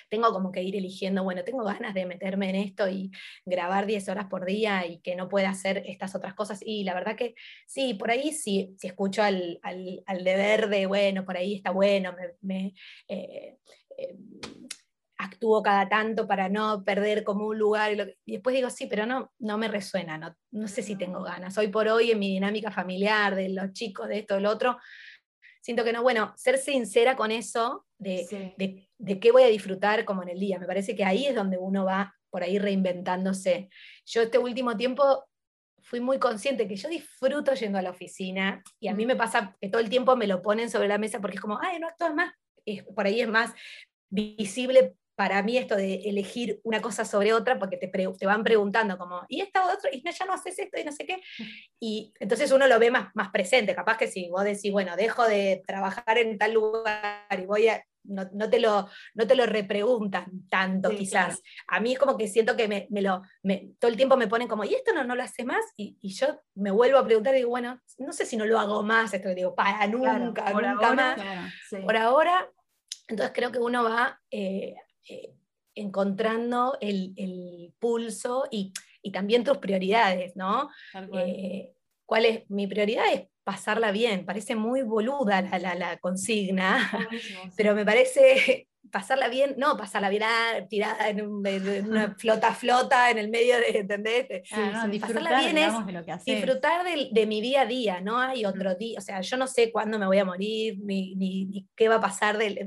tengo 0.09 0.33
como 0.33 0.53
que 0.53 0.63
ir 0.63 0.77
eligiendo, 0.77 1.23
bueno, 1.25 1.45
tengo 1.45 1.65
ganas 1.65 1.95
de 1.95 2.07
meterme 2.07 2.51
en 2.51 2.57
esto 2.57 2.89
y 2.89 3.11
grabar 3.45 3.87
10 3.87 4.09
horas 4.09 4.27
por 4.27 4.45
día 4.45 4.87
y 4.87 4.99
que 4.99 5.17
no 5.17 5.29
pueda 5.29 5.51
hacer 5.51 5.83
estas 5.87 6.15
otras 6.15 6.35
cosas. 6.35 6.61
Y 6.65 6.85
la 6.85 6.95
verdad 6.95 7.17
que 7.17 7.35
sí, 7.67 7.95
por 7.95 8.11
ahí 8.11 8.33
sí, 8.33 8.75
si 8.79 8.87
escucho 8.87 9.23
al, 9.23 9.61
al, 9.63 10.25
deber 10.25 10.69
de, 10.69 10.87
bueno, 10.87 11.25
por 11.25 11.37
ahí 11.37 11.55
está 11.55 11.71
bueno, 11.71 12.15
me, 12.41 12.75
eh, 13.09 13.59
eh, 13.97 14.17
actúo 15.17 15.63
cada 15.63 15.89
tanto 15.89 16.27
para 16.27 16.49
no 16.49 16.85
perder 16.85 17.25
como 17.25 17.47
un 17.47 17.59
lugar 17.59 18.17
y, 18.27 18.33
después 18.33 18.55
digo, 18.55 18.71
sí, 18.71 18.87
pero 18.87 19.07
no, 19.07 19.33
no 19.39 19.59
me 19.59 19.69
resuena, 19.69 20.19
no, 20.19 20.37
no 20.51 20.69
sé 20.69 20.83
si 20.83 20.97
tengo 20.97 21.23
ganas. 21.23 21.57
Hoy 21.59 21.69
por 21.69 21.89
hoy 21.89 22.11
en 22.11 22.19
mi 22.19 22.29
dinámica 22.29 22.71
familiar, 22.71 23.35
de 23.35 23.49
los 23.49 23.73
chicos, 23.73 24.09
de 24.09 24.19
esto, 24.19 24.35
del 24.35 24.47
otro, 24.47 24.79
siento 25.65 25.83
que 25.83 25.95
no, 25.95 26.03
bueno, 26.03 26.35
ser 26.37 26.59
sincera 26.59 27.17
con 27.17 27.31
eso, 27.31 27.87
de, 27.97 28.87
de, 28.99 29.19
qué 29.19 29.33
voy 29.33 29.45
a 29.45 29.47
disfrutar 29.47 30.05
como 30.05 30.23
en 30.23 30.29
el 30.29 30.39
día. 30.39 30.59
Me 30.59 30.67
parece 30.67 30.95
que 30.95 31.07
ahí 31.07 31.25
es 31.25 31.35
donde 31.35 31.57
uno 31.57 31.87
va 31.87 32.15
por 32.29 32.43
ahí 32.43 32.59
reinventándose. 32.59 33.71
Yo 34.05 34.21
este 34.21 34.37
último 34.37 34.77
tiempo 34.77 35.25
fui 35.81 36.01
muy 36.01 36.19
consciente 36.19 36.69
que 36.69 36.77
yo 36.77 36.91
disfruto 36.91 37.55
yendo 37.55 37.79
a 37.79 37.83
la 37.83 37.91
oficina 37.91 38.63
y 38.79 38.89
a 38.89 38.95
mí 38.95 39.07
me 39.07 39.17
pasa 39.17 39.57
que 39.59 39.71
todo 39.71 39.81
el 39.81 39.89
tiempo 39.89 40.15
me 40.17 40.27
lo 40.27 40.43
ponen 40.43 40.69
sobre 40.69 40.87
la 40.87 40.99
mesa 40.99 41.19
porque 41.23 41.37
es 41.37 41.41
como, 41.41 41.59
ay, 41.59 41.79
no, 41.79 41.89
es 41.89 42.15
más, 42.15 42.35
por 42.95 43.07
ahí 43.07 43.23
es 43.23 43.29
más 43.29 43.55
visible 44.11 44.97
para 45.17 45.43
mí 45.43 45.57
esto 45.57 45.77
de 45.77 45.95
elegir 46.05 46.61
una 46.65 46.81
cosa 46.81 47.05
sobre 47.05 47.33
otra, 47.33 47.59
porque 47.59 47.77
te, 47.77 47.89
te 47.89 48.27
van 48.27 48.43
preguntando 48.43 48.99
como, 48.99 49.23
¿y 49.29 49.41
esta 49.41 49.65
otra? 49.67 49.91
Y 49.93 50.03
ya 50.03 50.25
no 50.27 50.33
haces 50.33 50.59
esto 50.59 50.79
y 50.79 50.85
no 50.85 50.93
sé 50.93 51.07
qué. 51.07 51.21
Y 51.81 52.13
entonces 52.19 52.51
uno 52.53 52.67
lo 52.67 52.79
ve 52.79 52.91
más, 52.91 53.15
más 53.15 53.31
presente. 53.31 53.75
Capaz 53.75 53.97
que 53.97 54.09
si 54.09 54.29
vos 54.29 54.45
decís, 54.45 54.73
bueno, 54.73 54.97
dejo 54.97 55.25
de 55.25 55.63
trabajar 55.67 56.19
en 56.19 56.39
tal 56.39 56.55
lugar 56.55 57.27
y 57.31 57.47
voy 57.47 57.69
a... 57.69 57.85
No, 58.07 58.29
no 58.35 58.51
te, 58.51 58.61
lo, 58.61 58.87
no 59.15 59.27
te 59.27 59.35
lo 59.35 59.47
repreguntan 59.47 60.47
tanto, 60.51 60.91
quizás. 60.91 61.41
A 61.69 61.81
mí 61.81 61.95
es 61.95 61.99
como 61.99 62.19
que 62.19 62.29
siento 62.29 62.55
que 62.55 62.69
me, 62.69 62.87
me 62.91 63.01
lo, 63.01 63.23
me, 63.43 63.71
todo 63.79 63.91
el 63.91 63.97
tiempo 63.97 64.19
me 64.19 64.29
ponen 64.29 64.47
como, 64.47 64.63
¿y 64.63 64.75
esto 64.75 64.93
no, 64.93 65.05
no 65.05 65.17
lo 65.17 65.23
hace 65.23 65.43
más? 65.43 65.65
Y, 65.75 65.97
y, 66.03 66.13
yo 66.13 66.43
me 66.55 66.71
vuelvo 66.71 66.99
a 66.99 67.05
preguntar 67.07 67.33
y 67.33 67.39
digo, 67.39 67.49
bueno, 67.49 67.81
no 67.97 68.13
sé 68.13 68.27
si 68.27 68.37
no 68.37 68.45
lo 68.45 68.61
hago 68.61 68.83
más, 68.83 69.15
esto 69.15 69.35
digo, 69.35 69.55
para 69.55 69.87
nunca, 69.87 70.19
nunca 70.19 70.93
más. 70.93 71.19
Por 71.83 71.97
ahora, 71.97 72.47
entonces 73.09 73.35
creo 73.35 73.51
que 73.51 73.59
uno 73.59 73.85
va 73.85 74.21
eh, 74.31 74.75
eh, 75.09 75.35
encontrando 75.75 76.77
el, 76.81 77.73
pulso 77.79 78.45
y, 78.51 78.73
también 79.13 79.45
tus 79.45 79.59
prioridades, 79.59 80.35
¿no? 80.35 80.71
Eh, 81.13 81.75
¿Cuál 82.07 82.25
es? 82.25 82.51
Mi 82.51 82.67
prioridad 82.67 83.05
es 83.13 83.29
pasarla 83.45 83.93
bien. 83.93 84.25
Parece 84.25 84.57
muy 84.57 84.83
boluda 84.83 85.43
la, 85.43 85.75
la, 85.75 85.99
consigna, 85.99 86.79
pero 87.57 87.75
me 87.75 87.85
parece 87.85 88.69
pasarla 88.91 89.29
bien, 89.29 89.55
no 89.59 89.77
pasarla 89.77 90.09
bien 90.09 90.23
ah, 90.25 90.67
tirada 90.69 91.09
en, 91.09 91.27
una 91.27 92.15
flota 92.19 92.55
flota 92.55 93.11
en 93.11 93.19
el 93.19 93.29
medio 93.29 93.57
de, 93.59 93.79
¿entendés? 93.79 94.27
Ah, 94.53 94.89
pasarla 95.01 95.41
bien 95.41 95.59
es 95.59 96.25
disfrutar 96.25 96.85
de, 96.85 97.27
mi 97.27 97.41
día 97.41 97.63
a 97.63 97.67
día, 97.67 98.01
no 98.01 98.19
hay 98.19 98.45
otro 98.45 98.75
día, 98.75 98.99
o 98.99 99.01
sea, 99.01 99.21
yo 99.21 99.37
no 99.37 99.47
sé 99.47 99.73
cuándo 99.73 99.99
me 99.99 100.07
voy 100.07 100.19
a 100.19 100.25
morir, 100.25 100.79
ni, 100.83 101.67
qué 101.75 101.89
va 101.89 101.97
a 101.97 102.01
pasar 102.01 102.39
del, 102.39 102.59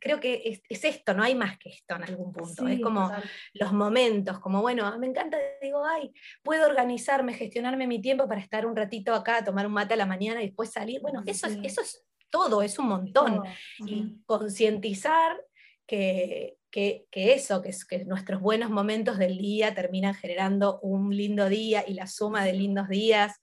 creo 0.00 0.20
que 0.20 0.60
es, 0.68 0.84
esto, 0.84 1.14
no 1.14 1.22
hay 1.22 1.34
más 1.34 1.58
que 1.58 1.70
esto 1.70 1.96
en 1.96 2.04
algún 2.04 2.32
punto, 2.32 2.68
es 2.68 2.80
como 2.80 3.10
los 3.54 3.72
momentos, 3.72 4.38
como 4.40 4.60
bueno, 4.60 4.98
me 4.98 5.06
encanta, 5.06 5.38
digo, 5.60 5.84
ay, 5.84 6.12
puedo 6.42 6.66
organizarme, 6.66 7.34
gestionarme 7.34 7.86
mi 7.86 8.00
tiempo 8.00 8.28
para 8.28 8.40
estar 8.40 8.66
un 8.66 8.76
ratito 8.76 9.14
acá, 9.14 9.42
tomar 9.44 9.66
un 9.66 9.72
mate 9.72 9.94
a 9.94 9.96
la 9.96 10.06
mañana 10.06 10.42
y 10.42 10.46
después 10.46 10.70
salir, 10.70 11.00
bueno, 11.00 11.22
eso, 11.26 11.46
es, 11.46 11.58
eso 11.62 11.80
es 11.80 12.04
todo, 12.34 12.62
es 12.62 12.80
un 12.80 12.88
montón. 12.88 13.42
Y 13.78 14.16
concientizar 14.26 15.40
que, 15.86 16.56
eso, 17.12 17.62
que, 17.62 17.70
que 17.88 18.04
nuestros 18.04 18.40
buenos 18.40 18.70
momentos 18.70 19.18
del 19.18 19.38
día 19.38 19.72
terminan 19.72 20.14
generando 20.14 20.80
un 20.80 21.16
lindo 21.16 21.48
día 21.48 21.84
y 21.86 21.94
la 21.94 22.08
suma 22.08 22.44
de 22.44 22.54
lindos 22.54 22.88
días 22.88 23.40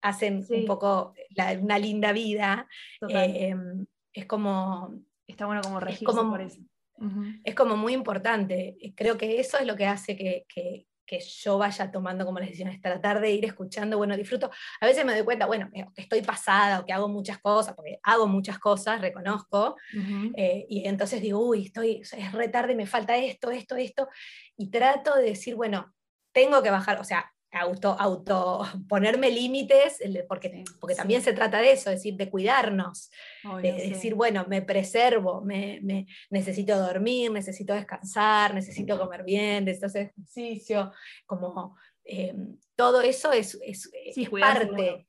hacen 0.00 0.46
un 0.48 0.64
poco 0.64 1.12
una 1.60 1.78
linda 1.80 2.12
vida. 2.12 2.68
Em, 3.08 3.84
es 4.12 4.26
como... 4.26 4.94
Está 5.26 5.46
bueno 5.46 5.62
como 5.62 5.80
regirse 5.80 6.04
por 6.04 6.40
eso. 6.40 6.60
Es 7.42 7.54
como 7.56 7.76
muy 7.76 7.94
importante. 7.94 8.76
Creo 8.94 9.18
que 9.18 9.40
eso 9.40 9.58
es 9.58 9.66
lo 9.66 9.74
que 9.74 9.86
hace 9.86 10.16
que, 10.16 10.86
que 11.10 11.18
yo 11.18 11.58
vaya 11.58 11.90
tomando 11.90 12.24
como 12.24 12.38
las 12.38 12.46
decisiones, 12.46 12.80
tratar 12.80 13.20
de 13.20 13.32
ir 13.32 13.44
escuchando, 13.44 13.98
bueno, 13.98 14.16
disfruto. 14.16 14.48
A 14.80 14.86
veces 14.86 15.04
me 15.04 15.12
doy 15.12 15.24
cuenta, 15.24 15.46
bueno, 15.46 15.68
que 15.72 15.84
estoy 15.96 16.22
pasada 16.22 16.78
o 16.78 16.86
que 16.86 16.92
hago 16.92 17.08
muchas 17.08 17.38
cosas, 17.38 17.74
porque 17.74 17.98
hago 18.04 18.28
muchas 18.28 18.60
cosas, 18.60 19.00
reconozco, 19.00 19.74
eh, 20.36 20.66
y 20.68 20.86
entonces 20.86 21.20
digo, 21.20 21.40
uy, 21.40 21.64
estoy, 21.64 22.02
es 22.02 22.32
retarde, 22.32 22.76
me 22.76 22.86
falta 22.86 23.16
esto, 23.16 23.50
esto, 23.50 23.74
esto, 23.74 24.08
y 24.56 24.70
trato 24.70 25.16
de 25.16 25.24
decir, 25.24 25.56
bueno, 25.56 25.92
tengo 26.32 26.62
que 26.62 26.70
bajar, 26.70 27.00
o 27.00 27.04
sea, 27.04 27.32
auto, 27.52 27.96
auto 27.98 28.62
ponerme 28.88 29.30
límites, 29.30 29.98
porque, 30.28 30.64
porque 30.78 30.94
también 30.94 31.22
se 31.22 31.32
trata 31.32 31.58
de 31.58 31.72
eso, 31.72 31.90
es 31.90 31.96
decir, 31.96 32.16
de 32.16 32.30
cuidarnos, 32.30 33.10
de 33.62 33.72
decir, 33.72 34.14
bueno, 34.14 34.46
me 34.48 34.62
preservo, 34.62 35.40
me, 35.40 36.06
necesito 36.30 36.78
dormir, 36.78 37.30
necesito 37.30 37.74
descansar, 37.74 38.54
necesito 38.54 38.98
comer 38.98 39.24
bien, 39.24 39.64
necesito 39.64 39.86
hacer 39.86 40.12
ejercicio, 40.16 40.92
como 41.26 41.76
eh, 42.04 42.34
todo 42.76 43.02
eso 43.02 43.32
es, 43.32 43.58
es, 43.62 43.90
parte, 44.30 45.06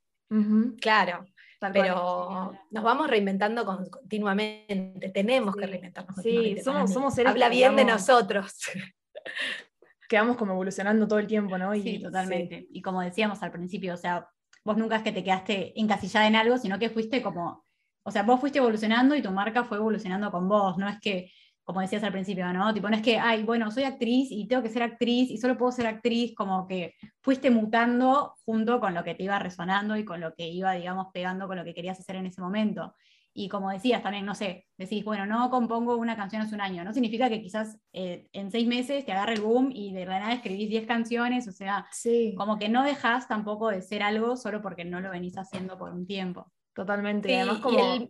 claro. 0.80 1.26
pero 1.60 2.54
nos 2.72 2.84
vamos 2.84 3.08
reinventando 3.08 3.66
continuamente, 3.66 5.10
tenemos 5.10 5.56
que 5.56 5.68
reinventarnos 5.68 6.16
Sí, 6.22 6.58
somos, 6.64 6.92
somos 6.92 7.14
seres 7.14 7.32
Habla 7.32 7.50
bien 7.50 7.76
de 7.76 7.86
nosotros. 7.86 8.56
que 10.12 10.18
vamos 10.18 10.36
como 10.36 10.52
evolucionando 10.52 11.08
todo 11.08 11.20
el 11.20 11.28
tiempo, 11.28 11.58
¿no? 11.58 11.74
sí, 11.74 11.98
totalmente. 12.04 12.68
Y 12.70 12.82
como 12.82 13.00
decíamos 13.00 13.42
al 13.44 13.52
principio, 13.54 13.94
o 13.94 13.98
sea, 13.98 14.28
vos 14.66 14.76
nunca 14.76 14.98
es 14.98 15.04
que 15.04 15.14
te 15.14 15.24
quedaste 15.24 15.80
encasillada 15.80 16.28
en 16.28 16.36
algo, 16.36 16.58
sino 16.58 16.78
que 16.78 16.90
fuiste 16.90 17.22
como, 17.22 17.64
o 18.04 18.12
sea, 18.12 18.24
vos 18.24 18.42
fuiste 18.42 18.60
evolucionando 18.60 19.16
y 19.16 19.22
tu 19.22 19.32
marca 19.32 19.64
fue 19.64 19.78
evolucionando 19.78 20.30
con 20.30 20.50
vos, 20.50 20.78
no 20.78 20.90
es 20.90 21.00
que, 21.00 21.32
como 21.64 21.80
decías 21.80 22.04
al 22.04 22.12
principio, 22.12 22.52
¿no? 22.52 22.74
Tipo, 22.74 22.90
no 22.90 22.98
es 22.98 23.02
que, 23.02 23.20
ay, 23.20 23.44
bueno, 23.44 23.72
soy 23.72 23.86
actriz 23.86 24.28
y 24.32 24.50
tengo 24.50 24.62
que 24.62 24.68
ser 24.68 24.84
actriz 24.84 25.32
y 25.32 25.38
solo 25.38 25.58
puedo 25.58 25.72
ser 25.72 25.88
actriz, 25.88 26.36
como 26.36 26.68
que 26.68 26.96
fuiste 27.22 27.50
mutando 27.50 28.36
junto 28.44 28.82
con 28.82 28.94
lo 28.94 29.06
que 29.06 29.16
te 29.16 29.24
iba 29.24 29.40
resonando 29.40 29.96
y 29.96 30.04
con 30.04 30.20
lo 30.20 30.34
que 30.36 30.46
iba, 30.50 30.74
digamos, 30.74 31.08
pegando 31.14 31.48
con 31.48 31.56
lo 31.56 31.64
que 31.64 31.74
querías 31.74 31.98
hacer 31.98 32.18
en 32.18 32.26
ese 32.26 32.42
momento. 32.42 32.94
Y 33.34 33.48
como 33.48 33.72
decías 33.72 34.04
también, 34.04 34.26
no 34.26 34.36
sé, 34.36 34.68
decís, 34.78 35.06
bueno, 35.06 35.26
no 35.26 35.50
compongo 35.50 35.96
una 35.96 36.18
canción 36.18 36.42
hace 36.42 36.56
un 36.56 36.62
año, 36.62 36.84
no 36.84 36.94
significa 36.94 37.30
que 37.30 37.42
quizás 37.42 37.78
eh, 37.94 38.28
en 38.34 38.52
seis 38.52 38.68
meses 38.68 39.06
te 39.06 39.12
agarre 39.12 39.34
el 39.34 39.42
boom 39.42 39.72
y 39.74 39.94
de 39.94 40.06
la 40.06 40.20
nada 40.20 40.34
escribís 40.34 40.70
10 40.70 40.86
canciones, 40.86 41.48
o 41.48 41.52
sea, 41.52 41.88
como 42.36 42.60
que 42.60 42.68
no 42.68 42.84
dejas 42.84 43.28
tampoco 43.28 43.70
de 43.70 43.82
ser 43.82 44.04
algo 44.04 44.36
solo 44.36 44.62
porque 44.62 44.84
no 44.84 45.00
lo 45.00 45.12
venís 45.12 45.38
haciendo 45.38 45.78
por 45.78 45.92
un 45.92 46.06
tiempo. 46.06 46.52
Totalmente, 46.74 47.36
además 47.36 47.60
como... 47.60 48.10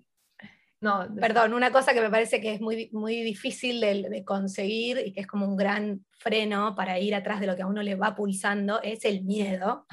No, 0.82 1.08
Perdón, 1.20 1.54
una 1.54 1.72
cosa 1.72 1.94
que 1.94 2.02
me 2.02 2.10
parece 2.10 2.42
que 2.42 2.54
es 2.54 2.60
muy, 2.60 2.90
muy 2.92 3.22
difícil 3.22 3.80
de, 3.80 4.24
conseguir 4.26 5.00
y 5.06 5.14
que 5.14 5.22
es 5.22 5.28
como 5.28 5.46
un 5.46 5.56
gran 5.56 6.04
freno 6.18 6.74
para 6.74 6.98
ir 6.98 7.14
atrás 7.14 7.40
de 7.40 7.46
lo 7.46 7.56
que 7.56 7.62
a 7.62 7.68
uno 7.68 7.84
le 7.84 7.94
va 7.94 8.16
pulsando 8.16 8.82
es 8.82 9.06
el 9.06 9.24
miedo. 9.24 9.86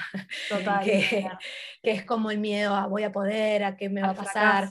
Total. 0.49 0.83
que, 0.85 1.29
es 1.83 2.05
como 2.07 2.31
el 2.31 2.39
miedo 2.39 2.75
a 2.75 2.87
voy 2.87 3.03
a 3.03 3.13
poder, 3.13 3.65
a 3.65 3.77
qué 3.77 3.91
me 3.91 4.01
va 4.01 4.11
a 4.11 4.15
pasar, 4.15 4.71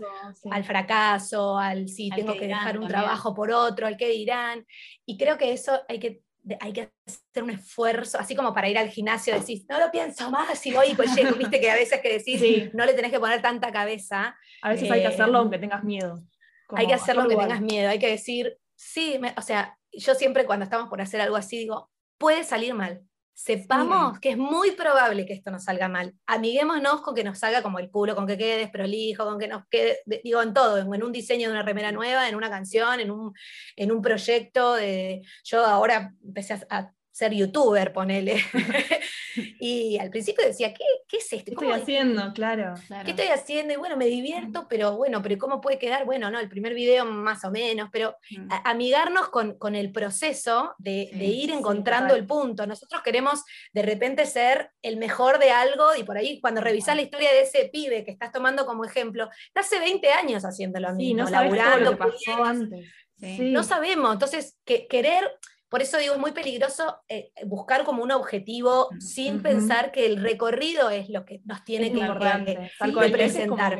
al 0.50 0.64
fracaso, 0.64 1.60
al 1.60 1.88
si 1.88 2.10
tengo 2.10 2.34
que, 2.34 2.48
dejar 2.48 2.80
un 2.80 2.88
trabajo 2.88 3.36
por 3.36 3.52
otro, 3.52 3.86
al 3.86 3.96
qué 3.96 4.10
dirán. 4.10 4.66
Y 5.06 5.18
creo 5.18 5.38
que 5.38 5.54
eso 5.54 5.82
hay 5.88 6.00
que 6.00 6.24
hay 6.60 6.74
que 6.74 6.92
hacer 7.06 7.44
un 7.44 7.50
esfuerzo, 7.50 8.20
así 8.20 8.36
como 8.36 8.54
para 8.54 8.70
ir 8.70 8.78
al 8.78 8.90
gimnasio, 8.90 9.34
decís, 9.34 9.66
no 9.70 9.80
lo 9.80 9.92
pienso 9.92 10.30
más 10.32 10.66
y 10.66 10.74
voy 10.74 10.88
y 10.92 10.96
pues 10.96 11.16
llego, 11.16 11.36
viste 11.36 11.60
que 11.60 11.70
a 11.70 11.76
veces 11.76 12.02
que 12.02 12.18
decís, 12.18 12.74
no 12.74 12.86
le 12.86 12.94
tenés 12.94 13.12
que 13.12 13.20
poner 13.20 13.42
tanta 13.42 13.72
cabeza. 13.72 14.38
A 14.62 14.70
veces 14.70 14.90
hay 14.90 15.02
que 15.02 15.08
hacerlo 15.08 15.38
eh, 15.38 15.42
aunque 15.42 15.60
tengas 15.60 15.84
miedo. 15.84 16.24
hay 16.70 16.88
que 16.88 16.94
hacerlo 16.94 17.22
aunque 17.22 17.38
tengas 17.38 17.62
miedo, 17.62 17.90
hay 17.90 18.00
que 18.00 18.10
decir, 18.10 18.58
sí, 18.76 19.20
o 19.36 19.42
sea, 19.42 19.78
yo 19.92 20.16
siempre 20.16 20.46
cuando 20.46 20.64
estamos 20.64 20.90
por 20.90 21.02
hacer 21.02 21.22
algo 21.22 21.36
así 21.36 21.58
digo, 21.58 21.90
puede 22.18 22.44
salir 22.44 22.74
mal, 22.74 23.02
sepamos 23.38 24.20
que 24.20 24.32
es 24.32 24.38
muy 24.38 24.72
probable 24.72 25.28
que 25.28 25.34
esto 25.34 25.52
nos 25.52 25.66
salga 25.66 25.88
mal. 25.88 26.16
Amiguémonos 26.26 27.02
con 27.02 27.14
que 27.14 27.24
nos 27.24 27.38
salga 27.38 27.62
como 27.62 27.78
el 27.78 27.92
culo, 27.92 28.16
con 28.16 28.26
que 28.26 28.36
quede 28.36 28.58
desprolijo, 28.58 29.26
con 29.26 29.38
que 29.38 29.48
nos 29.48 29.64
quede, 29.70 30.00
digo, 30.24 30.42
en 30.42 30.56
todo, 30.56 30.80
en, 30.80 31.04
un 31.04 31.12
diseño 31.12 31.48
de 31.48 31.54
una 31.54 31.62
remera 31.62 31.92
nueva, 31.92 32.28
en 32.28 32.36
una 32.36 32.50
canción, 32.50 33.00
en 33.00 33.12
un, 33.12 33.34
en 33.76 33.92
un 33.92 34.02
proyecto. 34.02 34.74
De, 34.74 35.22
yo 35.44 35.64
ahora 35.64 36.16
empecé 36.26 36.60
a, 36.72 36.92
ser 37.18 37.34
youtuber, 37.34 37.92
ponele. 37.92 38.36
y 39.60 39.98
al 39.98 40.12
principio 40.12 40.46
decía, 40.46 40.72
¿qué, 40.72 40.84
qué 41.08 41.18
es 41.18 41.34
esto? 41.34 41.46
¿Qué 41.46 41.52
estoy 41.52 41.72
haciendo? 41.72 42.32
Claro, 42.34 42.76
¿Qué 43.04 43.12
estoy 43.12 43.28
haciendo? 43.28 43.74
Y 43.74 43.78
bueno, 43.78 43.98
me 43.98 44.06
divierto, 44.06 44.68
pero 44.70 44.96
bueno, 44.96 45.22
pero 45.24 45.38
¿cómo 45.40 45.60
puede 45.60 45.80
quedar? 45.80 46.06
Bueno, 46.06 46.30
no, 46.30 46.40
el 46.40 46.48
primer 46.48 46.76
video 46.76 47.06
más 47.06 47.44
o 47.44 47.50
menos, 47.50 47.90
pero 47.92 48.16
mm. 48.30 48.50
amigarnos 48.66 49.30
con, 49.30 49.58
con, 49.58 49.74
el 49.74 49.92
proceso 49.92 50.76
de, 50.78 51.10
de 51.14 51.26
ir 51.26 51.50
encontrando 51.50 52.16
el 52.16 52.28
punto. 52.28 52.68
Nosotros 52.68 53.02
queremos 53.02 53.44
de 53.74 53.82
repente 53.82 54.26
ser 54.28 54.70
el 54.84 54.98
mejor 54.98 55.40
de 55.40 55.50
algo 55.50 55.96
y 55.98 56.04
por 56.04 56.18
ahí 56.18 56.40
cuando 56.40 56.62
revisás 56.62 56.96
la 56.96 57.02
historia 57.02 57.32
de 57.32 57.42
ese 57.42 57.70
pibe 57.74 58.06
que 58.06 58.12
estás 58.12 58.32
tomando 58.32 58.66
como 58.68 58.86
ejemplo, 58.86 59.28
está 59.48 59.62
hace 59.62 59.80
20 59.80 60.08
años 60.12 60.46
haciendo 60.46 60.80
lo 60.80 60.94
mismo, 60.94 61.24
no 61.24 61.30
laburando. 61.30 61.92
Lo 61.92 61.98
que 61.98 61.98
pasó 61.98 62.44
antes. 62.44 62.86
No 63.20 63.64
sabemos, 63.64 64.14
entonces 64.14 64.60
que, 64.64 64.88
querer 64.88 65.28
por 65.70 65.82
eso 65.82 65.98
digo, 65.98 66.14
es 66.14 66.20
muy 66.20 66.32
peligroso 66.32 67.02
eh, 67.10 67.32
buscar 67.46 67.84
como 67.84 68.04
un 68.04 68.12
objetivo 68.12 68.90
sin 69.00 69.42
pensar 69.42 69.92
que 69.92 70.06
el 70.06 70.22
recorrido 70.22 70.90
es 70.90 71.10
lo 71.10 71.26
que 71.26 71.42
nos 71.46 71.64
tiene 71.66 71.92
que, 71.92 73.10
presentar. 73.12 73.78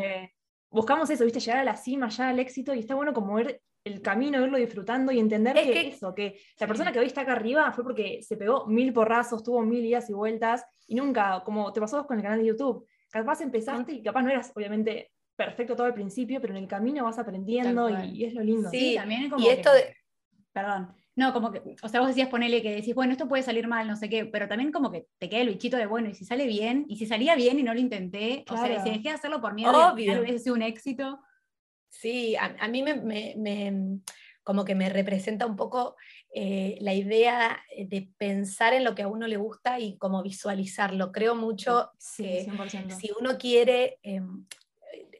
buscamos 0.70 1.10
eso, 1.10 1.24
¿viste? 1.24 1.40
Llegar 1.40 1.60
a 1.60 1.64
la 1.64 1.78
cima, 1.78 2.10
ya 2.10 2.30
al 2.30 2.40
éxito, 2.40 2.74
y 2.74 2.80
está 2.80 2.96
bueno 2.96 3.14
como 3.14 3.36
ver 3.36 3.62
el 3.86 4.02
camino, 4.02 4.42
verlo 4.42 4.58
disfrutando 4.58 5.14
y 5.14 5.20
entender 5.20 5.56
que, 5.56 5.88
eso, 5.88 6.14
que 6.14 6.40
la 6.60 6.68
persona 6.68 6.92
que 6.92 7.00
hoy 7.00 7.06
está 7.06 7.22
acá 7.22 7.34
arriba 7.34 7.72
fue 7.72 7.86
porque 7.86 8.22
se 8.22 8.36
pegó 8.36 8.66
mil 8.68 8.92
porrazos, 8.92 9.44
tuvo 9.44 9.62
mil 9.62 9.86
idas 9.86 10.10
y 10.10 10.14
vueltas, 10.14 10.66
y 10.88 10.96
nunca, 10.96 11.42
como 11.46 11.72
te 11.72 11.80
pasó 11.80 12.06
con 12.06 12.18
el 12.18 12.24
canal 12.24 12.40
de 12.40 12.48
YouTube, 12.48 12.86
capaz 13.10 13.40
empezaste 13.40 13.94
y 13.94 14.04
capaz 14.04 14.24
no 14.24 14.30
eras, 14.30 14.52
obviamente, 14.54 15.12
perfecto 15.38 15.76
todo 15.76 15.88
al 15.88 15.94
principio, 15.94 16.42
pero 16.42 16.54
en 16.54 16.64
el 16.64 16.68
camino 16.68 17.06
vas 17.06 17.18
aprendiendo 17.18 17.90
y, 18.04 18.26
es 18.26 18.34
lo 18.34 18.44
lindo. 18.44 18.70
Sí, 18.70 18.96
también 18.96 19.30
como 19.30 19.46
y 19.46 19.50
esto 19.50 19.72
de... 19.72 19.96
Perdón, 20.52 20.94
no, 21.18 21.34
como 21.34 21.52
que, 21.52 21.76
o 21.82 21.90
sea, 21.90 22.00
vos 22.00 22.10
decías 22.10 22.30
ponele 22.30 22.62
que 22.62 22.76
decís, 22.76 22.94
bueno, 22.94 23.12
esto 23.12 23.28
puede 23.28 23.42
salir 23.42 23.68
mal, 23.68 23.88
no 23.88 23.96
sé 23.96 24.08
qué, 24.08 24.26
pero 24.26 24.48
también 24.48 24.72
como 24.72 24.92
que 24.92 25.08
te 25.18 25.28
queda 25.28 25.42
el 25.42 25.50
bichito 25.50 25.76
de, 25.76 25.88
bueno, 25.88 26.10
y 26.10 26.14
si 26.14 26.26
sale 26.26 26.46
bien, 26.46 26.86
y 26.88 26.98
si 26.98 27.08
salía 27.08 27.36
bien 27.36 27.58
y 27.58 27.64
no 27.64 27.74
lo 27.74 27.80
intenté, 27.80 28.46
o 28.48 28.56
sea, 28.56 28.84
si 28.84 28.92
dejé 28.92 29.10
de 29.10 29.16
hacerlo 29.16 29.42
por 29.42 29.56
miedo 29.56 29.96
que 29.96 30.20
hubiese 30.20 30.38
sido 30.38 30.54
un 30.54 30.62
éxito. 30.62 31.20
Sí, 31.90 32.36
a, 32.36 32.68
mí 32.68 32.84
me, 32.84 34.00
como 34.44 34.64
que 34.64 34.76
me 34.76 34.90
representa 34.90 35.48
un 35.48 35.56
poco 35.56 35.96
eh, 36.36 36.78
la 36.82 36.94
idea 36.94 37.64
de 37.76 38.12
pensar 38.20 38.76
en 38.76 38.84
lo 38.84 38.94
que 38.94 39.02
a 39.02 39.08
uno 39.08 39.26
le 39.26 39.38
gusta 39.38 39.80
y 39.80 39.98
como 39.98 40.22
visualizarlo. 40.22 41.12
Creo 41.12 41.34
mucho 41.34 41.90
que 42.16 42.48
si 43.00 43.10
uno 43.20 43.40
quiere, 43.40 43.98
em, 44.04 44.46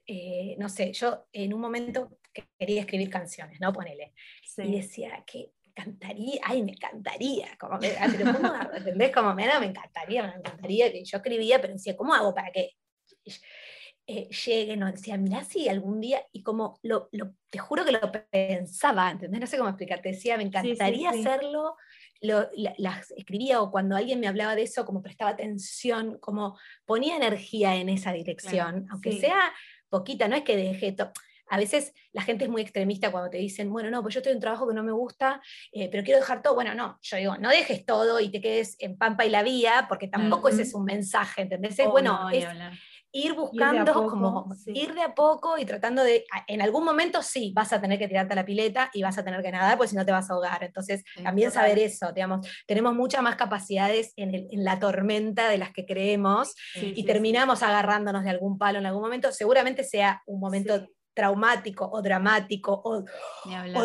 eh, 0.06 0.56
no 0.60 0.70
sé, 0.70 0.94
yo 0.94 1.26
en 1.34 1.56
un 1.56 1.62
momento 1.62 2.20
quería 2.60 2.82
escribir 2.82 3.10
canciones, 3.10 3.60
¿no? 3.60 3.74
Ponele. 3.74 4.14
Y 4.58 4.74
decía, 4.74 5.24
que 5.26 5.57
encantaría, 5.78 6.42
ay, 6.44 6.64
me 6.64 6.72
encantaría, 6.72 7.58
como 7.60 7.78
me, 7.78 7.92
pero 8.18 8.34
¿cómo, 8.34 8.54
¿entendés? 8.74 9.12
Como 9.12 9.34
me, 9.34 9.48
me 9.60 9.66
encantaría, 9.66 10.24
me 10.24 10.36
encantaría 10.36 10.92
que 10.92 11.04
yo 11.04 11.18
escribía, 11.18 11.62
pero 11.62 11.74
decía, 11.74 11.96
¿cómo 11.96 12.14
hago 12.14 12.34
para 12.34 12.52
que 12.52 12.72
eh, 14.08 14.30
lleguen? 14.30 14.84
O 14.84 14.92
decía, 14.92 15.18
mirá 15.18 15.44
si 15.44 15.70
algún 15.70 16.02
día, 16.02 16.22
y 16.32 16.44
como 16.44 16.80
lo, 16.84 17.10
lo, 17.12 17.34
te 17.50 17.60
juro 17.60 17.86
que 17.86 17.92
lo 17.92 18.12
pensaba, 18.30 19.12
¿entendés? 19.12 19.40
No 19.40 19.48
sé 19.48 19.58
cómo 19.58 19.70
explicarte, 19.70 20.10
decía, 20.10 20.38
me 20.38 20.44
encantaría 20.44 21.12
hacerlo, 21.12 21.76
lo, 22.22 22.50
las 22.78 23.12
escribía 23.12 23.62
o 23.62 23.72
cuando 23.72 23.96
alguien 23.96 24.20
me 24.20 24.28
hablaba 24.28 24.56
de 24.56 24.64
eso, 24.64 24.86
como 24.86 25.02
prestaba 25.02 25.32
atención, 25.32 26.18
como 26.20 26.58
ponía 26.86 27.16
energía 27.16 27.76
en 27.76 27.90
esa 27.90 28.12
dirección, 28.12 28.88
aunque 28.90 29.20
sea 29.20 29.54
poquita, 29.90 30.28
no 30.28 30.36
es 30.36 30.44
que 30.44 30.58
dejé 30.58 30.92
todo 30.92 31.12
a 31.50 31.58
veces 31.58 31.94
la 32.12 32.22
gente 32.22 32.46
es 32.46 32.50
muy 32.50 32.62
extremista 32.62 33.12
cuando 33.12 33.30
te 33.30 33.38
dicen, 33.38 33.72
bueno, 33.72 33.90
no, 33.90 34.02
pues 34.02 34.14
yo 34.14 34.20
estoy 34.20 34.32
en 34.32 34.38
un 34.38 34.42
trabajo 34.42 34.68
que 34.68 34.74
no 34.74 34.84
me 34.84 34.92
gusta, 34.92 35.42
eh, 35.72 35.90
pero 35.92 36.04
quiero 36.04 36.20
dejar 36.20 36.42
todo. 36.42 36.56
Bueno, 36.56 36.74
no, 36.74 36.98
yo 37.02 37.18
digo, 37.18 37.38
no 37.38 37.50
dejes 37.50 37.86
todo 37.86 38.20
y 38.20 38.30
te 38.30 38.42
quedes 38.42 38.76
en 38.80 38.98
Pampa 38.98 39.26
y 39.26 39.30
la 39.30 39.44
Vía, 39.44 39.86
porque 39.88 40.08
tampoco 40.08 40.50
ese 40.50 40.64
es 40.64 40.74
un 40.74 40.86
mensaje, 40.86 41.44
¿entendés? 41.44 41.78
bueno, 41.90 42.30
es 42.30 42.46
ir 43.12 43.34
buscando, 43.34 43.94
como 43.94 44.48
ir 44.68 44.94
de 44.94 45.02
a 45.02 45.16
poco 45.16 45.58
y 45.58 45.66
tratando 45.66 46.04
de, 46.04 46.26
en 46.48 46.62
algún 46.62 46.84
momento 46.84 47.22
sí, 47.24 47.52
vas 47.56 47.74
a 47.74 47.82
tener 47.82 47.98
que 47.98 48.08
tirarte 48.08 48.34
a 48.34 48.36
la 48.36 48.46
pileta 48.46 48.92
y 48.94 49.02
vas 49.02 49.18
a 49.18 49.24
tener 49.24 49.42
que 49.42 49.52
nadar, 49.52 49.78
pues 49.78 49.92
si 49.92 49.96
no 49.96 50.06
te 50.06 50.12
vas 50.12 50.30
a 50.30 50.34
ahogar. 50.34 50.64
Entonces, 50.64 51.04
también 51.24 51.52
saber 51.52 51.80
eso, 51.80 52.12
digamos, 52.12 52.48
tenemos 52.66 52.94
muchas 52.94 53.22
más 53.22 53.36
capacidades 53.36 54.14
en, 54.18 54.48
la 54.64 54.80
tormenta 54.80 55.50
de 55.50 55.58
las 55.58 55.72
que 55.72 55.86
creemos 55.86 56.54
y 56.76 57.06
terminamos 57.06 57.64
agarrándonos 57.64 58.24
de 58.24 58.30
algún 58.30 58.58
palo 58.58 58.80
en 58.80 58.86
algún 58.86 59.02
momento. 59.02 59.32
Seguramente 59.32 59.84
sea 59.84 60.22
un 60.26 60.40
momento 60.40 60.88
traumático 61.18 61.90
o 61.92 62.00
dramático 62.00 62.80
o, 62.86 63.02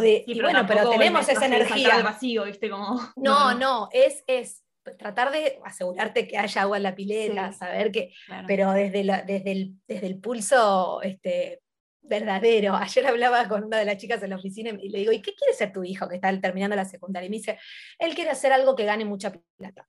de 0.01 0.23
y 0.27 0.39
bueno 0.39 0.67
pero 0.69 0.91
tenemos 0.91 1.27
esa 1.27 1.47
energía. 1.47 2.03
vacío 2.03 2.45
viste 2.45 2.69
como 2.69 3.01
no 3.17 3.55
no. 3.55 3.89
es 3.91 4.23
es 4.27 4.63
tratar 4.99 5.33
de 5.33 5.59
asegurarte 5.65 6.29
que 6.29 6.37
haya 6.37 6.61
agua 6.61 6.77
en 6.77 6.83
la 6.83 6.95
pileta 6.95 7.51
saber 7.55 7.91
que 7.91 8.13
pero 8.47 8.73
desde 8.73 9.03
desde 9.27 9.51
el 9.51 9.77
desde 9.89 10.07
el 10.09 10.19
pulso 10.19 11.01
este 11.01 11.63
verdadero. 12.03 12.75
Ayer 12.77 13.07
hablaba 13.07 13.49
con 13.49 13.65
una 13.65 13.79
de 13.79 13.87
las 13.87 13.97
chicas 13.97 14.23
en 14.23 14.31
la 14.31 14.37
oficina 14.37 14.71
y 14.71 14.91
le 14.91 14.99
digo, 14.99 15.13
¿y 15.13 15.23
qué 15.23 15.35
quiere 15.35 15.55
ser 15.55 15.73
tu 15.73 15.85
hijo 15.85 16.09
que 16.09 16.17
está 16.17 16.39
terminando 16.41 16.77
la 16.77 16.85
secundaria? 16.85 17.29
Y 17.29 17.31
me 17.31 17.37
dice, 17.37 17.59
él 17.99 18.15
quiere 18.15 18.31
hacer 18.31 18.53
algo 18.53 18.75
que 18.75 18.85
gane 18.85 19.05
mucha 19.05 19.33
plata. 19.57 19.89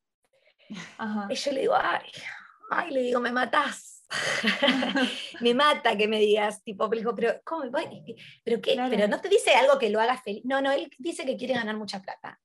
Y 1.27 1.35
yo 1.35 1.51
le 1.51 1.61
digo, 1.61 1.75
ay, 1.75 2.09
ay, 2.69 2.91
le 2.91 3.01
digo, 3.01 3.19
me 3.19 3.31
matás 3.31 3.92
me 5.41 5.53
mata 5.53 5.97
que 5.97 6.07
me 6.07 6.19
digas, 6.19 6.63
tipo, 6.63 6.89
pero 6.89 7.41
¿cómo? 7.43 7.63
¿Pero 8.43 8.61
qué? 8.61 8.75
Pero 8.89 9.07
no 9.07 9.21
te 9.21 9.29
dice 9.29 9.51
algo 9.51 9.79
que 9.79 9.89
lo 9.89 9.99
haga 9.99 10.21
feliz. 10.21 10.43
No, 10.45 10.61
no, 10.61 10.71
él 10.71 10.89
dice 10.97 11.25
que 11.25 11.37
quiere 11.37 11.53
ganar 11.53 11.77
mucha 11.77 12.01
plata. 12.01 12.39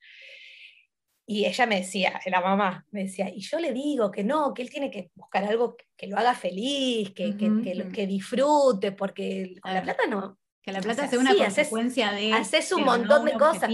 Y 1.31 1.45
ella 1.45 1.67
me 1.67 1.77
decía, 1.81 2.19
la 2.25 2.41
mamá, 2.41 2.87
me 2.91 3.05
decía, 3.05 3.29
y 3.29 3.41
yo 3.41 3.59
le 3.59 3.75
digo 3.75 4.11
que 4.11 4.25
no, 4.25 4.55
que 4.55 4.63
él 4.63 4.71
tiene 4.71 4.91
que 4.91 5.11
buscar 5.15 5.45
algo 5.45 5.77
que, 5.95 6.07
lo 6.07 6.17
haga 6.17 6.35
feliz, 6.35 7.11
que, 7.11 7.37
que, 7.37 7.91
que, 7.93 8.07
disfrute, 8.07 8.93
porque 8.93 9.57
con 9.61 9.75
la 9.75 9.83
plata 9.83 10.07
no. 10.09 10.39
Que 10.63 10.73
la 10.73 10.81
plata 10.81 11.07
sea 11.07 11.19
una 11.19 11.37
consecuencia 11.37 12.13
de. 12.13 12.33
Haces 12.33 12.73
un 12.73 12.85
montón 12.85 13.27
de 13.27 13.33
cosas. 13.33 13.71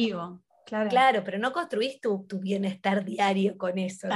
Claro. 0.88 1.22
pero 1.24 1.38
no 1.38 1.52
construís 1.52 2.00
tu, 2.00 2.26
bienestar 2.40 3.04
diario 3.04 3.56
con 3.56 3.78
eso. 3.78 4.08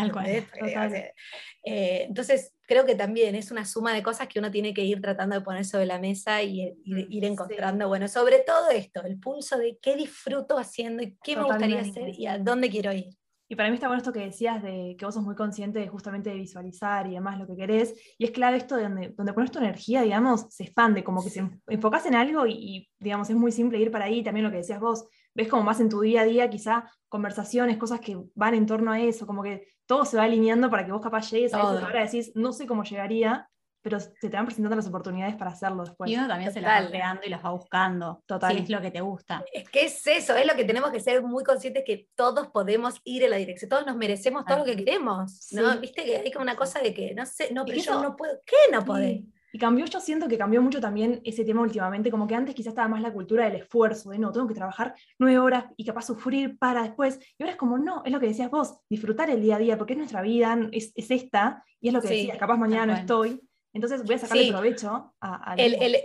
Eh, 1.65 2.07
entonces, 2.09 2.55
creo 2.69 2.85
que 2.85 2.95
también 2.95 3.35
es 3.35 3.51
una 3.51 3.65
suma 3.65 3.95
de 3.95 4.03
cosas 4.03 4.29
que 4.29 4.39
uno 4.39 4.51
tiene 4.51 4.75
que 4.75 4.85
ir 4.85 5.01
tratando 5.01 5.35
de 5.35 5.41
poner 5.41 5.65
sobre 5.65 5.87
la 5.87 5.99
mesa 5.99 6.43
y, 6.43 6.75
ir 6.85 7.25
encontrando, 7.25 7.89
bueno, 7.89 8.07
sobre 8.09 8.41
todo 8.41 8.69
esto, 8.71 9.03
el 9.05 9.19
pulso 9.19 9.57
de 9.57 9.79
qué 9.81 9.97
disfruto 9.97 10.59
haciendo 10.59 11.03
y 11.03 11.17
qué 11.25 11.35
me 11.35 11.45
gustaría 11.45 11.81
hacer 11.81 12.11
y 12.17 12.27
a 12.27 12.39
dónde 12.39 12.69
quiero 12.69 12.93
ir. 12.93 13.09
Y 13.51 13.57
para 13.57 13.71
mí 13.71 13.77
está 13.77 13.87
bueno 13.87 14.03
esto 14.03 14.13
que 14.13 14.21
decías 14.21 14.63
de 14.63 14.95
que 14.99 15.07
vos 15.07 15.15
sos 15.15 15.25
muy 15.25 15.35
consciente 15.35 15.79
de 15.79 15.89
justamente 15.89 16.29
de 16.29 16.37
visualizar 16.37 17.07
y 17.07 17.15
demás 17.15 17.39
lo 17.39 17.47
que 17.47 17.57
querés. 17.57 17.95
Y 18.19 18.27
es 18.27 18.31
clave 18.31 18.59
esto 18.59 18.77
de 18.77 18.83
donde, 18.83 19.15
donde 19.17 19.33
pones 19.33 19.51
tu 19.51 19.59
energía, 19.59 20.03
digamos, 20.03 20.45
se 20.51 20.65
expande, 20.65 21.03
como 21.03 21.25
que 21.25 21.31
se 21.31 21.49
enfocas 21.69 22.05
en 22.05 22.15
algo 22.15 22.47
y, 22.47 22.91
digamos, 22.99 23.31
es 23.31 23.37
muy 23.37 23.51
simple 23.51 23.79
ir 23.79 23.91
para 23.91 24.05
ahí. 24.05 24.23
También 24.23 24.45
lo 24.45 24.51
que 24.51 24.59
decías 24.59 24.79
vos, 24.79 25.07
ves 25.33 25.49
como 25.49 25.63
más 25.63 25.81
en 25.81 25.89
tu 25.89 26.03
día 26.03 26.21
a 26.21 26.25
día, 26.27 26.51
quizá 26.51 26.93
conversaciones, 27.09 27.79
cosas 27.79 28.01
que 28.01 28.19
van 28.35 28.53
en 28.53 28.67
torno 28.67 28.93
a 28.93 29.01
eso, 29.01 29.27
como 29.27 29.43
que 29.43 29.67
todo 29.89 30.05
se 30.05 30.19
va 30.19 30.25
alineando 30.25 30.71
para 30.71 30.85
que 30.85 30.93
vos 30.93 31.01
capaz 31.01 31.31
llegues 31.31 31.55
a 31.55 31.61
eso. 31.61 31.87
Ahora 31.87 32.05
decís, 32.05 32.31
no 32.35 32.53
sé 32.53 32.67
cómo 32.67 32.85
llegaría, 32.85 33.49
pero 33.81 33.99
se 33.99 34.11
te 34.21 34.29
van 34.29 34.45
presentando 34.45 34.77
las 34.77 34.87
oportunidades 34.87 35.35
para 35.37 35.53
hacerlo 35.53 35.83
después. 35.83 36.11
Y 36.11 36.17
uno 36.17 36.29
también 36.29 36.53
se 36.53 36.61
las 36.61 36.85
va 36.85 36.89
creando 36.91 37.23
y 37.25 37.31
las 37.31 37.43
va 37.43 37.51
buscando. 37.51 38.23
Total. 38.27 38.55
Si 38.55 38.65
es 38.65 38.69
lo 38.69 38.83
que 38.83 38.91
te 38.91 39.01
gusta. 39.01 39.43
Es 39.51 39.71
que 39.71 39.87
es 39.87 40.07
eso, 40.07 40.37
es 40.37 40.47
lo 40.47 40.55
que 40.55 40.65
tenemos 40.65 40.91
que 40.91 41.01
ser 41.01 41.23
muy 41.23 41.43
conscientes 41.43 41.85
que 41.87 42.07
todos 42.15 42.49
podemos 42.49 43.01
ir 43.05 43.23
en 43.23 43.31
la 43.31 43.37
dirección, 43.37 43.71
todos 43.71 43.87
nos 43.87 43.97
merecemos 43.97 44.45
todo 44.45 44.59
lo 44.59 44.65
que 44.67 44.77
queremos. 44.77 45.49
¿no? 45.53 45.79
Viste 45.81 46.05
que 46.05 46.19
hay 46.19 46.31
como 46.31 46.43
una 46.43 46.57
cosa 46.57 46.81
de 46.81 46.93
que 46.93 47.15
no 47.15 47.25
sé, 47.25 47.51
no, 47.53 47.65
pero 47.65 47.81
yo 47.81 48.03
no 48.03 48.15
puedo. 48.15 48.35
¿Qué 48.45 48.57
no 48.71 48.85
podés? 48.85 49.23
Y 49.59 49.61
cambió, 49.61 49.87
yo 49.87 49.99
siento 49.99 50.29
que 50.29 50.39
cambió 50.39 50.63
mucho 50.63 50.81
también 50.81 51.21
ese 51.25 51.45
tema 51.45 51.63
últimamente, 51.63 52.13
como 52.13 52.29
que 52.29 52.37
antes 52.37 52.55
quizás 52.55 52.71
estaba 52.71 52.87
más 52.87 53.03
la 53.03 53.13
cultura 53.13 53.47
del 53.47 53.57
esfuerzo, 53.57 54.11
de 54.11 54.19
no, 54.21 54.31
tengo 54.31 54.47
que 54.47 54.55
trabajar 54.55 54.95
nueve 55.19 55.41
horas 55.41 55.65
y 55.77 55.85
capaz 55.85 56.03
sufrir 56.03 56.57
para 56.61 56.85
después. 56.85 57.19
Y 57.37 57.43
ahora 57.43 57.55
es 57.55 57.59
como, 57.59 57.77
no, 57.77 58.05
es 58.05 58.13
lo 58.13 58.21
que 58.21 58.29
decías 58.29 58.53
vos, 58.53 58.79
disfrutar 58.89 59.31
el 59.31 59.43
día 59.43 59.57
a 59.57 59.59
día, 59.59 59.77
porque 59.77 59.95
es 59.95 59.99
nuestra 59.99 60.23
vida, 60.23 60.57
es, 60.71 60.93
es 60.95 61.11
esta, 61.11 61.65
y 61.81 61.89
es 61.89 61.95
lo 61.95 62.01
que 62.01 62.07
decías, 62.07 62.39
capaz 62.39 62.57
mañana 62.57 62.87
no 62.87 62.93
estoy, 63.01 63.41
entonces 63.73 64.05
voy 64.05 64.15
a 64.15 64.19
sacarle 64.19 64.49
provecho 64.49 65.13
a, 65.21 65.57
el, 65.57 65.75
el 65.83 65.97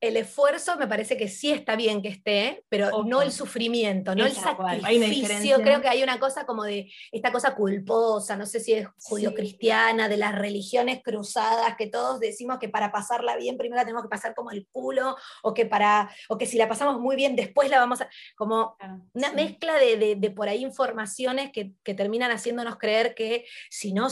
esfuerzo 0.00 0.76
me 0.76 0.86
parece 0.86 1.16
que 1.16 1.28
sí 1.28 1.50
está 1.50 1.76
bien 1.76 2.02
que 2.02 2.08
esté, 2.08 2.64
pero 2.68 3.04
no 3.04 3.22
el 3.22 3.32
sufrimiento, 3.32 4.14
no 4.14 4.26
el 4.26 4.32
sacrificio. 4.32 5.58
Creo 5.62 5.80
que 5.80 5.88
hay 5.88 6.02
una 6.02 6.18
cosa 6.18 6.44
como 6.44 6.64
de 6.64 6.92
esta 7.12 7.32
cosa 7.32 7.54
culposa, 7.54 8.36
no 8.36 8.46
sé 8.46 8.60
si 8.60 8.74
es 8.74 8.86
judio-cristiana, 9.02 10.08
de 10.08 10.16
las 10.16 10.34
religiones 10.34 11.00
cruzadas, 11.02 11.76
que 11.76 11.86
todos 11.86 12.20
decimos 12.20 12.58
que 12.58 12.68
para 12.68 12.92
pasarla 12.92 13.36
bien 13.36 13.56
primero 13.56 13.76
la 13.76 13.84
tenemos 13.84 14.02
que 14.02 14.08
pasar 14.08 14.34
como 14.34 14.50
el 14.50 14.66
culo, 14.70 15.16
o 15.42 15.54
que, 15.54 15.66
para, 15.66 16.10
o 16.28 16.36
que 16.36 16.46
si 16.46 16.58
la 16.58 16.68
pasamos 16.68 17.00
muy 17.00 17.16
bien 17.16 17.36
después 17.36 17.70
la 17.70 17.78
vamos 17.78 18.00
a... 18.00 18.08
Como 18.36 18.76
una 19.14 19.32
mezcla 19.32 19.74
de, 19.78 20.32
por 20.34 20.48
ahí 20.48 20.62
informaciones 20.62 21.50
que, 21.52 21.72
que, 21.82 21.94
terminan 21.94 22.30
haciéndonos 22.30 22.76
creer 22.76 23.14
que 23.14 23.46
si 23.70 23.92
no 23.92 24.10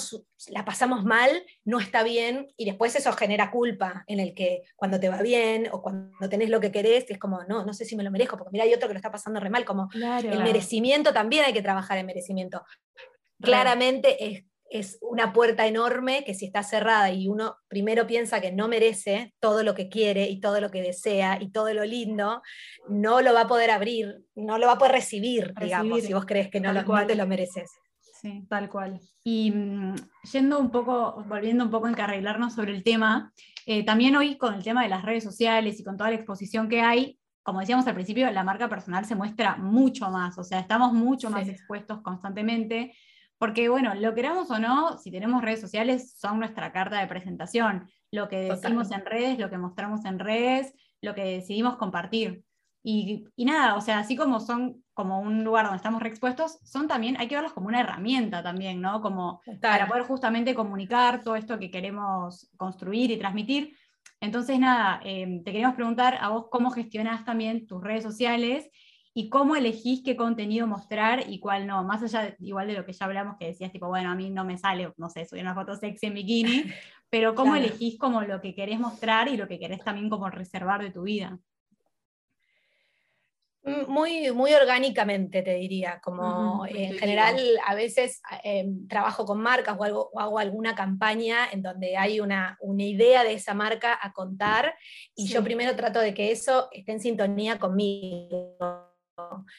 la 0.50 0.64
pasamos 0.64 1.04
mal, 1.04 1.30
no 1.64 1.80
está 1.80 2.02
bien, 2.02 2.48
y 2.56 2.64
después 2.64 2.94
eso 2.96 3.12
genera 3.12 3.50
culpa 3.50 4.04
en 4.06 4.20
el 4.20 4.34
que 4.34 4.62
cuando 4.76 5.00
te 5.00 5.08
va 5.08 5.22
bien 5.22 5.68
o 5.72 5.82
cuando 5.82 6.28
tenés 6.28 6.50
lo 6.50 6.60
que 6.60 6.72
querés, 6.72 7.06
es 7.08 7.18
como, 7.18 7.42
no, 7.44 7.64
no 7.64 7.74
sé 7.74 7.84
si 7.84 7.96
me 7.96 8.02
lo 8.02 8.10
merezco, 8.10 8.36
porque 8.36 8.52
mira, 8.52 8.64
hay 8.64 8.74
otro 8.74 8.88
que 8.88 8.94
lo 8.94 8.98
está 8.98 9.10
pasando 9.10 9.40
re 9.40 9.50
mal, 9.50 9.64
como 9.64 9.88
el 9.94 10.42
merecimiento 10.42 11.12
también 11.12 11.44
hay 11.44 11.52
que 11.52 11.62
trabajar 11.62 11.98
en 11.98 12.06
merecimiento. 12.06 12.62
Claramente 13.40 14.24
es, 14.24 14.44
es 14.70 14.98
una 15.02 15.32
puerta 15.32 15.66
enorme 15.66 16.24
que 16.24 16.34
si 16.34 16.46
está 16.46 16.62
cerrada 16.62 17.10
y 17.10 17.28
uno 17.28 17.58
primero 17.68 18.06
piensa 18.06 18.40
que 18.40 18.52
no 18.52 18.68
merece 18.68 19.34
todo 19.38 19.62
lo 19.62 19.74
que 19.74 19.88
quiere 19.88 20.28
y 20.28 20.40
todo 20.40 20.60
lo 20.60 20.70
que 20.70 20.82
desea 20.82 21.38
y 21.40 21.50
todo 21.50 21.72
lo 21.74 21.84
lindo, 21.84 22.42
no 22.88 23.20
lo 23.20 23.34
va 23.34 23.42
a 23.42 23.46
poder 23.46 23.70
abrir, 23.70 24.24
no 24.34 24.58
lo 24.58 24.66
va 24.66 24.72
a 24.72 24.78
poder 24.78 24.92
recibir, 24.92 25.54
digamos, 25.60 26.02
si 26.02 26.12
vos 26.12 26.26
crees 26.26 26.50
que 26.50 26.60
no, 26.60 26.72
lo, 26.72 26.82
no 26.82 27.06
te 27.06 27.14
lo 27.14 27.26
mereces. 27.26 27.70
Sí, 28.24 28.46
tal 28.48 28.70
cual. 28.70 29.02
Y 29.22 29.50
mm, 29.50 29.96
yendo 30.32 30.58
un 30.58 30.70
poco, 30.70 31.22
volviendo 31.28 31.62
un 31.62 31.70
poco 31.70 31.84
a 31.84 31.90
encarrilarnos 31.90 32.54
sobre 32.54 32.72
el 32.72 32.82
tema, 32.82 33.34
eh, 33.66 33.84
también 33.84 34.16
hoy 34.16 34.38
con 34.38 34.54
el 34.54 34.64
tema 34.64 34.82
de 34.82 34.88
las 34.88 35.04
redes 35.04 35.22
sociales 35.22 35.78
y 35.78 35.84
con 35.84 35.98
toda 35.98 36.08
la 36.08 36.16
exposición 36.16 36.70
que 36.70 36.80
hay, 36.80 37.18
como 37.42 37.60
decíamos 37.60 37.86
al 37.86 37.92
principio, 37.92 38.30
la 38.30 38.42
marca 38.42 38.70
personal 38.70 39.04
se 39.04 39.14
muestra 39.14 39.56
mucho 39.56 40.08
más, 40.08 40.38
o 40.38 40.42
sea, 40.42 40.58
estamos 40.58 40.94
mucho 40.94 41.28
más 41.28 41.46
expuestos 41.48 42.00
constantemente, 42.00 42.94
porque 43.36 43.68
bueno, 43.68 43.94
lo 43.94 44.14
queramos 44.14 44.50
o 44.50 44.58
no, 44.58 44.96
si 44.96 45.10
tenemos 45.10 45.42
redes 45.42 45.60
sociales, 45.60 46.14
son 46.16 46.38
nuestra 46.38 46.72
carta 46.72 46.98
de 47.00 47.06
presentación. 47.06 47.90
Lo 48.10 48.30
que 48.30 48.38
decimos 48.38 48.90
en 48.90 49.04
redes, 49.04 49.38
lo 49.38 49.50
que 49.50 49.58
mostramos 49.58 50.06
en 50.06 50.18
redes, 50.18 50.72
lo 51.02 51.14
que 51.14 51.24
decidimos 51.24 51.76
compartir. 51.76 52.42
Y, 52.86 53.24
y, 53.34 53.46
nada, 53.46 53.76
o 53.76 53.80
sea, 53.80 53.98
así 53.98 54.14
como 54.14 54.40
son 54.40 54.84
como 54.92 55.20
un 55.20 55.42
lugar 55.42 55.64
donde 55.64 55.78
estamos 55.78 56.02
reexpuestos, 56.02 56.58
son 56.62 56.86
también, 56.86 57.16
hay 57.18 57.28
que 57.28 57.34
verlos 57.34 57.54
como 57.54 57.68
una 57.68 57.80
herramienta 57.80 58.42
también, 58.42 58.82
¿no? 58.82 59.00
Como 59.00 59.40
para 59.60 59.88
poder 59.88 60.04
justamente 60.04 60.54
comunicar 60.54 61.22
todo 61.22 61.34
esto 61.34 61.58
que 61.58 61.70
queremos 61.70 62.50
construir 62.58 63.10
y 63.10 63.18
transmitir. 63.18 63.74
Entonces, 64.20 64.58
nada, 64.58 65.00
em, 65.02 65.42
te 65.42 65.50
queremos 65.50 65.74
preguntar 65.74 66.18
a 66.20 66.28
vos 66.28 66.46
cómo 66.50 66.70
gestionás 66.70 67.24
también 67.24 67.66
tus 67.66 67.82
redes 67.82 68.02
sociales 68.02 68.70
y 69.14 69.28
cómo 69.30 69.56
elegís 69.56 70.02
qué 70.02 70.14
contenido 70.14 70.66
mostrar 70.66 71.24
y 71.28 71.40
cuál 71.40 71.66
no, 71.66 71.84
más 71.84 72.02
allá 72.02 72.36
igual 72.38 72.66
de 72.66 72.74
lo 72.74 72.84
que 72.84 72.92
ya 72.92 73.06
hablamos, 73.06 73.36
que 73.38 73.46
decías 73.46 73.72
tipo, 73.72 73.88
bueno, 73.88 74.10
a 74.10 74.14
mí 74.14 74.28
no 74.28 74.44
me 74.44 74.58
sale, 74.58 74.92
no 74.96 75.08
sé, 75.08 75.24
subir 75.24 75.42
una 75.42 75.54
foto 75.54 75.74
sexy 75.74 76.06
en 76.06 76.14
bikini, 76.14 76.64
pero 77.10 77.34
cómo 77.34 77.56
elegís 77.56 77.98
como 77.98 78.22
lo 78.22 78.40
que 78.40 78.54
querés 78.54 78.78
mostrar 78.78 79.28
y 79.28 79.36
lo 79.36 79.48
que 79.48 79.58
querés 79.58 79.82
también 79.82 80.10
como 80.10 80.28
reservar 80.28 80.82
de 80.82 80.90
tu 80.90 81.02
vida. 81.02 81.38
Mm, 83.64 83.90
muy, 83.90 84.30
muy 84.32 84.52
orgánicamente, 84.52 85.42
te 85.42 85.54
diría, 85.54 85.98
como 86.02 86.66
en 86.66 86.98
general 86.98 87.36
a 87.66 87.74
veces 87.74 88.20
em, 88.42 88.86
trabajo 88.86 89.24
con 89.24 89.40
marcas 89.40 89.76
o, 89.78 89.84
algo, 89.84 90.10
hago 90.18 90.38
alguna 90.38 90.74
campaña 90.74 91.48
en 91.50 91.62
donde 91.62 91.96
hay 91.96 92.20
una, 92.20 92.58
una, 92.60 92.82
idea 92.82 93.24
de 93.24 93.32
esa 93.32 93.54
marca 93.54 93.98
a 94.00 94.12
contar 94.12 94.74
y 95.14 95.28
yo 95.28 95.42
primero 95.42 95.74
trato 95.76 96.00
de 96.00 96.12
que 96.12 96.30
eso 96.30 96.68
esté 96.72 96.92
en 96.92 97.00
sintonía 97.00 97.58
conmigo. 97.58 98.58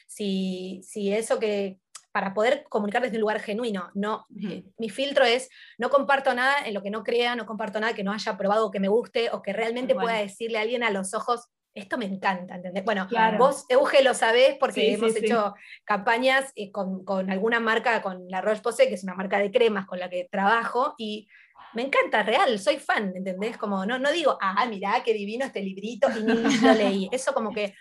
Si, 0.06 0.82
si 0.84 1.12
eso 1.12 1.40
que, 1.40 1.80
para 2.12 2.34
poder 2.34 2.64
comunicar 2.70 3.02
desde 3.02 3.18
un 3.18 3.22
lugar 3.22 3.42
genuino. 3.42 3.90
No, 3.94 4.26
eh, 4.42 4.64
mi 4.78 4.90
filtro 4.90 5.26
es 5.26 5.50
no 5.78 5.90
comparto 5.90 6.34
nada 6.34 6.66
en 6.66 6.74
lo 6.74 6.82
que 6.82 6.90
no 6.90 7.04
crea, 7.04 7.36
no 7.36 7.46
comparto 7.46 7.80
nada 7.80 7.94
que 7.94 8.06
no 8.06 8.14
haya 8.14 8.38
probado 8.38 8.68
o 8.68 8.72
que 8.72 8.80
me 8.80 8.88
guste 8.88 9.32
o 9.32 9.42
que 9.42 9.52
realmente 9.52 9.96
pueda 9.96 10.18
decirle 10.20 10.60
a 10.60 10.62
alguien 10.62 10.84
a 10.84 10.92
los 10.92 11.14
ojos, 11.14 11.50
esto 11.76 11.98
me 11.98 12.06
encanta, 12.06 12.56
¿entendés? 12.56 12.86
Bueno, 12.86 13.08
vos, 13.38 13.66
Euge, 13.68 14.02
lo 14.02 14.14
sabés 14.14 14.56
porque 14.58 14.94
hemos 14.94 15.14
hecho 15.16 15.54
campañas 15.84 16.52
eh, 16.56 16.72
con, 16.72 17.30
alguna 17.30 17.60
marca, 17.60 18.02
con 18.02 18.30
la 18.30 18.40
Roche 18.42 18.62
Posay, 18.62 18.88
que 18.88 18.96
es 18.96 19.04
una 19.04 19.14
marca 19.14 19.38
de 19.40 19.52
cremas 19.52 19.86
con 19.86 20.00
la 20.00 20.10
que 20.10 20.30
trabajo, 20.32 20.96
y 20.98 21.28
me 21.74 21.82
encanta, 21.82 22.24
real, 22.24 22.58
soy 22.60 22.78
fan, 22.78 23.12
¿entendés? 23.14 23.58
Como 23.58 23.86
no, 23.86 24.00
no 24.00 24.12
digo, 24.14 24.38
ah, 24.42 24.66
mirá, 24.68 25.04
qué 25.04 25.14
divino 25.14 25.46
este 25.46 25.62
librito, 25.62 26.08
y 26.18 26.24
ni 26.24 26.34
lo 26.62 26.74
leí. 26.74 27.10
Eso 27.12 27.34
como 27.34 27.52
que 27.52 27.76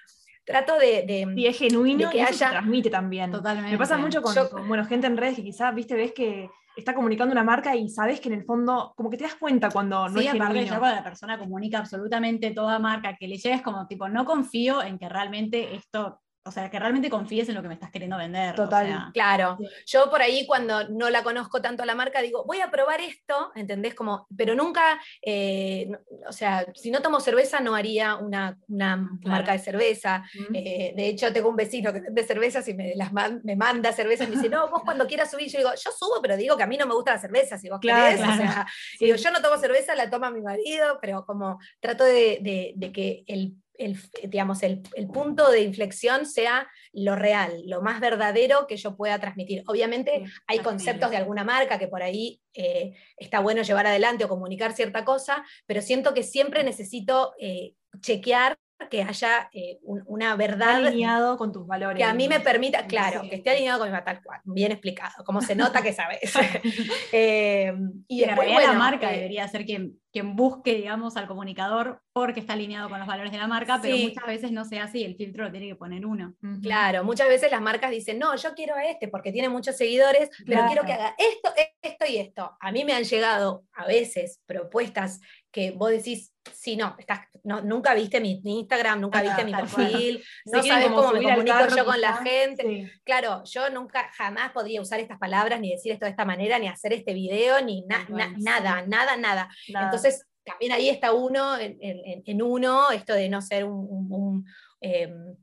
trato 0.44 0.76
de, 0.76 1.04
de 1.06 1.32
y 1.36 1.46
es 1.46 1.56
genuino 1.56 2.10
que 2.10 2.18
y 2.18 2.20
haya... 2.20 2.50
transmite 2.50 2.90
también. 2.90 3.30
Totalmente. 3.30 3.70
Me 3.70 3.78
pasa 3.78 3.96
mucho 3.96 4.20
con, 4.22 4.34
bueno, 4.66 4.84
gente 4.86 5.06
en 5.06 5.16
redes 5.16 5.36
que 5.36 5.44
quizás, 5.44 5.72
viste, 5.72 5.94
ves 5.94 6.12
que 6.12 6.50
está 6.76 6.94
comunicando 6.94 7.32
una 7.32 7.44
marca 7.44 7.76
y 7.76 7.88
sabes 7.88 8.20
que 8.20 8.28
en 8.28 8.34
el 8.34 8.44
fondo, 8.44 8.92
como 8.96 9.10
que 9.10 9.16
te 9.16 9.24
das 9.24 9.36
cuenta 9.36 9.70
cuando 9.70 10.08
no 10.08 10.20
es 10.20 10.28
aparte 10.28 10.64
ya 10.64 10.78
cuando 10.78 10.96
la 10.96 11.04
persona 11.04 11.38
comunica 11.38 11.78
absolutamente 11.78 12.50
toda 12.50 12.78
marca 12.78 13.16
que 13.16 13.28
le 13.28 13.36
lleves 13.36 13.62
como 13.62 13.86
tipo, 13.86 14.08
no 14.08 14.24
confío 14.24 14.82
en 14.82 14.98
que 14.98 15.08
realmente 15.08 15.74
esto 15.74 16.20
o 16.46 16.50
sea, 16.50 16.70
que 16.70 16.78
realmente 16.78 17.08
confíes 17.08 17.48
en 17.48 17.54
lo 17.54 17.62
que 17.62 17.68
me 17.68 17.74
estás 17.74 17.90
queriendo 17.90 18.18
vender. 18.18 18.54
Total. 18.54 19.10
claro. 19.14 19.56
Yo 19.86 20.10
por 20.10 20.20
ahí 20.20 20.46
cuando 20.46 20.86
no 20.90 21.08
la 21.08 21.22
conozco 21.22 21.62
tanto 21.62 21.82
a 21.82 21.86
la 21.86 21.94
marca 21.94 22.20
digo, 22.20 22.44
voy 22.44 22.60
a 22.60 22.70
probar 22.70 23.00
esto, 23.00 23.50
¿entendés? 23.54 23.94
Como, 23.94 24.26
pero 24.36 24.54
nunca, 24.54 25.00
eh, 25.22 25.90
o 26.28 26.32
sea, 26.32 26.66
si 26.74 26.90
no 26.90 27.00
tomo 27.00 27.20
cerveza 27.20 27.60
no 27.60 27.74
haría 27.74 28.16
una, 28.16 28.58
marca 28.68 29.52
de 29.52 29.58
cerveza. 29.58 30.24
Eh, 30.52 30.92
de 30.94 31.08
hecho, 31.08 31.32
tengo 31.32 31.48
un 31.48 31.56
vecino 31.56 31.92
que 31.94 32.00
vende 32.00 32.22
cervezas 32.24 32.68
y 32.68 32.74
me, 32.74 32.94
las 32.94 33.10
me 33.42 33.56
manda 33.56 33.92
cervezas 33.92 34.26
y 34.26 34.30
me 34.30 34.36
dice, 34.36 34.50
no, 34.50 34.68
vos 34.68 34.82
cuando 34.84 35.06
quieras 35.06 35.30
subir, 35.30 35.48
yo 35.50 35.58
digo, 35.58 35.70
yo 35.70 35.90
subo, 35.92 36.20
pero 36.20 36.36
digo 36.36 36.58
que 36.58 36.62
a 36.62 36.66
mí 36.66 36.76
no 36.76 36.86
me 36.86 36.94
gusta 36.94 37.12
la 37.12 37.18
cerveza, 37.18 37.56
si 37.56 37.70
vos 37.70 37.80
querés. 37.80 38.20
O 38.20 38.36
sea, 38.36 38.66
digo, 39.00 39.16
yo 39.16 39.30
no 39.30 39.40
tomo 39.40 39.56
cerveza, 39.56 39.94
la 39.94 40.10
toma 40.10 40.30
mi 40.30 40.42
marido, 40.42 40.98
pero 41.00 41.24
como 41.24 41.58
trato 41.80 42.04
de 42.04 42.92
que 42.92 43.24
el 43.26 43.54
el, 43.78 43.98
digamos, 44.28 44.62
el, 44.62 44.82
punto 45.12 45.50
de 45.50 45.62
inflexión 45.62 46.26
sea 46.26 46.68
lo 46.92 47.16
real, 47.16 47.62
lo 47.66 47.82
más 47.82 48.00
verdadero 48.00 48.66
que 48.66 48.76
yo 48.76 48.96
pueda 48.96 49.18
transmitir. 49.18 49.62
Obviamente 49.66 50.24
hay 50.46 50.58
conceptos 50.60 51.10
de 51.10 51.16
alguna 51.16 51.44
marca 51.44 51.78
que 51.78 51.88
por 51.88 52.02
ahí 52.02 52.40
eh, 52.54 52.94
está 53.16 53.40
bueno 53.40 53.62
llevar 53.62 53.86
adelante 53.86 54.24
o 54.24 54.28
comunicar 54.28 54.72
cierta 54.72 55.04
cosa, 55.04 55.44
pero 55.66 55.82
siento 55.82 56.14
que 56.14 56.22
siempre 56.22 56.64
necesito 56.64 57.34
eh, 57.38 57.74
chequear 58.00 58.56
que 58.90 59.02
haya 59.02 59.48
eh, 59.52 59.78
una 59.82 60.36
verdad. 60.36 60.76
alineado 60.76 61.36
con 61.36 61.52
tus 61.52 61.66
valores. 61.66 61.98
Que 61.98 62.04
a 62.04 62.14
mí 62.14 62.28
me 62.28 62.40
permita, 62.40 62.86
claro, 62.86 63.22
que 63.22 63.36
esté 63.36 63.50
alineado 63.50 63.80
con 63.80 63.90
mi 63.90 63.98
tal 64.04 64.22
cual, 64.22 64.40
bien 64.44 64.72
explicado, 64.72 65.24
como 65.24 65.40
se 65.40 65.54
nota 65.54 65.82
que 65.82 65.92
sabes. 65.92 66.20
eh, 67.12 67.72
y 68.08 68.24
realidad 68.24 68.62
la 68.62 68.72
marca 68.74 69.12
eh, 69.12 69.16
debería 69.16 69.46
ser 69.48 69.64
quien, 69.64 69.98
quien 70.12 70.36
busque, 70.36 70.74
digamos, 70.74 71.16
al 71.16 71.26
comunicador 71.26 72.02
porque 72.12 72.40
está 72.40 72.52
alineado 72.52 72.88
con 72.88 72.98
los 72.98 73.08
valores 73.08 73.32
de 73.32 73.38
la 73.38 73.46
marca, 73.46 73.80
pero 73.82 73.96
muchas 73.96 74.26
veces 74.26 74.52
no 74.52 74.64
se 74.64 74.78
hace 74.78 74.98
y 74.98 75.04
el 75.04 75.16
filtro 75.16 75.44
lo 75.44 75.50
tiene 75.50 75.66
que 75.66 75.76
poner 75.76 76.06
uno. 76.06 76.34
Claro, 76.62 77.02
muchas 77.04 77.28
veces 77.28 77.50
las 77.50 77.60
marcas 77.60 77.90
dicen, 77.90 78.18
no, 78.18 78.36
yo 78.36 78.54
quiero 78.54 78.76
a 78.76 78.84
este 78.84 79.08
porque 79.08 79.32
tiene 79.32 79.48
muchos 79.48 79.76
seguidores, 79.76 80.30
pero 80.46 80.66
quiero 80.66 80.84
que 80.84 80.92
haga 80.92 81.16
esto, 81.18 81.52
esto 81.82 82.04
y 82.08 82.18
esto. 82.18 82.56
A 82.60 82.70
mí 82.70 82.84
me 82.84 82.92
han 82.92 83.04
llegado 83.04 83.64
a 83.72 83.86
veces 83.86 84.40
propuestas 84.46 85.20
que 85.54 85.70
vos 85.70 85.88
decís, 85.90 86.34
sí, 86.52 86.76
no, 86.76 86.96
estás, 86.98 87.20
no 87.44 87.60
nunca 87.60 87.94
viste 87.94 88.20
mi, 88.20 88.42
Instagram, 88.44 89.00
nunca 89.00 89.22
viste 89.22 89.44
mi 89.44 89.54
perfil, 89.54 90.20
no 90.46 90.60
sabes 90.64 90.88
cómo 90.88 91.12
me 91.12 91.22
comunico 91.22 91.76
yo 91.76 91.84
con 91.84 92.00
la 92.00 92.14
gente. 92.14 92.92
Claro, 93.04 93.44
yo 93.44 93.70
nunca, 93.70 94.10
jamás 94.16 94.50
podría 94.50 94.82
usar 94.82 94.98
estas 94.98 95.16
palabras, 95.16 95.60
ni 95.60 95.70
decir 95.70 95.92
esto 95.92 96.06
de 96.06 96.10
esta 96.10 96.24
manera, 96.24 96.58
ni 96.58 96.66
hacer 96.66 96.92
este 96.92 97.14
video, 97.14 97.62
ni 97.62 97.82
nada, 97.82 98.82
nada, 98.84 99.16
nada, 99.16 99.48
Entonces, 99.68 100.26
también 100.44 100.72
ahí 100.72 100.88
está 100.88 101.12
uno 101.12 101.56
en, 101.56 102.42
uno, 102.42 102.90
esto 102.90 103.14
de 103.14 103.28
no 103.28 103.40
ser 103.40 103.64
un, 103.64 104.44
em, 104.80 105.36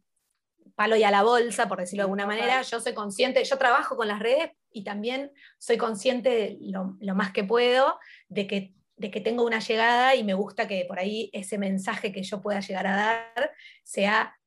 palo 0.76 0.97
y 0.97 1.03
a 1.03 1.12
la 1.12 1.24
bolsa, 1.24 1.70
por 1.70 1.80
decirlo 1.80 2.01
de 2.01 2.07
alguna 2.07 2.28
manera. 2.28 2.62
Yo 2.64 2.82
soy 2.82 2.93
consciente, 2.93 3.45
yo 3.45 3.57
trabajo 3.57 3.95
con 3.95 4.09
las 4.09 4.20
redes 4.20 4.51
y 4.74 4.84
también 4.84 5.32
soy 5.57 5.78
consciente 5.78 6.57
lo, 6.59 6.97
lo 6.99 7.16
más 7.16 7.32
que 7.32 7.45
puedo 7.45 7.97
de 8.28 8.47
que 8.47 8.74
de 9.02 9.10
que 9.10 9.20
tengo 9.20 9.43
una 9.43 9.60
llegada 9.60 10.16
y 10.16 10.24
me 10.24 10.36
gusta 10.36 10.68
que 10.68 10.86
por 10.88 10.99
ahí 10.99 11.30
ese 11.34 11.58
mensaje 11.58 12.12
que 12.12 12.22
yo 12.22 12.39
pueda 12.39 12.60
llegar 12.60 12.86
a 12.86 12.95
dar 12.95 13.52
sea 13.84 14.38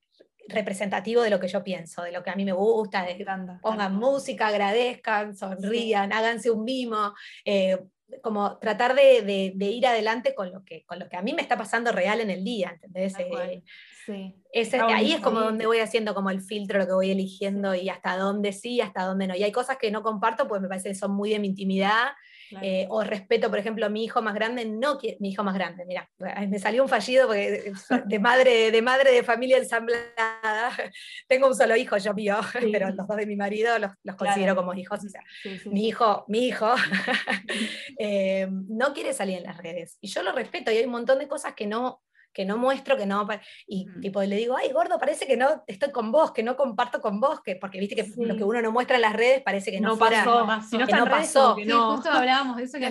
representativo 0.48 1.22
de 1.22 1.30
lo 1.30 1.40
que 1.40 1.48
yo 1.48 1.64
pienso, 1.64 2.02
de 2.02 2.12
lo 2.12 2.22
que 2.22 2.30
a 2.30 2.36
mí 2.36 2.44
me 2.44 2.52
gusta, 2.52 3.04
de, 3.04 3.26
pongan 3.60 3.96
música, 3.96 4.46
agradezcan, 4.46 5.34
sonrían, 5.34 6.12
háganse 6.12 6.50
un 6.52 6.64
mimo, 6.64 7.14
eh, 7.44 7.78
como 8.22 8.58
tratar 8.58 8.94
de, 8.94 9.54
ir 9.58 9.86
adelante 9.86 10.34
con 10.34 10.52
lo, 10.52 10.62
que, 10.64 10.84
con 10.84 11.00
lo 11.00 11.08
que 11.08 11.16
a 11.16 11.22
mí 11.22 11.32
me 11.32 11.42
está 11.42 11.56
pasando 11.56 11.90
real 11.90 12.20
en 12.20 12.30
el 12.30 12.44
día, 12.44 12.70
¿entendés? 12.74 13.14
Eh, 13.18 13.62
sí. 14.06 14.36
ahí 14.94 15.14
es 15.14 15.20
como 15.20 15.40
donde 15.40 15.66
voy 15.66 15.78
haciendo 15.78 16.14
como 16.14 16.30
el 16.30 16.42
filtro, 16.42 16.78
lo 16.78 16.86
que 16.86 16.92
voy 16.92 17.10
eligiendo 17.10 17.74
y 17.74 17.88
hasta 17.88 18.16
dónde 18.16 18.52
sí, 18.52 18.80
hasta 18.80 19.02
dónde 19.02 19.26
no. 19.26 19.34
Y 19.34 19.42
hay 19.42 19.52
cosas 19.52 19.78
que 19.78 19.90
no 19.90 20.02
comparto, 20.02 20.46
pues 20.46 20.60
me 20.60 20.68
parece 20.68 20.90
que 20.90 20.94
son 20.94 21.12
muy 21.12 21.30
de 21.30 21.40
mi 21.40 21.48
intimidad 21.48 22.08
eh, 22.62 22.86
o 22.90 23.02
respeto, 23.02 23.50
por 23.50 23.58
ejemplo, 23.58 23.86
a 23.86 23.88
mi 23.88 24.04
hijo 24.04 24.22
más 24.22 24.34
grande, 24.34 24.64
no 24.64 24.98
mi 25.20 25.30
hijo 25.30 25.44
más 25.44 25.54
grande, 25.54 25.84
mira, 25.84 26.08
me 26.48 26.58
salió 26.58 26.82
un 26.82 26.88
fallido 26.88 27.26
porque 27.26 27.72
de 28.06 28.18
madre 28.18 28.70
de, 28.70 28.82
madre 28.82 29.12
de 29.12 29.22
familia 29.22 29.58
ensamblada, 29.58 30.04
tengo 31.28 31.48
un 31.48 31.54
solo 31.54 31.76
hijo 31.76 31.96
yo 31.98 32.14
mío, 32.14 32.36
pero 32.72 32.90
los 32.90 33.06
dos 33.06 33.16
de 33.16 33.26
mi 33.26 33.36
marido 33.36 33.78
los, 33.78 34.16
considero 34.16 34.56
como 34.56 34.74
hijos, 34.74 35.00
o 35.04 35.08
sea, 35.08 35.22
mi 35.66 35.88
hijo, 35.88 36.24
mi 36.28 36.46
hijo 36.46 36.74
eh, 37.98 38.48
no 38.50 38.92
quiere 38.92 39.12
salir 39.12 39.38
en 39.38 39.44
las 39.44 39.56
redes, 39.58 39.98
y 40.00 40.08
yo 40.08 40.22
lo 40.22 40.32
respeto, 40.32 40.70
y 40.70 40.76
hay 40.76 40.84
un 40.84 40.92
montón 40.92 41.18
de 41.18 41.28
cosas 41.28 41.54
que 41.54 41.66
no, 41.66 42.02
que 42.34 42.44
no 42.44 42.58
muestro, 42.58 42.96
que 42.96 43.06
no. 43.06 43.26
Y 43.66 43.86
tipo, 44.00 44.22
le 44.22 44.36
digo, 44.36 44.56
ay, 44.56 44.72
gordo, 44.72 44.98
parece 44.98 45.26
que 45.26 45.36
no 45.36 45.62
estoy 45.66 45.92
con 45.92 46.10
vos, 46.10 46.32
que 46.32 46.42
no 46.42 46.56
comparto 46.56 47.00
con 47.00 47.20
vos, 47.20 47.40
que, 47.40 47.56
porque 47.56 47.78
viste 47.78 47.94
que 47.94 48.10
lo 48.16 48.36
que 48.36 48.44
uno 48.44 48.60
no 48.60 48.72
muestra 48.72 48.96
en 48.96 49.02
las 49.02 49.14
redes 49.14 49.42
parece 49.42 49.70
que 49.70 49.80
no, 49.80 49.96
pasó. 49.96 50.46
Si 50.68 50.76
no, 50.76 50.86
no 50.86 51.04
pasó. 51.06 51.54
justo 51.54 52.10
hablábamos 52.10 52.56
de 52.56 52.64
eso 52.64 52.78
que 52.78 52.86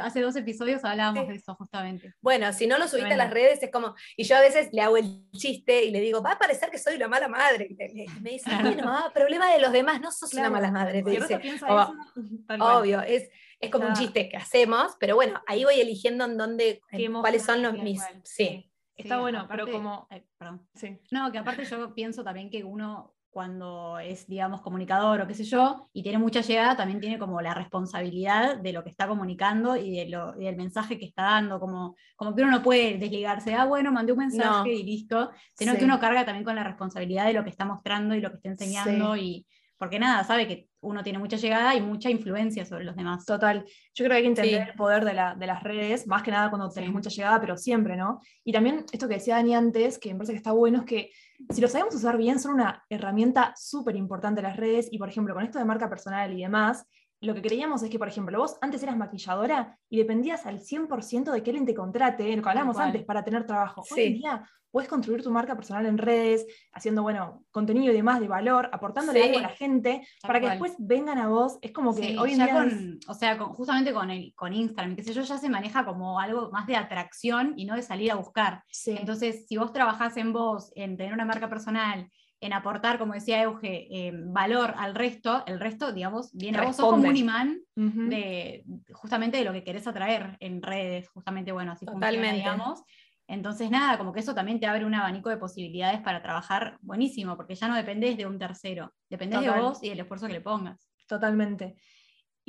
hace 0.00 0.20
dos 0.20 0.36
episodios 0.36 0.84
hablábamos 0.84 1.28
de 1.28 1.34
eso, 1.34 1.54
justamente. 1.56 2.14
Bueno, 2.22 2.52
si 2.52 2.66
no 2.66 2.78
lo 2.78 2.86
subiste 2.86 3.14
a 3.14 3.16
las 3.16 3.30
redes, 3.30 3.62
es 3.62 3.70
como. 3.70 3.94
Y 4.16 4.24
yo 4.24 4.36
a 4.36 4.40
veces 4.40 4.68
le 4.72 4.80
hago 4.80 4.96
el 4.96 5.28
chiste 5.32 5.84
y 5.84 5.90
le 5.90 6.00
digo, 6.00 6.22
va 6.22 6.32
a 6.32 6.38
parecer 6.38 6.70
que 6.70 6.78
soy 6.78 6.94
una 6.94 7.08
mala 7.08 7.28
madre. 7.28 7.66
Y 7.68 8.06
me 8.20 8.30
dice, 8.30 8.50
bueno, 8.62 8.84
ah, 8.86 9.10
problema 9.12 9.52
de 9.52 9.60
los 9.60 9.72
demás, 9.72 10.00
no 10.00 10.12
sos 10.12 10.32
una 10.34 10.48
mala 10.48 10.70
madre. 10.70 11.02
dice. 11.02 11.40
obvio, 12.60 13.02
es 13.02 13.28
es 13.60 13.70
como 13.70 13.88
un 13.88 13.94
chiste 13.94 14.28
que 14.28 14.36
hacemos, 14.36 14.96
pero 15.00 15.16
bueno, 15.16 15.42
ahí 15.46 15.64
voy 15.64 15.80
eligiendo 15.80 16.24
en 16.24 16.36
dónde, 16.36 16.80
cuáles 17.20 17.44
son 17.44 17.62
los 17.62 17.74
mis. 17.74 18.00
Sí. 18.22 18.67
Está 18.98 19.20
bueno, 19.20 19.46
pero 19.48 19.70
como. 19.70 20.08
perdón. 20.36 20.66
Sí. 20.74 20.98
No, 21.10 21.30
que 21.30 21.38
aparte 21.38 21.64
yo 21.64 21.94
pienso 21.94 22.24
también 22.24 22.50
que 22.50 22.64
uno 22.64 23.14
cuando 23.30 23.98
es, 24.00 24.26
digamos, 24.26 24.62
comunicador 24.62 25.20
o 25.20 25.26
qué 25.26 25.34
sé 25.34 25.44
yo, 25.44 25.88
y 25.92 26.02
tiene 26.02 26.18
mucha 26.18 26.40
llegada, 26.40 26.76
también 26.76 26.98
tiene 26.98 27.18
como 27.18 27.40
la 27.40 27.54
responsabilidad 27.54 28.56
de 28.56 28.72
lo 28.72 28.82
que 28.82 28.90
está 28.90 29.06
comunicando 29.06 29.76
y, 29.76 29.96
de 29.96 30.08
lo, 30.08 30.32
del 30.32 30.56
mensaje 30.56 30.98
que 30.98 31.04
está 31.04 31.22
dando, 31.22 31.60
como, 31.60 31.94
como 32.16 32.34
que 32.34 32.42
uno 32.42 32.50
no 32.50 32.62
puede 32.62 32.98
desligarse, 32.98 33.54
ah, 33.54 33.66
bueno, 33.66 33.92
mandé 33.92 34.12
un 34.12 34.18
mensaje 34.18 34.72
y 34.72 34.82
listo, 34.82 35.30
sino 35.54 35.76
que 35.76 35.84
uno 35.84 36.00
carga 36.00 36.24
también 36.24 36.44
con 36.44 36.56
la 36.56 36.64
responsabilidad 36.64 37.26
de 37.26 37.34
lo 37.34 37.44
que 37.44 37.50
está 37.50 37.64
mostrando 37.64 38.14
y 38.14 38.20
lo 38.20 38.30
que 38.30 38.36
está 38.36 38.48
enseñando 38.48 39.16
y 39.16 39.46
porque 39.78 39.98
nada, 39.98 40.24
sabe 40.24 40.46
que 40.46 40.68
uno 40.80 41.02
tiene 41.02 41.18
mucha 41.18 41.36
llegada 41.36 41.74
y 41.74 41.80
mucha 41.80 42.10
influencia 42.10 42.64
sobre 42.64 42.84
los 42.84 42.96
demás. 42.96 43.24
Total. 43.24 43.64
Yo 43.94 44.04
creo 44.04 44.10
que 44.10 44.16
hay 44.16 44.22
que 44.22 44.28
entender 44.28 44.68
el 44.68 44.74
poder 44.74 45.04
de, 45.04 45.14
las 45.14 45.62
redes, 45.62 46.06
más 46.06 46.22
que 46.22 46.30
nada 46.30 46.50
cuando 46.50 46.68
tenés 46.68 46.90
mucha 46.90 47.10
llegada, 47.10 47.40
pero 47.40 47.56
siempre, 47.56 47.96
¿no? 47.96 48.20
Y 48.44 48.52
también 48.52 48.84
esto 48.92 49.08
que 49.08 49.14
decía 49.14 49.36
Dani 49.36 49.54
antes, 49.54 49.98
que 49.98 50.12
me 50.12 50.16
parece 50.16 50.32
que 50.32 50.38
está 50.38 50.52
bueno, 50.52 50.78
es 50.78 50.84
que 50.84 51.10
si 51.50 51.60
lo 51.60 51.68
sabemos 51.68 51.94
usar 51.94 52.16
bien, 52.16 52.40
son 52.40 52.54
una 52.54 52.84
herramienta 52.88 53.54
súper 53.56 53.96
importante 53.96 54.42
las 54.42 54.56
redes, 54.56 54.88
y 54.90 54.98
por 54.98 55.08
ejemplo, 55.08 55.34
con 55.34 55.44
esto 55.44 55.58
de 55.58 55.64
marca 55.64 55.88
personal 55.88 56.32
y 56.32 56.42
demás, 56.42 56.84
lo 57.20 57.34
que 57.34 57.42
creíamos 57.42 57.82
es 57.82 57.90
que, 57.90 57.98
por 57.98 58.08
ejemplo, 58.08 58.38
vos 58.38 58.56
antes 58.60 58.82
eras 58.82 58.96
maquilladora 58.96 59.78
y 59.88 59.98
dependías 59.98 60.46
al 60.46 60.60
100% 60.60 61.32
de 61.32 61.42
que 61.42 61.50
alguien 61.50 61.66
te 61.66 61.74
contrate, 61.74 62.34
lo 62.36 62.42
que 62.42 62.48
hablábamos 62.48 62.78
antes, 62.78 63.04
para 63.04 63.24
tener 63.24 63.46
trabajo. 63.46 63.84
Hoy 63.90 64.02
en 64.02 64.14
día 64.14 64.48
puedes 64.70 64.88
construir 64.88 65.22
tu 65.22 65.30
marca 65.30 65.56
personal 65.56 65.86
en 65.86 65.98
redes, 65.98 66.46
haciendo, 66.72 67.02
bueno, 67.02 67.44
contenido 67.50 67.92
y 67.92 67.96
demás 67.96 68.20
de 68.20 68.28
valor, 68.28 68.68
aportándole 68.72 69.24
algo 69.24 69.38
a 69.38 69.42
la 69.42 69.48
gente, 69.48 70.06
para 70.22 70.40
que 70.40 70.50
después 70.50 70.74
vengan 70.78 71.18
a 71.18 71.28
vos. 71.28 71.58
Es 71.62 71.72
como 71.72 71.94
que 71.94 72.18
hoy 72.18 72.32
en 72.32 72.38
día... 72.38 72.52
Con, 72.52 73.00
O 73.08 73.14
sea, 73.14 73.38
justamente 73.38 73.92
con, 73.92 74.10
el, 74.10 74.34
con 74.34 74.52
Instagram, 74.52 74.94
que 74.94 75.02
sé 75.02 75.12
yo, 75.12 75.22
ya 75.22 75.38
se 75.38 75.48
maneja 75.48 75.84
como 75.84 76.20
algo 76.20 76.50
más 76.50 76.66
de 76.66 76.76
atracción 76.76 77.54
y 77.56 77.64
no 77.64 77.74
de 77.74 77.82
salir 77.82 78.12
a 78.12 78.16
buscar. 78.16 78.62
Entonces, 78.86 79.46
si 79.48 79.56
vos 79.56 79.72
trabajás 79.72 80.16
en 80.16 80.32
vos, 80.32 80.70
en 80.74 80.96
tener 80.96 81.12
una 81.12 81.24
marca 81.24 81.48
personal, 81.48 82.08
en 82.40 82.52
aportar, 82.52 82.98
como 82.98 83.14
decía 83.14 83.42
Euge, 83.42 83.88
eh, 83.90 84.12
valor 84.14 84.74
al 84.76 84.94
resto, 84.94 85.42
el 85.46 85.58
resto, 85.58 85.92
digamos, 85.92 86.32
viene 86.32 86.58
a 86.58 86.62
vos, 86.62 86.76
sos 86.76 86.90
como 86.90 87.08
un 87.08 87.16
imán 87.16 87.60
de 87.74 88.64
justamente 88.92 89.38
de 89.38 89.44
lo 89.44 89.52
que 89.52 89.64
querés 89.64 89.86
atraer 89.86 90.36
en 90.40 90.62
redes, 90.62 91.08
justamente, 91.08 91.52
bueno, 91.52 91.72
así 91.72 91.84
Totalmente. 91.84 92.36
digamos. 92.36 92.82
Entonces, 93.26 93.70
nada, 93.70 93.98
como 93.98 94.12
que 94.12 94.20
eso 94.20 94.34
también 94.34 94.58
te 94.58 94.66
abre 94.66 94.86
un 94.86 94.94
abanico 94.94 95.28
de 95.28 95.36
posibilidades 95.36 96.00
para 96.00 96.22
trabajar 96.22 96.78
buenísimo, 96.80 97.36
porque 97.36 97.54
ya 97.54 97.68
no 97.68 97.76
dependés 97.76 98.16
de 98.16 98.26
un 98.26 98.38
tercero, 98.38 98.94
dependés 99.10 99.42
de 99.42 99.50
vos 99.50 99.82
y 99.82 99.90
del 99.90 100.00
esfuerzo 100.00 100.28
que 100.28 100.32
le 100.34 100.40
pongas. 100.40 100.88
Totalmente. 101.06 101.76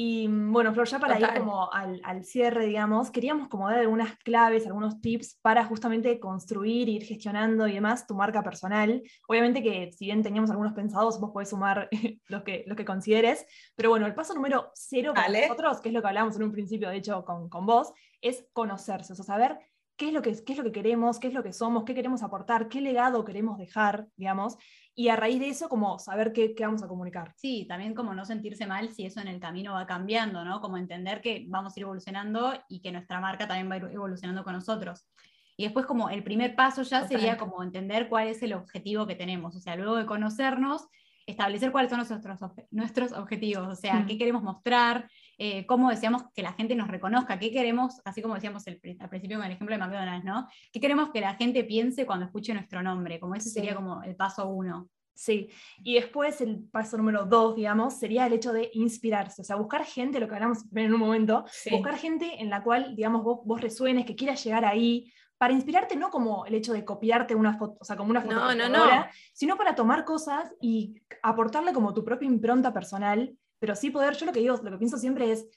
Y 0.01 0.29
mm, 0.29 0.53
bueno, 0.53 0.73
Flor, 0.73 0.87
ya 0.87 0.97
para 0.97 1.19
ir 1.19 1.27
como 1.37 1.69
al, 1.73 2.23
cierre, 2.23 2.67
digamos, 2.67 3.11
queríamos 3.11 3.49
como 3.49 3.67
dar 3.67 3.79
algunas 3.79 4.15
claves, 4.19 4.65
algunos 4.65 5.01
tips 5.01 5.37
para 5.41 5.65
justamente 5.65 6.21
construir, 6.21 6.87
ir 6.87 7.03
gestionando 7.03 7.67
y 7.67 7.73
demás 7.73 8.07
tu 8.07 8.15
marca 8.15 8.41
personal. 8.41 9.03
Obviamente 9.27 9.61
que 9.61 9.91
si 9.91 10.05
bien 10.05 10.23
teníamos 10.23 10.51
algunos 10.51 10.71
pensados, 10.71 11.19
vos 11.19 11.31
podés 11.31 11.49
sumar 11.49 11.89
los 12.29 12.43
que, 12.43 12.63
que 12.63 12.85
consideres. 12.85 13.45
Pero 13.75 13.89
bueno, 13.89 14.05
el 14.05 14.15
paso 14.15 14.33
número 14.33 14.71
cero 14.73 15.11
para 15.13 15.27
nosotros, 15.27 15.81
que 15.81 15.89
es 15.89 15.93
lo 15.93 16.01
que 16.01 16.07
hablábamos 16.07 16.37
en 16.37 16.43
un 16.43 16.53
principio, 16.53 16.87
de 16.87 16.95
hecho, 16.95 17.25
con, 17.25 17.49
con 17.49 17.65
vos, 17.65 17.91
es 18.21 18.45
conocerse, 18.53 19.11
o 19.11 19.15
sea, 19.17 19.25
saber 19.25 19.59
qué 19.97 20.07
es, 20.07 20.13
lo 20.13 20.21
que, 20.21 20.33
qué 20.45 20.53
es 20.53 20.57
lo 20.57 20.63
que 20.63 20.71
queremos, 20.71 21.19
qué 21.19 21.27
es 21.27 21.33
lo 21.33 21.43
que 21.43 21.51
somos, 21.51 21.83
qué 21.83 21.93
queremos 21.93 22.23
aportar, 22.23 22.69
qué 22.69 22.79
legado 22.79 23.25
queremos 23.25 23.57
dejar, 23.57 24.07
digamos, 24.15 24.55
y 24.99 25.07
a 25.07 25.15
raíz 25.15 25.39
de 25.39 25.47
eso 25.47 25.69
como 25.69 25.97
saber 25.97 26.33
qué, 26.33 26.53
qué, 26.53 26.65
vamos 26.65 26.83
a 26.83 26.87
comunicar. 26.89 27.31
Sí, 27.37 27.65
también 27.69 27.93
como 27.93 28.13
no 28.13 28.25
sentirse 28.25 28.67
mal 28.67 28.89
si 28.89 29.05
eso 29.05 29.21
en 29.21 29.29
el 29.29 29.39
camino 29.39 29.71
va 29.71 29.87
cambiando, 29.87 30.43
¿no? 30.43 30.59
Como 30.59 30.75
entender 30.75 31.21
que 31.21 31.45
vamos 31.47 31.71
a 31.71 31.79
ir 31.79 31.83
evolucionando 31.83 32.53
y 32.67 32.81
que 32.81 32.91
nuestra 32.91 33.21
marca 33.21 33.47
también 33.47 33.71
va 33.71 33.75
a 33.75 33.77
ir 33.77 33.93
evolucionando 33.93 34.43
con 34.43 34.51
nosotros. 34.51 35.07
Y 35.55 35.63
después 35.63 35.85
como 35.85 36.09
el 36.09 36.21
primer 36.21 36.53
paso 36.53 36.81
ya 36.81 37.07
sería 37.07 37.37
como 37.37 37.63
entender 37.63 38.09
cuál 38.09 38.27
es 38.27 38.43
el 38.43 38.51
objetivo 38.51 39.07
que 39.07 39.15
tenemos, 39.15 39.55
o 39.55 39.61
sea, 39.61 39.77
luego 39.77 39.95
de 39.95 40.05
conocernos, 40.05 40.85
establecer 41.25 41.71
cuáles 41.71 41.91
son 41.91 41.99
nuestros, 41.99 42.51
nuestros 42.69 43.13
objetivos, 43.13 43.69
o 43.69 43.75
sea, 43.75 44.03
qué 44.05 44.17
queremos 44.17 44.43
mostrar, 44.43 45.09
eh, 45.41 45.65
cómo 45.65 45.89
deseamos 45.89 46.23
que 46.35 46.43
la 46.43 46.51
gente 46.51 46.75
nos 46.75 46.89
reconozca, 46.89 47.39
qué 47.39 47.49
queremos, 47.49 48.01
así 48.03 48.21
como 48.21 48.35
decíamos 48.35 48.67
al 48.67 48.77
principio 48.77 49.37
con 49.37 49.45
el 49.45 49.53
ejemplo 49.53 49.73
de 49.73 49.79
McDonald's, 49.79 50.25
¿no? 50.25 50.49
¿Qué 50.71 50.81
queremos 50.81 51.11
que 51.11 51.21
la 51.21 51.35
gente 51.35 51.63
piense 51.63 52.05
cuando 52.05 52.25
escuche 52.25 52.53
nuestro 52.53 52.83
nombre? 52.83 53.21
Como 53.21 53.35
ese 53.35 53.49
sería 53.49 53.73
como 53.73 54.03
el 54.03 54.17
paso 54.17 54.49
uno. 54.49 54.89
Sí, 55.15 55.49
y 55.81 55.95
después 55.95 56.41
el 56.41 56.63
paso 56.71 56.97
número 56.97 57.25
dos, 57.25 57.55
digamos, 57.55 57.97
sería 57.97 58.25
el 58.25 58.33
hecho 58.33 58.51
de 58.51 58.69
inspirarse, 58.73 59.41
o 59.41 59.45
sea, 59.45 59.55
buscar 59.55 59.85
gente, 59.85 60.19
lo 60.19 60.27
que 60.27 60.35
hablamos 60.35 60.59
en 60.73 60.93
un 60.93 60.99
momento, 60.99 61.45
buscar 61.71 61.97
gente 61.97 62.41
en 62.41 62.49
la 62.49 62.61
cual, 62.61 62.95
digamos, 62.95 63.23
vos, 63.23 63.39
vos 63.45 63.61
resuenes, 63.61 64.05
que 64.05 64.15
quieras 64.15 64.43
llegar 64.43 64.65
ahí, 64.65 65.11
para 65.37 65.53
inspirarte 65.53 65.95
no 65.95 66.09
como 66.09 66.45
el 66.45 66.53
hecho 66.53 66.73
de 66.73 66.83
copiarte 66.83 67.33
una 67.33 67.57
foto, 67.57 67.77
o 67.79 67.85
sea, 67.85 67.95
como 67.95 68.11
una 68.11 68.21
foto, 68.21 68.35
no, 68.35 68.55
no, 68.55 68.69
no. 68.69 69.05
sino 69.33 69.55
para 69.55 69.73
tomar 69.73 70.03
cosas 70.03 70.53
y 70.59 70.95
aportarle 71.23 71.71
como 71.71 71.93
tu 71.93 72.03
propia 72.03 72.27
impronta 72.27 72.73
personal, 72.73 73.37
pero 73.59 73.75
sí 73.75 73.91
poder, 73.91 74.15
yo 74.15 74.25
lo 74.25 74.31
que 74.31 74.39
digo, 74.39 74.55
lo 74.55 74.71
que 74.71 74.77
pienso 74.77 74.97
siempre 74.97 75.31
es, 75.31 75.47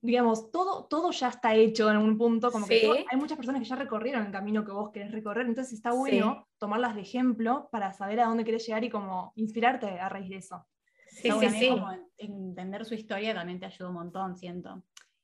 digamos, 0.00 0.50
todo, 0.50 0.86
todo 0.86 1.10
ya 1.10 1.28
está 1.28 1.54
hecho 1.54 1.90
en 1.90 1.98
un 1.98 2.16
punto, 2.16 2.50
como 2.50 2.66
que 2.66 3.04
hay 3.10 3.18
muchas 3.18 3.36
personas 3.36 3.62
que 3.62 3.68
ya 3.68 3.76
recorrieron 3.76 4.26
el 4.26 4.32
camino 4.32 4.64
que 4.64 4.72
vos 4.72 4.90
querés 4.90 5.12
recorrer, 5.12 5.46
entonces 5.46 5.74
está 5.74 5.92
bueno 5.92 6.48
tomarlas 6.58 6.94
de 6.94 7.02
ejemplo 7.02 7.68
para 7.70 7.92
saber 7.92 8.20
a 8.20 8.26
dónde 8.26 8.44
querés 8.44 8.66
llegar 8.66 8.84
y 8.84 8.90
como 8.90 9.32
inspirarte 9.36 9.86
a 10.00 10.08
raíz 10.08 10.30
de 10.30 10.36
eso. 10.36 10.66
Sí, 11.08 11.30
sí, 11.30 11.48
sí. 11.50 11.70
entender 12.18 12.84
su 12.84 12.94
historia 12.94 13.34
también 13.34 13.58
te 13.58 13.66
ayuda 13.66 13.88
un 13.88 13.94
montón, 13.94 14.36
siento. 14.36 14.82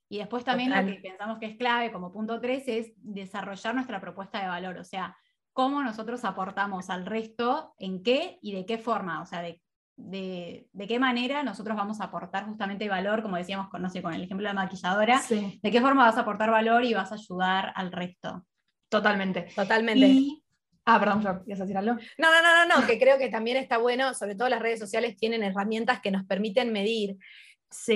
Y 0.08 0.18
después 0.18 0.44
también 0.44 0.70
lo 0.70 0.86
que 0.86 1.00
pensamos 1.00 1.38
que 1.38 1.46
es 1.46 1.56
clave 1.56 1.90
como 1.90 2.12
punto 2.12 2.38
3 2.38 2.64
es 2.68 2.92
desarrollar 2.96 3.74
nuestra 3.74 4.00
propuesta 4.00 4.42
de 4.42 4.48
valor, 4.48 4.76
o 4.76 4.84
sea, 4.84 5.16
cómo 5.54 5.82
nosotros 5.82 6.24
aportamos 6.24 6.90
al 6.90 7.06
resto, 7.06 7.74
en 7.78 8.02
qué 8.02 8.38
y 8.42 8.52
de 8.52 8.66
qué 8.66 8.78
forma, 8.78 9.22
o 9.22 9.26
sea, 9.26 9.40
de 9.40 9.61
de, 9.96 10.68
qué 10.88 10.98
manera 10.98 11.42
nosotros 11.42 11.76
vamos 11.76 12.00
a 12.00 12.04
aportar 12.04 12.46
justamente 12.46 12.88
valor, 12.88 13.22
como 13.22 13.36
decíamos 13.36 13.68
con, 13.68 13.82
no 13.82 13.90
sé, 13.90 14.02
con 14.02 14.14
el 14.14 14.22
ejemplo 14.22 14.48
de 14.48 14.54
la 14.54 14.62
maquilladora, 14.62 15.20
de 15.28 15.70
qué 15.70 15.80
forma 15.80 16.04
vas 16.04 16.16
a 16.16 16.20
aportar 16.20 16.50
valor 16.50 16.84
y 16.84 16.94
vas 16.94 17.12
a 17.12 17.16
ayudar 17.16 17.72
al 17.74 17.92
resto. 17.92 18.46
Totalmente. 18.88 19.48
Totalmente. 19.54 20.42
Ah, 20.84 20.98
perdón, 20.98 21.22
Flor, 21.22 21.44
¿quieres 21.44 21.60
decir 21.60 21.76
algo? 21.76 21.94
No, 22.18 22.28
no, 22.30 22.42
no, 22.42 22.66
no, 22.66 22.80
no, 22.80 22.86
que 22.86 22.98
creo 22.98 23.16
que 23.16 23.28
también 23.28 23.56
está 23.56 23.78
bueno, 23.78 24.14
sobre 24.14 24.34
todo 24.34 24.48
las 24.48 24.60
redes 24.60 24.80
sociales 24.80 25.16
tienen 25.16 25.42
herramientas 25.42 26.00
que 26.00 26.10
nos 26.10 26.24
permiten 26.24 26.72
medir 26.72 27.18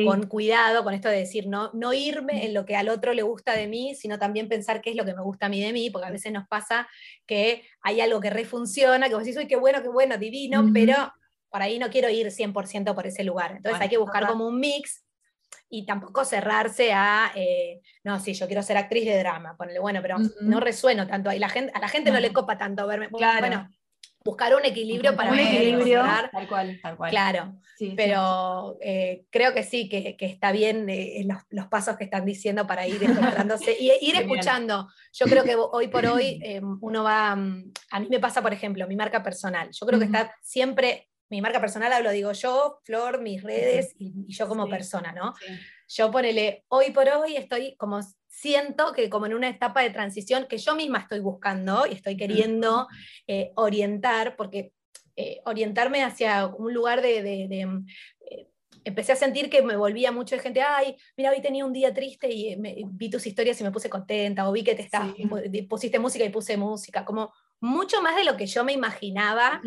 con 0.05 0.27
cuidado, 0.27 0.85
con 0.85 0.95
esto 0.95 1.09
de 1.09 1.19
decir, 1.19 1.49
no, 1.49 1.71
no 1.75 1.93
irme 1.93 2.47
en 2.47 2.55
lo 2.55 2.65
que 2.65 2.77
al 2.77 2.89
otro 2.89 3.13
le 3.13 3.23
gusta 3.23 3.53
de 3.55 3.67
mí, 3.67 3.95
sino 3.95 4.19
también 4.19 4.49
pensar 4.49 4.81
qué 4.81 4.91
es 4.91 4.97
lo 4.97 5.05
que 5.05 5.15
me 5.15 5.23
gusta 5.23 5.47
a 5.47 5.49
mí 5.49 5.61
de 5.61 5.73
mí, 5.73 5.91
porque 5.91 6.09
a 6.09 6.11
veces 6.11 6.33
nos 6.33 6.49
pasa 6.49 6.89
que 7.27 7.63
hay 7.83 8.01
algo 8.01 8.21
que 8.21 8.31
refunciona, 8.31 9.09
que 9.09 9.15
vos 9.15 9.25
decís, 9.25 9.39
uy, 9.39 9.47
qué 9.47 9.57
bueno, 9.57 9.83
qué 9.83 9.89
bueno, 9.89 10.17
divino, 10.17 10.65
pero 10.73 11.13
por 11.51 11.63
ahí 11.63 11.79
no 11.79 11.91
quiero 11.91 12.09
ir 12.11 12.27
100% 12.29 12.95
por 12.95 13.07
ese 13.07 13.25
lugar. 13.25 13.53
Entonces 13.57 13.81
hay 13.81 13.89
que 13.89 13.99
buscar 13.99 14.27
como 14.27 14.47
un 14.47 14.59
mix 14.61 15.07
y 15.69 15.85
tampoco 15.85 16.25
cerrarse 16.25 16.93
a, 16.93 17.33
eh, 17.35 17.81
no, 18.05 18.21
sí, 18.21 18.35
yo 18.35 18.47
quiero 18.47 18.63
ser 18.63 18.77
actriz 18.77 19.05
de 19.05 19.19
drama, 19.19 19.57
ponele, 19.57 19.79
bueno, 19.79 20.01
pero 20.03 20.17
no 20.43 20.61
resueno 20.61 21.07
tanto 21.07 21.31
ahí, 21.31 21.39
la 21.39 21.49
gente, 21.49 21.73
a 21.75 21.81
la 21.81 21.89
gente 21.89 22.11
no 22.11 22.21
le 22.21 22.33
copa 22.33 22.57
tanto 22.57 22.87
verme, 22.87 23.09
claro. 23.09 23.41
bueno, 23.41 23.69
buscar 24.25 24.55
un 24.55 24.65
equilibrio 24.65 25.17
para 25.17 25.33
un 25.33 25.39
equilibrio. 25.39 26.03
Tal 26.33 26.49
cual, 26.49 26.79
tal 26.83 26.97
cual. 26.97 27.11
Claro, 27.11 27.55
pero 27.97 28.77
eh, 28.81 29.25
creo 29.31 29.55
que 29.55 29.63
sí, 29.63 29.89
que, 29.89 30.17
está 30.19 30.53
bien 30.53 30.89
eh, 30.89 31.27
los, 31.51 31.67
pasos 31.69 31.97
que 31.97 32.05
están 32.05 32.25
diciendo 32.25 32.67
para 32.67 32.87
ir 32.87 33.03
encontrándose 33.03 33.77
y 33.79 33.93
ir 34.01 34.17
escuchando. 34.17 34.89
Yo 35.13 35.27
creo 35.27 35.45
que 35.45 35.57
hoy 35.73 35.89
por 35.89 36.07
hoy 36.07 36.41
uno 36.81 37.05
va, 37.05 37.35
mm, 37.35 37.73
a 37.91 38.01
mí 38.01 38.09
me 38.09 38.21
pasa, 38.21 38.43
por 38.43 38.53
ejemplo, 38.53 38.87
mi 38.87 38.97
marca 38.97 39.23
personal, 39.23 39.71
yo 39.73 39.87
creo 39.87 39.99
que 39.99 40.07
está 40.07 40.35
siempre 40.43 41.09
mi 41.29 41.41
marca 41.41 41.61
personal 41.61 41.93
hablo, 41.93 42.11
digo 42.11 42.33
yo, 42.33 42.81
Flor, 42.85 43.21
mis 43.21 43.43
redes 43.43 43.95
y, 43.99 44.13
yo 44.29 44.49
como 44.49 44.69
persona, 44.69 45.13
¿no? 45.13 45.35
Yo 45.89 46.11
ponele, 46.11 46.65
hoy 46.69 46.91
por 46.91 47.09
hoy 47.09 47.37
estoy 47.37 47.77
como, 47.77 48.01
siento 48.29 48.93
que 48.93 49.09
como 49.09 49.27
en 49.27 49.35
una 49.35 49.49
etapa 49.49 49.83
de 49.83 49.91
transición 49.91 50.47
que 50.47 50.59
yo 50.59 50.75
misma 50.75 50.99
estoy 50.99 51.21
buscando 51.21 51.87
y 51.87 51.95
estoy 51.95 52.17
queriendo 52.17 52.87
eh, 53.27 53.53
orientar, 53.57 54.37
porque 54.37 54.73
eh, 55.17 55.41
orientarme 55.45 56.05
hacia 56.05 56.47
un 56.47 56.73
lugar 56.75 57.03
de... 57.03 57.45
Eh, 58.31 58.49
empecé 58.85 59.13
a 59.13 59.17
sentir 59.17 59.51
que 59.51 59.63
me 59.63 59.75
volvía 59.75 60.13
mucho 60.13 60.37
de 60.37 60.43
gente, 60.43 60.63
ay, 60.63 60.97
mira, 61.17 61.33
hoy 61.33 61.43
tenía 61.43 61.67
un 61.67 61.73
día 61.73 61.93
triste 61.93 62.33
y 62.33 62.57
vi 62.93 63.11
tus 63.11 63.27
historias 63.27 63.61
y 63.61 63.65
me 63.65 63.73
puse 63.73 63.91
contenta, 63.91 64.49
o 64.49 64.53
vi 64.53 64.63
que 64.63 64.77
te 64.77 64.83
estás, 64.83 65.13
pusiste 65.69 65.99
música 65.99 66.25
y 66.25 66.29
puse 66.29 66.57
música, 66.57 67.05
como 67.05 67.33
mucho 67.61 68.03
más 68.03 68.17
de 68.17 68.25
lo 68.25 68.37
que 68.37 68.47
yo 68.47 68.65
me 68.65 68.73
imaginaba 68.73 69.61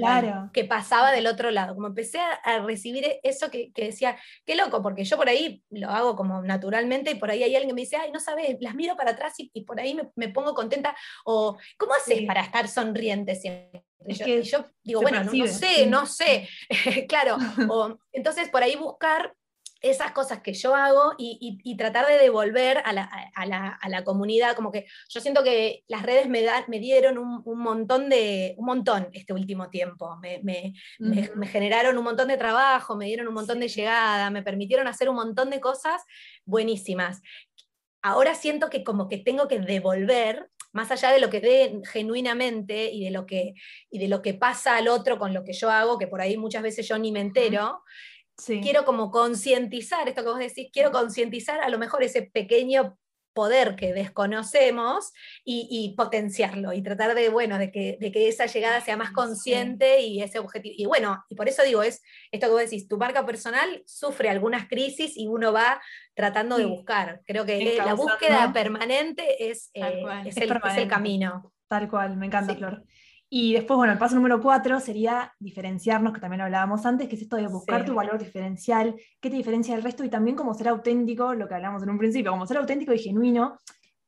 que 0.54 0.64
pasaba 0.66 1.12
del 1.12 1.28
otro 1.28 1.52
lado. 1.52 1.76
Como 1.76 1.88
empecé 1.88 2.20
a, 2.20 2.60
recibir 2.60 3.20
eso 3.24 3.50
que, 3.50 3.72
decía, 3.76 4.18
qué 4.46 4.56
loco, 4.56 4.82
porque 4.82 5.04
yo 5.04 5.18
por 5.18 5.30
ahí 5.30 5.64
lo 5.70 5.90
hago 5.90 6.16
como 6.16 6.42
naturalmente 6.42 7.12
y 7.12 7.16
por 7.16 7.32
ahí 7.32 7.44
hay 7.44 7.56
alguien 7.56 7.70
que 7.70 7.76
me 7.76 7.82
dice, 7.82 7.98
ay, 7.98 8.12
no 8.12 8.20
sabes, 8.20 8.58
las 8.60 8.76
miro 8.76 8.96
para 8.96 9.12
atrás 9.12 9.34
y, 9.38 9.62
por 9.64 9.80
ahí 9.80 9.98
me, 10.16 10.30
pongo 10.30 10.54
contenta. 10.54 10.96
O, 11.26 11.58
¿cómo 11.78 11.94
haces 11.94 12.24
para 12.26 12.42
estar 12.42 12.68
sonriente 12.68 13.36
siempre? 13.36 13.84
y 14.08 14.42
yo 14.44 14.66
digo, 14.82 15.02
bueno, 15.02 15.24
no, 15.24 15.48
sé, 15.48 15.86
no 15.86 16.06
sé. 16.06 16.48
claro. 17.08 17.38
entonces 18.12 18.50
por 18.50 18.64
ahí 18.64 18.76
buscar 18.76 19.36
esas 19.82 20.12
cosas 20.12 20.42
que 20.42 20.54
yo 20.54 20.76
hago 20.76 21.14
y, 21.18 21.76
tratar 21.78 22.06
de 22.08 22.18
devolver 22.18 22.82
a 22.84 22.94
la, 22.94 24.04
comunidad, 24.04 24.56
como 24.56 24.72
que 24.72 24.86
yo 25.08 25.22
siento 25.22 25.44
que 25.44 25.84
las 25.88 26.04
redes 26.04 26.28
me, 26.28 26.46
me 26.68 26.80
dieron 26.80 27.18
un, 27.18 27.60
montón 27.60 28.10
de, 28.10 28.56
un 28.58 28.66
montón 28.66 29.08
este 29.14 29.34
último 29.34 29.70
tiempo, 29.70 30.18
me, 30.18 30.74
generaron 31.48 31.98
un 31.98 32.04
montón 32.04 32.28
de 32.28 32.38
trabajo, 32.38 32.96
me 32.98 33.06
dieron 33.06 33.28
un 33.28 33.34
montón 33.34 33.60
de 33.60 33.68
llegada, 33.68 34.30
me 34.30 34.44
permitieron 34.44 34.88
hacer 34.88 35.10
un 35.10 35.16
montón 35.16 35.50
de 35.50 35.60
cosas 35.60 36.04
buenísimas. 36.46 37.22
Ahora 38.02 38.36
siento 38.36 38.70
que 38.70 38.84
como 38.84 39.08
que 39.08 39.18
tengo 39.18 39.48
que 39.48 39.60
devolver, 39.60 40.50
más 40.72 40.92
allá 40.92 41.12
de 41.12 41.20
lo 41.20 41.30
que 41.30 41.42
dé 41.42 41.82
genuinamente 41.92 42.92
y 42.92 43.04
de 43.04 43.12
lo 43.12 43.26
que, 43.26 43.54
y 43.90 44.00
de 44.00 44.08
lo 44.08 44.22
que 44.22 44.34
pasa 44.34 44.76
al 44.76 44.88
otro 44.88 45.18
con 45.18 45.34
lo 45.34 45.44
que 45.44 45.54
yo 45.54 45.70
hago, 45.70 45.98
que 45.98 46.08
por 46.08 46.22
ahí 46.22 46.38
muchas 46.38 46.64
veces 46.64 46.88
yo 46.88 46.98
ni 46.98 47.12
me 47.12 47.22
entero, 47.22 47.82
Quiero 48.46 48.86
como 48.86 49.12
concientizar, 49.12 50.08
esto 50.08 50.24
que 50.24 50.30
vos 50.30 50.40
decís, 50.40 50.70
quiero 50.72 50.92
concientizar 50.92 51.60
a 51.62 51.70
lo 51.70 51.78
mejor 51.78 52.04
ese 52.04 52.24
pequeño 52.24 52.98
poder 53.34 53.76
que 53.76 53.94
desconocemos 53.94 55.14
y, 55.46 55.94
potenciarlo 55.96 56.74
y 56.74 56.82
tratar 56.82 57.16
de, 57.16 57.30
bueno, 57.30 57.58
de 57.58 57.72
que, 57.72 57.98
de 58.00 58.12
que, 58.12 58.28
esa 58.28 58.48
llegada 58.48 58.82
sea 58.82 58.98
más 58.98 59.12
consciente 59.12 60.02
y 60.02 60.22
ese 60.22 60.40
objetivo. 60.40 60.76
Y 60.78 60.86
bueno, 60.86 61.24
y 61.30 61.36
por 61.36 61.48
eso 61.48 61.64
digo, 61.64 61.82
es 61.82 62.02
esto 62.32 62.48
que 62.48 62.52
vos 62.52 62.62
decís, 62.62 62.88
tu 62.88 62.98
marca 62.98 63.26
personal 63.26 63.82
sufre 63.86 64.30
algunas 64.30 64.68
crisis 64.68 65.16
y 65.16 65.28
uno 65.28 65.54
va 65.54 65.82
tratando 66.14 66.58
de 66.58 66.66
buscar. 66.66 67.22
Creo 67.26 67.46
que 67.46 67.78
la 67.78 67.94
búsqueda 67.94 68.52
permanente 68.52 69.50
es, 69.50 69.70
eh, 69.74 70.04
es, 70.26 70.38
el, 70.38 70.52
es, 70.52 70.78
el, 70.78 70.88
camino. 70.88 71.54
Tal 71.68 71.90
cual, 71.90 72.18
me 72.18 72.26
encanta, 72.26 72.56
Flor. 72.56 72.84
Y 73.32 73.54
después, 73.54 73.78
bueno, 73.78 73.94
el 73.94 74.00
paso 74.00 74.16
número 74.16 74.42
cuatro 74.42 74.80
sería 74.80 75.32
diferenciarnos, 75.40 76.14
que 76.14 76.20
también 76.20 76.42
hablábamos 76.42 76.84
antes, 76.88 77.08
que 77.08 77.16
es 77.16 77.22
esto 77.22 77.36
de 77.36 77.48
buscar 77.48 77.86
tu 77.86 77.94
valor 77.94 78.18
diferencial, 78.18 78.96
qué 79.20 79.30
te 79.30 79.36
diferencia 79.36 79.76
del 79.76 79.84
resto 79.84 80.04
y 80.04 80.10
también 80.10 80.36
como 80.36 80.56
ser 80.56 80.68
auténtico, 80.68 81.36
lo 81.36 81.48
que 81.48 81.54
hablamos 81.54 81.84
en 81.84 81.92
un 81.92 82.00
principio, 82.00 82.32
como 82.32 82.48
ser 82.48 82.58
auténtico 82.58 82.92
y 82.92 82.98
genuino. 82.98 83.60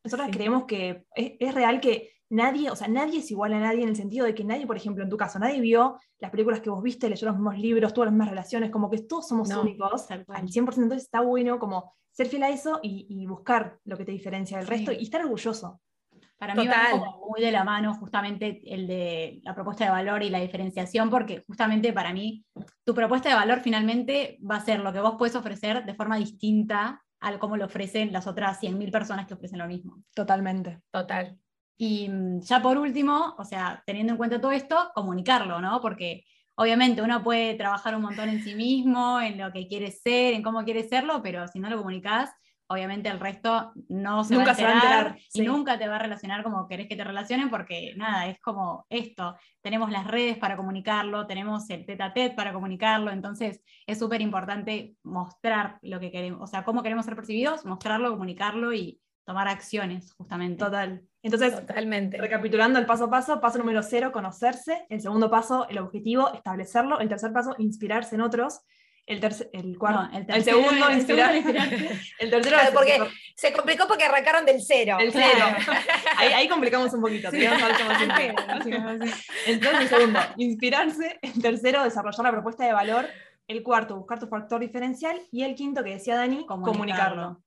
Nosotros 0.03 0.29
creemos 0.31 0.63
que 0.65 1.05
es, 1.15 1.53
real 1.53 1.79
que 1.79 2.13
nadie, 2.29 2.71
o 2.71 2.75
sea, 2.75 2.87
nadie 2.87 3.19
es 3.19 3.29
igual 3.29 3.53
a 3.53 3.59
nadie 3.59 3.83
en 3.83 3.89
el 3.89 3.95
sentido 3.95 4.25
de 4.25 4.33
que 4.33 4.43
nadie, 4.43 4.65
por 4.65 4.75
ejemplo, 4.75 5.03
en 5.03 5.09
tu 5.11 5.17
caso, 5.17 5.37
nadie 5.37 5.61
vio 5.61 5.99
las 6.17 6.31
películas 6.31 6.59
que 6.61 6.71
vos 6.71 6.81
viste, 6.81 7.07
leyó 7.07 7.27
los 7.27 7.35
mismos 7.35 7.59
libros, 7.59 7.93
tuvo 7.93 8.05
las 8.05 8.13
mismas 8.13 8.29
relaciones, 8.29 8.71
como 8.71 8.89
que 8.89 9.03
todos 9.03 9.27
somos 9.27 9.53
únicos 9.53 10.09
al 10.09 10.25
100%, 10.25 10.81
entonces 10.81 11.03
está 11.03 11.21
bueno 11.21 11.59
como 11.59 11.93
ser 12.09 12.25
fiel 12.25 12.41
a 12.41 12.49
eso 12.49 12.79
y, 12.81 13.05
y 13.07 13.27
buscar 13.27 13.77
lo 13.85 13.97
que 13.97 14.05
te 14.05 14.11
diferencia 14.11 14.57
del 14.57 14.65
resto 14.65 14.91
y 14.91 15.03
estar 15.03 15.21
orgulloso. 15.21 15.79
Para 16.41 16.55
mí 16.55 16.65
va 16.65 16.89
como 16.89 17.27
muy 17.29 17.39
de 17.39 17.51
la 17.51 17.63
mano 17.63 17.93
justamente 17.93 18.63
el 18.65 18.87
de 18.87 19.41
la 19.43 19.53
propuesta 19.53 19.85
de 19.85 19.91
valor 19.91 20.23
y 20.23 20.31
la 20.31 20.39
diferenciación, 20.39 21.11
porque 21.11 21.43
justamente 21.45 21.93
para 21.93 22.13
mí 22.13 22.43
tu 22.83 22.95
propuesta 22.95 23.29
de 23.29 23.35
valor 23.35 23.59
finalmente 23.59 24.39
va 24.41 24.55
a 24.55 24.65
ser 24.65 24.79
lo 24.79 24.91
que 24.91 25.01
vos 25.01 25.17
puedes 25.19 25.35
ofrecer 25.35 25.85
de 25.85 25.93
forma 25.93 26.17
distinta 26.17 27.03
al 27.19 27.37
cómo 27.37 27.57
lo 27.57 27.65
ofrecen 27.65 28.11
las 28.11 28.25
otras 28.25 28.59
100.000 28.59 28.91
personas 28.91 29.27
que 29.27 29.35
ofrecen 29.35 29.59
lo 29.59 29.67
mismo. 29.67 30.01
Totalmente. 30.15 30.81
Total. 30.89 31.37
Y 31.77 32.09
mm, 32.09 32.39
ya 32.39 32.59
por 32.59 32.79
último, 32.79 33.35
o 33.37 33.45
sea, 33.45 33.83
teniendo 33.85 34.13
en 34.13 34.17
cuenta 34.17 34.41
todo 34.41 34.51
esto, 34.51 34.89
comunicarlo, 34.95 35.61
¿no? 35.61 35.79
Porque 35.79 36.23
obviamente 36.55 37.03
uno 37.03 37.21
puede 37.21 37.53
trabajar 37.53 37.95
un 37.95 38.01
montón 38.01 38.29
en 38.29 38.43
sí 38.43 38.55
mismo, 38.55 39.21
en 39.21 39.37
lo 39.37 39.51
que 39.51 39.67
quiere 39.67 39.91
ser, 39.91 40.33
en 40.33 40.41
cómo 40.41 40.63
quiere 40.63 40.89
serlo, 40.89 41.21
pero 41.21 41.47
si 41.47 41.59
no 41.59 41.69
lo 41.69 41.77
comunicas, 41.77 42.31
obviamente 42.71 43.09
el 43.09 43.19
resto 43.19 43.73
no 43.89 44.23
se, 44.23 44.35
va, 44.37 44.43
a 44.43 44.49
enterar, 44.49 45.17
y 45.33 45.41
nunca 45.41 45.77
te 45.77 45.87
va 45.87 45.97
a 45.97 45.99
relacionar 45.99 46.43
como 46.43 46.67
querés 46.67 46.87
que 46.87 46.95
te 46.95 47.03
relacionen 47.03 47.49
porque 47.49 47.93
nada, 47.97 48.27
es 48.27 48.39
como 48.39 48.85
esto, 48.89 49.35
tenemos 49.61 49.91
las 49.91 50.07
redes 50.07 50.37
para 50.37 50.55
comunicarlo, 50.55 51.27
tenemos 51.27 51.69
el 51.69 51.85
tete 51.85 52.03
a 52.03 52.13
tete 52.13 52.35
para 52.35 52.53
comunicarlo, 52.53 53.11
entonces 53.11 53.61
es 53.85 53.99
súper 53.99 54.21
importante 54.21 54.95
mostrar 55.03 55.77
lo 55.81 55.99
que 55.99 56.11
queremos, 56.11 56.41
o 56.41 56.47
sea, 56.47 56.63
cómo 56.63 56.81
queremos 56.83 57.05
ser 57.05 57.15
percibidos, 57.15 57.65
mostrarlo, 57.65 58.11
comunicarlo 58.11 58.73
y 58.73 59.01
tomar 59.25 59.47
acciones, 59.47 60.13
justamente. 60.13 60.63
Total. 60.63 61.03
Entonces, 61.23 61.55
Totalmente. 61.55 62.17
recapitulando 62.17 62.79
el 62.79 62.85
paso 62.85 63.05
a 63.05 63.09
paso, 63.09 63.39
paso 63.39 63.59
número 63.59 63.83
cero, 63.83 64.11
conocerse, 64.11 64.85
el 64.89 65.01
segundo 65.01 65.29
paso, 65.29 65.67
el 65.69 65.77
objetivo, 65.77 66.33
establecerlo, 66.33 66.99
el 66.99 67.09
tercer 67.09 67.31
paso, 67.31 67.55
inspirarse 67.59 68.15
en 68.15 68.21
otros, 68.21 68.61
el, 69.05 69.19
tercer, 69.19 69.49
el 69.53 69.77
cuarto, 69.77 70.09
el, 70.27 70.43
segundo, 70.43 70.89
el 70.89 70.97
inspirar. 70.97 71.35
el 72.19 72.29
tercero, 72.29 72.57
porque 72.73 72.99
se 73.35 73.51
complicó 73.53 73.87
porque 73.87 74.03
arrancaron 74.05 74.45
del 74.45 74.61
cero. 74.61 74.97
El 74.99 75.11
cero. 75.11 75.45
ahí, 76.17 76.47
complicamos 76.47 76.93
un 76.93 77.01
poquito. 77.01 77.29
Entonces, 79.45 79.81
el 79.81 79.89
segundo, 79.89 80.19
inspirarse. 80.37 81.19
El 81.21 81.41
tercero, 81.41 81.83
desarrollar 81.83 82.25
la 82.25 82.31
propuesta 82.31 82.65
de 82.65 82.73
valor. 82.73 83.07
El 83.47 83.63
cuarto, 83.63 83.97
buscar 83.97 84.19
tu 84.19 84.27
factor 84.27 84.61
diferencial. 84.61 85.19
Y 85.31 85.43
el 85.43 85.55
quinto, 85.55 85.83
que 85.83 85.91
decía 85.91 86.15
Dani, 86.15 86.45
comunicarlo. 86.45 87.41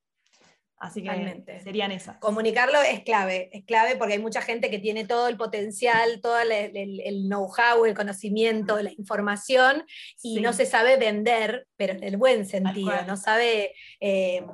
Así 0.76 1.02
que 1.02 1.60
serían 1.62 1.92
esas. 1.92 2.18
Comunicarlo 2.18 2.80
es 2.82 3.04
clave, 3.04 3.48
es 3.52 3.64
clave 3.64 3.96
porque 3.96 4.14
hay 4.14 4.18
mucha 4.18 4.42
gente 4.42 4.70
que 4.70 4.78
tiene 4.78 5.06
todo 5.06 5.28
el 5.28 5.36
potencial, 5.36 6.20
todo 6.20 6.38
el, 6.40 7.28
know-how, 7.28 7.84
el 7.84 7.94
conocimiento, 7.94 8.82
la 8.82 8.92
información 8.92 9.86
y 10.22 10.40
no 10.40 10.52
se 10.52 10.66
sabe 10.66 10.96
vender, 10.96 11.66
pero 11.76 11.94
en 11.94 12.04
el 12.04 12.16
buen 12.16 12.44
sentido, 12.44 12.92
no 13.06 13.16
sabe 13.16 13.72
eh, 14.00 14.44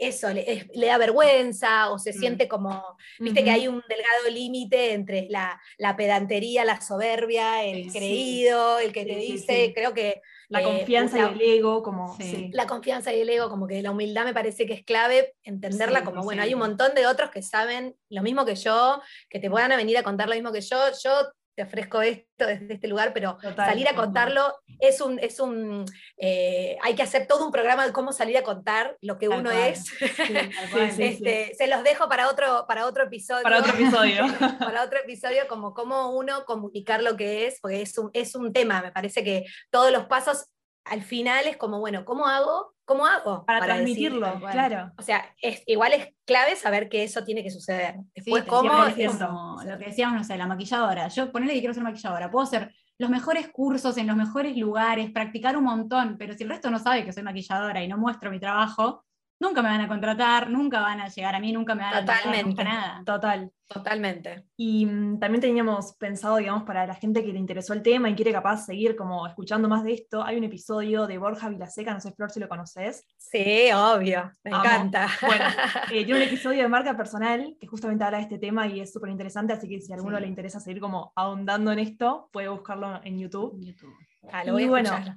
eso, 0.00 0.30
le, 0.32 0.68
da 0.74 0.96
vergüenza 0.96 1.90
o 1.90 1.98
se 1.98 2.12
mm. 2.12 2.18
siente 2.18 2.48
como, 2.48 2.82
viste 3.18 3.44
que 3.44 3.50
hay 3.50 3.68
un 3.68 3.82
delgado 3.88 4.30
límite 4.30 4.92
entre 4.92 5.28
la, 5.28 5.60
pedantería, 5.96 6.64
la 6.64 6.80
soberbia, 6.80 7.64
el 7.64 7.92
creído, 7.92 8.78
el 8.78 8.92
que 8.92 9.04
te 9.04 9.16
dice, 9.16 9.72
creo 9.74 9.92
que 9.92 10.22
la 10.48 10.62
eh, 10.62 10.64
confianza 10.64 11.18
y 11.18 11.34
el 11.34 11.40
ego, 11.40 11.82
como. 11.82 12.16
La 12.52 12.66
confianza 12.66 13.12
y 13.12 13.20
el 13.20 13.28
ego, 13.28 13.48
como 13.50 13.66
que 13.66 13.82
la 13.82 13.90
humildad 13.90 14.24
me 14.24 14.34
parece 14.34 14.66
que 14.66 14.72
es 14.72 14.84
clave 14.84 15.34
entenderla 15.42 16.04
como, 16.04 16.22
bueno, 16.22 16.42
hay 16.42 16.54
un 16.54 16.60
montón 16.60 16.94
de 16.94 17.06
otros 17.06 17.30
que 17.30 17.42
saben 17.42 17.96
lo 18.08 18.22
mismo 18.22 18.44
que 18.44 18.54
yo, 18.54 19.00
que 19.28 19.38
te 19.38 19.50
puedan 19.50 19.70
venir 19.70 19.98
a 19.98 20.02
contar 20.02 20.28
lo 20.28 20.34
mismo 20.34 20.52
que 20.52 20.62
yo. 20.62 20.78
Yo 21.02 21.10
te 21.58 21.64
ofrezco 21.64 22.00
esto 22.02 22.46
desde 22.46 22.74
este 22.74 22.86
lugar, 22.86 23.12
pero 23.12 23.36
Total, 23.42 23.68
salir 23.68 23.88
a 23.88 23.96
contarlo 23.96 24.54
es 24.78 25.00
un, 25.00 25.18
es 25.18 25.40
un 25.40 25.84
eh, 26.16 26.78
hay 26.84 26.94
que 26.94 27.02
hacer 27.02 27.26
todo 27.26 27.44
un 27.44 27.50
programa 27.50 27.84
de 27.84 27.92
cómo 27.92 28.12
salir 28.12 28.38
a 28.38 28.44
contar 28.44 28.96
lo 29.00 29.18
que 29.18 29.28
uno 29.28 29.50
cual. 29.50 29.56
es. 29.56 29.86
Sí, 29.86 30.34
cual. 30.70 30.92
sí, 30.96 31.14
sí. 31.16 31.52
Se 31.58 31.66
los 31.66 31.82
dejo 31.82 32.08
para 32.08 32.28
otro, 32.28 32.64
para 32.68 32.86
otro 32.86 33.06
episodio. 33.06 33.42
Para 33.42 33.58
otro 33.58 33.72
episodio. 33.72 34.26
para 34.60 34.84
otro 34.84 35.00
episodio, 35.00 35.48
como 35.48 35.74
cómo 35.74 36.10
uno 36.10 36.44
comunicar 36.44 37.02
lo 37.02 37.16
que 37.16 37.48
es, 37.48 37.58
porque 37.60 37.82
es 37.82 37.98
un, 37.98 38.10
es 38.12 38.36
un 38.36 38.52
tema, 38.52 38.80
me 38.80 38.92
parece 38.92 39.24
que 39.24 39.44
todos 39.70 39.90
los 39.90 40.06
pasos 40.06 40.46
al 40.90 41.02
final 41.02 41.46
es 41.46 41.56
como, 41.56 41.80
bueno, 41.80 42.04
¿cómo 42.04 42.26
hago? 42.26 42.74
¿Cómo 42.84 43.06
hago? 43.06 43.44
Para, 43.44 43.64
transmitirlo, 43.66 44.40
claro. 44.40 44.92
O 44.96 45.02
sea, 45.02 45.34
es, 45.42 45.62
igual 45.66 45.92
es 45.92 46.08
clave 46.24 46.56
saber 46.56 46.88
que 46.88 47.04
eso 47.04 47.22
tiene 47.22 47.42
que 47.42 47.50
suceder. 47.50 47.96
Sí, 48.14 48.22
Después, 48.24 48.44
te 48.44 48.50
¿cómo? 48.50 48.84
Es- 48.84 49.16
como 49.16 49.62
lo 49.62 49.78
que 49.78 49.86
decíamos, 49.86 50.16
no 50.16 50.24
sé, 50.24 50.38
la 50.38 50.46
maquilladora. 50.46 51.08
Yo 51.08 51.30
ponele 51.30 51.52
que 51.52 51.58
quiero 51.60 51.74
ser 51.74 51.82
maquilladora. 51.82 52.30
Puedo 52.30 52.44
hacer 52.44 52.72
los 52.96 53.10
mejores 53.10 53.48
cursos 53.48 53.96
en 53.98 54.06
los 54.06 54.16
mejores 54.16 54.56
lugares, 54.56 55.10
practicar 55.10 55.56
un 55.56 55.64
montón, 55.64 56.16
pero 56.18 56.34
si 56.34 56.44
el 56.44 56.48
resto 56.48 56.70
no 56.70 56.78
sabe 56.78 57.04
que 57.04 57.12
soy 57.12 57.22
maquilladora 57.22 57.82
y 57.82 57.88
no 57.88 57.98
muestro 57.98 58.30
mi 58.30 58.40
trabajo, 58.40 59.04
nunca 59.40 59.62
me 59.62 59.68
van 59.68 59.80
a 59.80 59.88
contratar, 59.88 60.50
nunca 60.50 60.80
van 60.80 61.00
a 61.00 61.08
llegar 61.08 61.34
a 61.34 61.40
mí, 61.40 61.52
nunca 61.52 61.74
me 61.74 61.82
van 61.82 61.92
a 61.92 61.96
contratar, 61.98 62.22
Totalmente. 62.24 62.48
nunca 62.50 62.64
nada. 62.64 63.02
Total. 63.04 63.52
Totalmente. 63.68 64.46
Y 64.56 64.86
mm, 64.86 65.18
también 65.20 65.42
teníamos 65.42 65.92
pensado, 65.98 66.36
digamos, 66.38 66.62
para 66.62 66.86
la 66.86 66.94
gente 66.94 67.22
que 67.22 67.32
le 67.34 67.38
interesó 67.38 67.74
el 67.74 67.82
tema 67.82 68.08
y 68.08 68.14
quiere 68.14 68.32
capaz 68.32 68.64
seguir 68.64 68.96
como 68.96 69.26
escuchando 69.26 69.68
más 69.68 69.84
de 69.84 69.92
esto, 69.92 70.24
hay 70.24 70.38
un 70.38 70.44
episodio 70.44 71.06
de 71.06 71.18
Borja 71.18 71.50
Vilaseca, 71.50 71.92
no 71.92 72.00
sé 72.00 72.12
Flor 72.12 72.30
si 72.30 72.40
lo 72.40 72.48
conoces. 72.48 73.04
Sí, 73.18 73.68
obvio, 73.74 74.32
me 74.42 74.52
Amo. 74.52 74.64
encanta. 74.64 75.06
Bueno, 75.20 75.44
eh, 75.92 76.04
tiene 76.04 76.14
un 76.16 76.22
episodio 76.26 76.62
de 76.62 76.68
marca 76.68 76.96
personal 76.96 77.56
que 77.60 77.66
justamente 77.66 78.04
habla 78.04 78.16
de 78.18 78.22
este 78.24 78.38
tema 78.38 78.66
y 78.66 78.80
es 78.80 78.90
súper 78.90 79.10
interesante, 79.10 79.52
así 79.52 79.68
que 79.68 79.80
si 79.82 79.92
a 79.92 79.96
alguno 79.96 80.16
Sí. 80.16 80.22
le 80.22 80.28
interesa 80.28 80.60
seguir 80.60 80.80
como 80.80 81.12
ahondando 81.14 81.70
en 81.70 81.78
esto, 81.80 82.30
puede 82.32 82.48
buscarlo 82.48 83.00
en 83.04 83.18
YouTube. 83.18 83.52
En 83.56 83.66
YouTube. 83.66 83.92
Ah, 84.32 84.44
lo 84.44 84.54
voy 84.54 84.62
Y 84.62 84.66
a 84.66 84.70
bueno, 84.70 84.90
escuchar. 84.94 85.16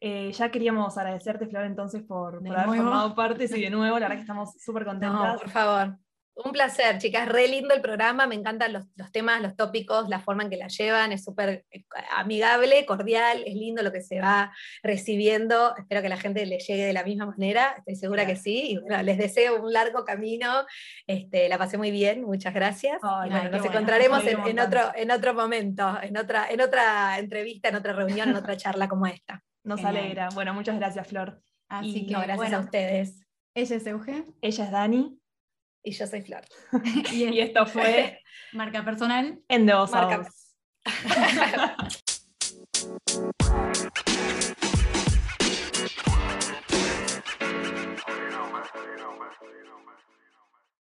Eh, 0.00 0.30
ya 0.32 0.50
queríamos 0.50 0.96
agradecerte, 0.96 1.46
Flor, 1.48 1.64
entonces 1.64 2.02
por, 2.02 2.42
por 2.42 2.56
haber 2.56 2.76
formado 2.78 3.14
parte, 3.14 3.48
sí, 3.48 3.60
de 3.60 3.70
nuevo, 3.70 3.98
la 3.98 4.06
verdad 4.06 4.16
que 4.16 4.20
estamos 4.30 4.52
súper 4.60 4.84
No, 4.84 4.90
contentas. 4.90 5.40
por 5.40 5.50
favor. 5.50 5.98
Un 6.40 6.52
placer, 6.52 6.98
chicas. 6.98 7.26
Re 7.28 7.48
lindo 7.48 7.74
el 7.74 7.80
programa. 7.80 8.28
Me 8.28 8.36
encantan 8.36 8.72
los, 8.72 8.84
los 8.94 9.10
temas, 9.10 9.42
los 9.42 9.56
tópicos, 9.56 10.08
la 10.08 10.20
forma 10.20 10.44
en 10.44 10.50
que 10.50 10.56
la 10.56 10.68
llevan. 10.68 11.10
Es 11.10 11.24
súper 11.24 11.64
eh, 11.72 11.84
amigable, 12.16 12.86
cordial. 12.86 13.42
Es 13.44 13.54
lindo 13.54 13.82
lo 13.82 13.90
que 13.90 14.02
se 14.02 14.20
va 14.20 14.52
recibiendo. 14.84 15.76
Espero 15.76 16.00
que 16.00 16.08
la 16.08 16.16
gente 16.16 16.46
le 16.46 16.60
llegue 16.60 16.86
de 16.86 16.92
la 16.92 17.02
misma 17.02 17.26
manera. 17.26 17.74
Estoy 17.78 17.96
segura 17.96 18.24
que 18.24 18.36
sí. 18.36 18.70
Y 18.70 18.78
bueno, 18.78 19.02
les 19.02 19.18
deseo 19.18 19.60
un 19.60 19.72
largo 19.72 20.04
camino. 20.04 20.64
Este, 21.08 21.48
la 21.48 21.58
pasé 21.58 21.76
muy 21.76 21.90
bien. 21.90 22.22
Muchas 22.22 22.54
gracias. 22.54 23.00
Y 23.02 23.30
bueno, 23.30 23.42
nos 23.50 23.50
bueno. 23.50 23.64
encontraremos 23.66 24.24
en, 24.24 24.46
en 24.46 24.60
otro, 24.60 24.92
en 24.94 25.10
otro 25.10 25.34
momento, 25.34 25.98
en 26.00 26.16
otra, 26.16 26.48
en 26.50 26.60
otra 26.60 27.18
entrevista, 27.18 27.68
en 27.68 27.74
otra 27.74 27.94
reunión, 27.94 28.28
en 28.28 28.36
otra 28.36 28.56
charla 28.56 28.86
como 28.86 29.06
esta. 29.06 29.42
Nos 29.68 29.84
alegra. 29.84 30.30
Bueno, 30.34 30.54
muchas 30.54 30.78
gracias, 30.78 31.06
Flor. 31.06 31.42
Así 31.68 32.06
que 32.06 32.14
gracias 32.14 32.54
a 32.54 32.60
ustedes. 32.60 33.20
Ella 33.54 33.76
es 33.76 33.86
Euge. 33.86 34.24
Ella 34.40 34.64
es 34.64 34.70
Dani. 34.70 35.20
Y 35.82 35.92
yo 35.92 36.06
soy 36.06 36.22
Flor. 36.22 36.42
y, 37.12 37.38
esto 37.38 37.66
fue 37.66 38.22
Marca 38.54 38.82
Personal 38.82 39.38
en 39.46 39.66
The 39.66 39.74
Osos. 39.74 39.92
Marca... 39.92 40.26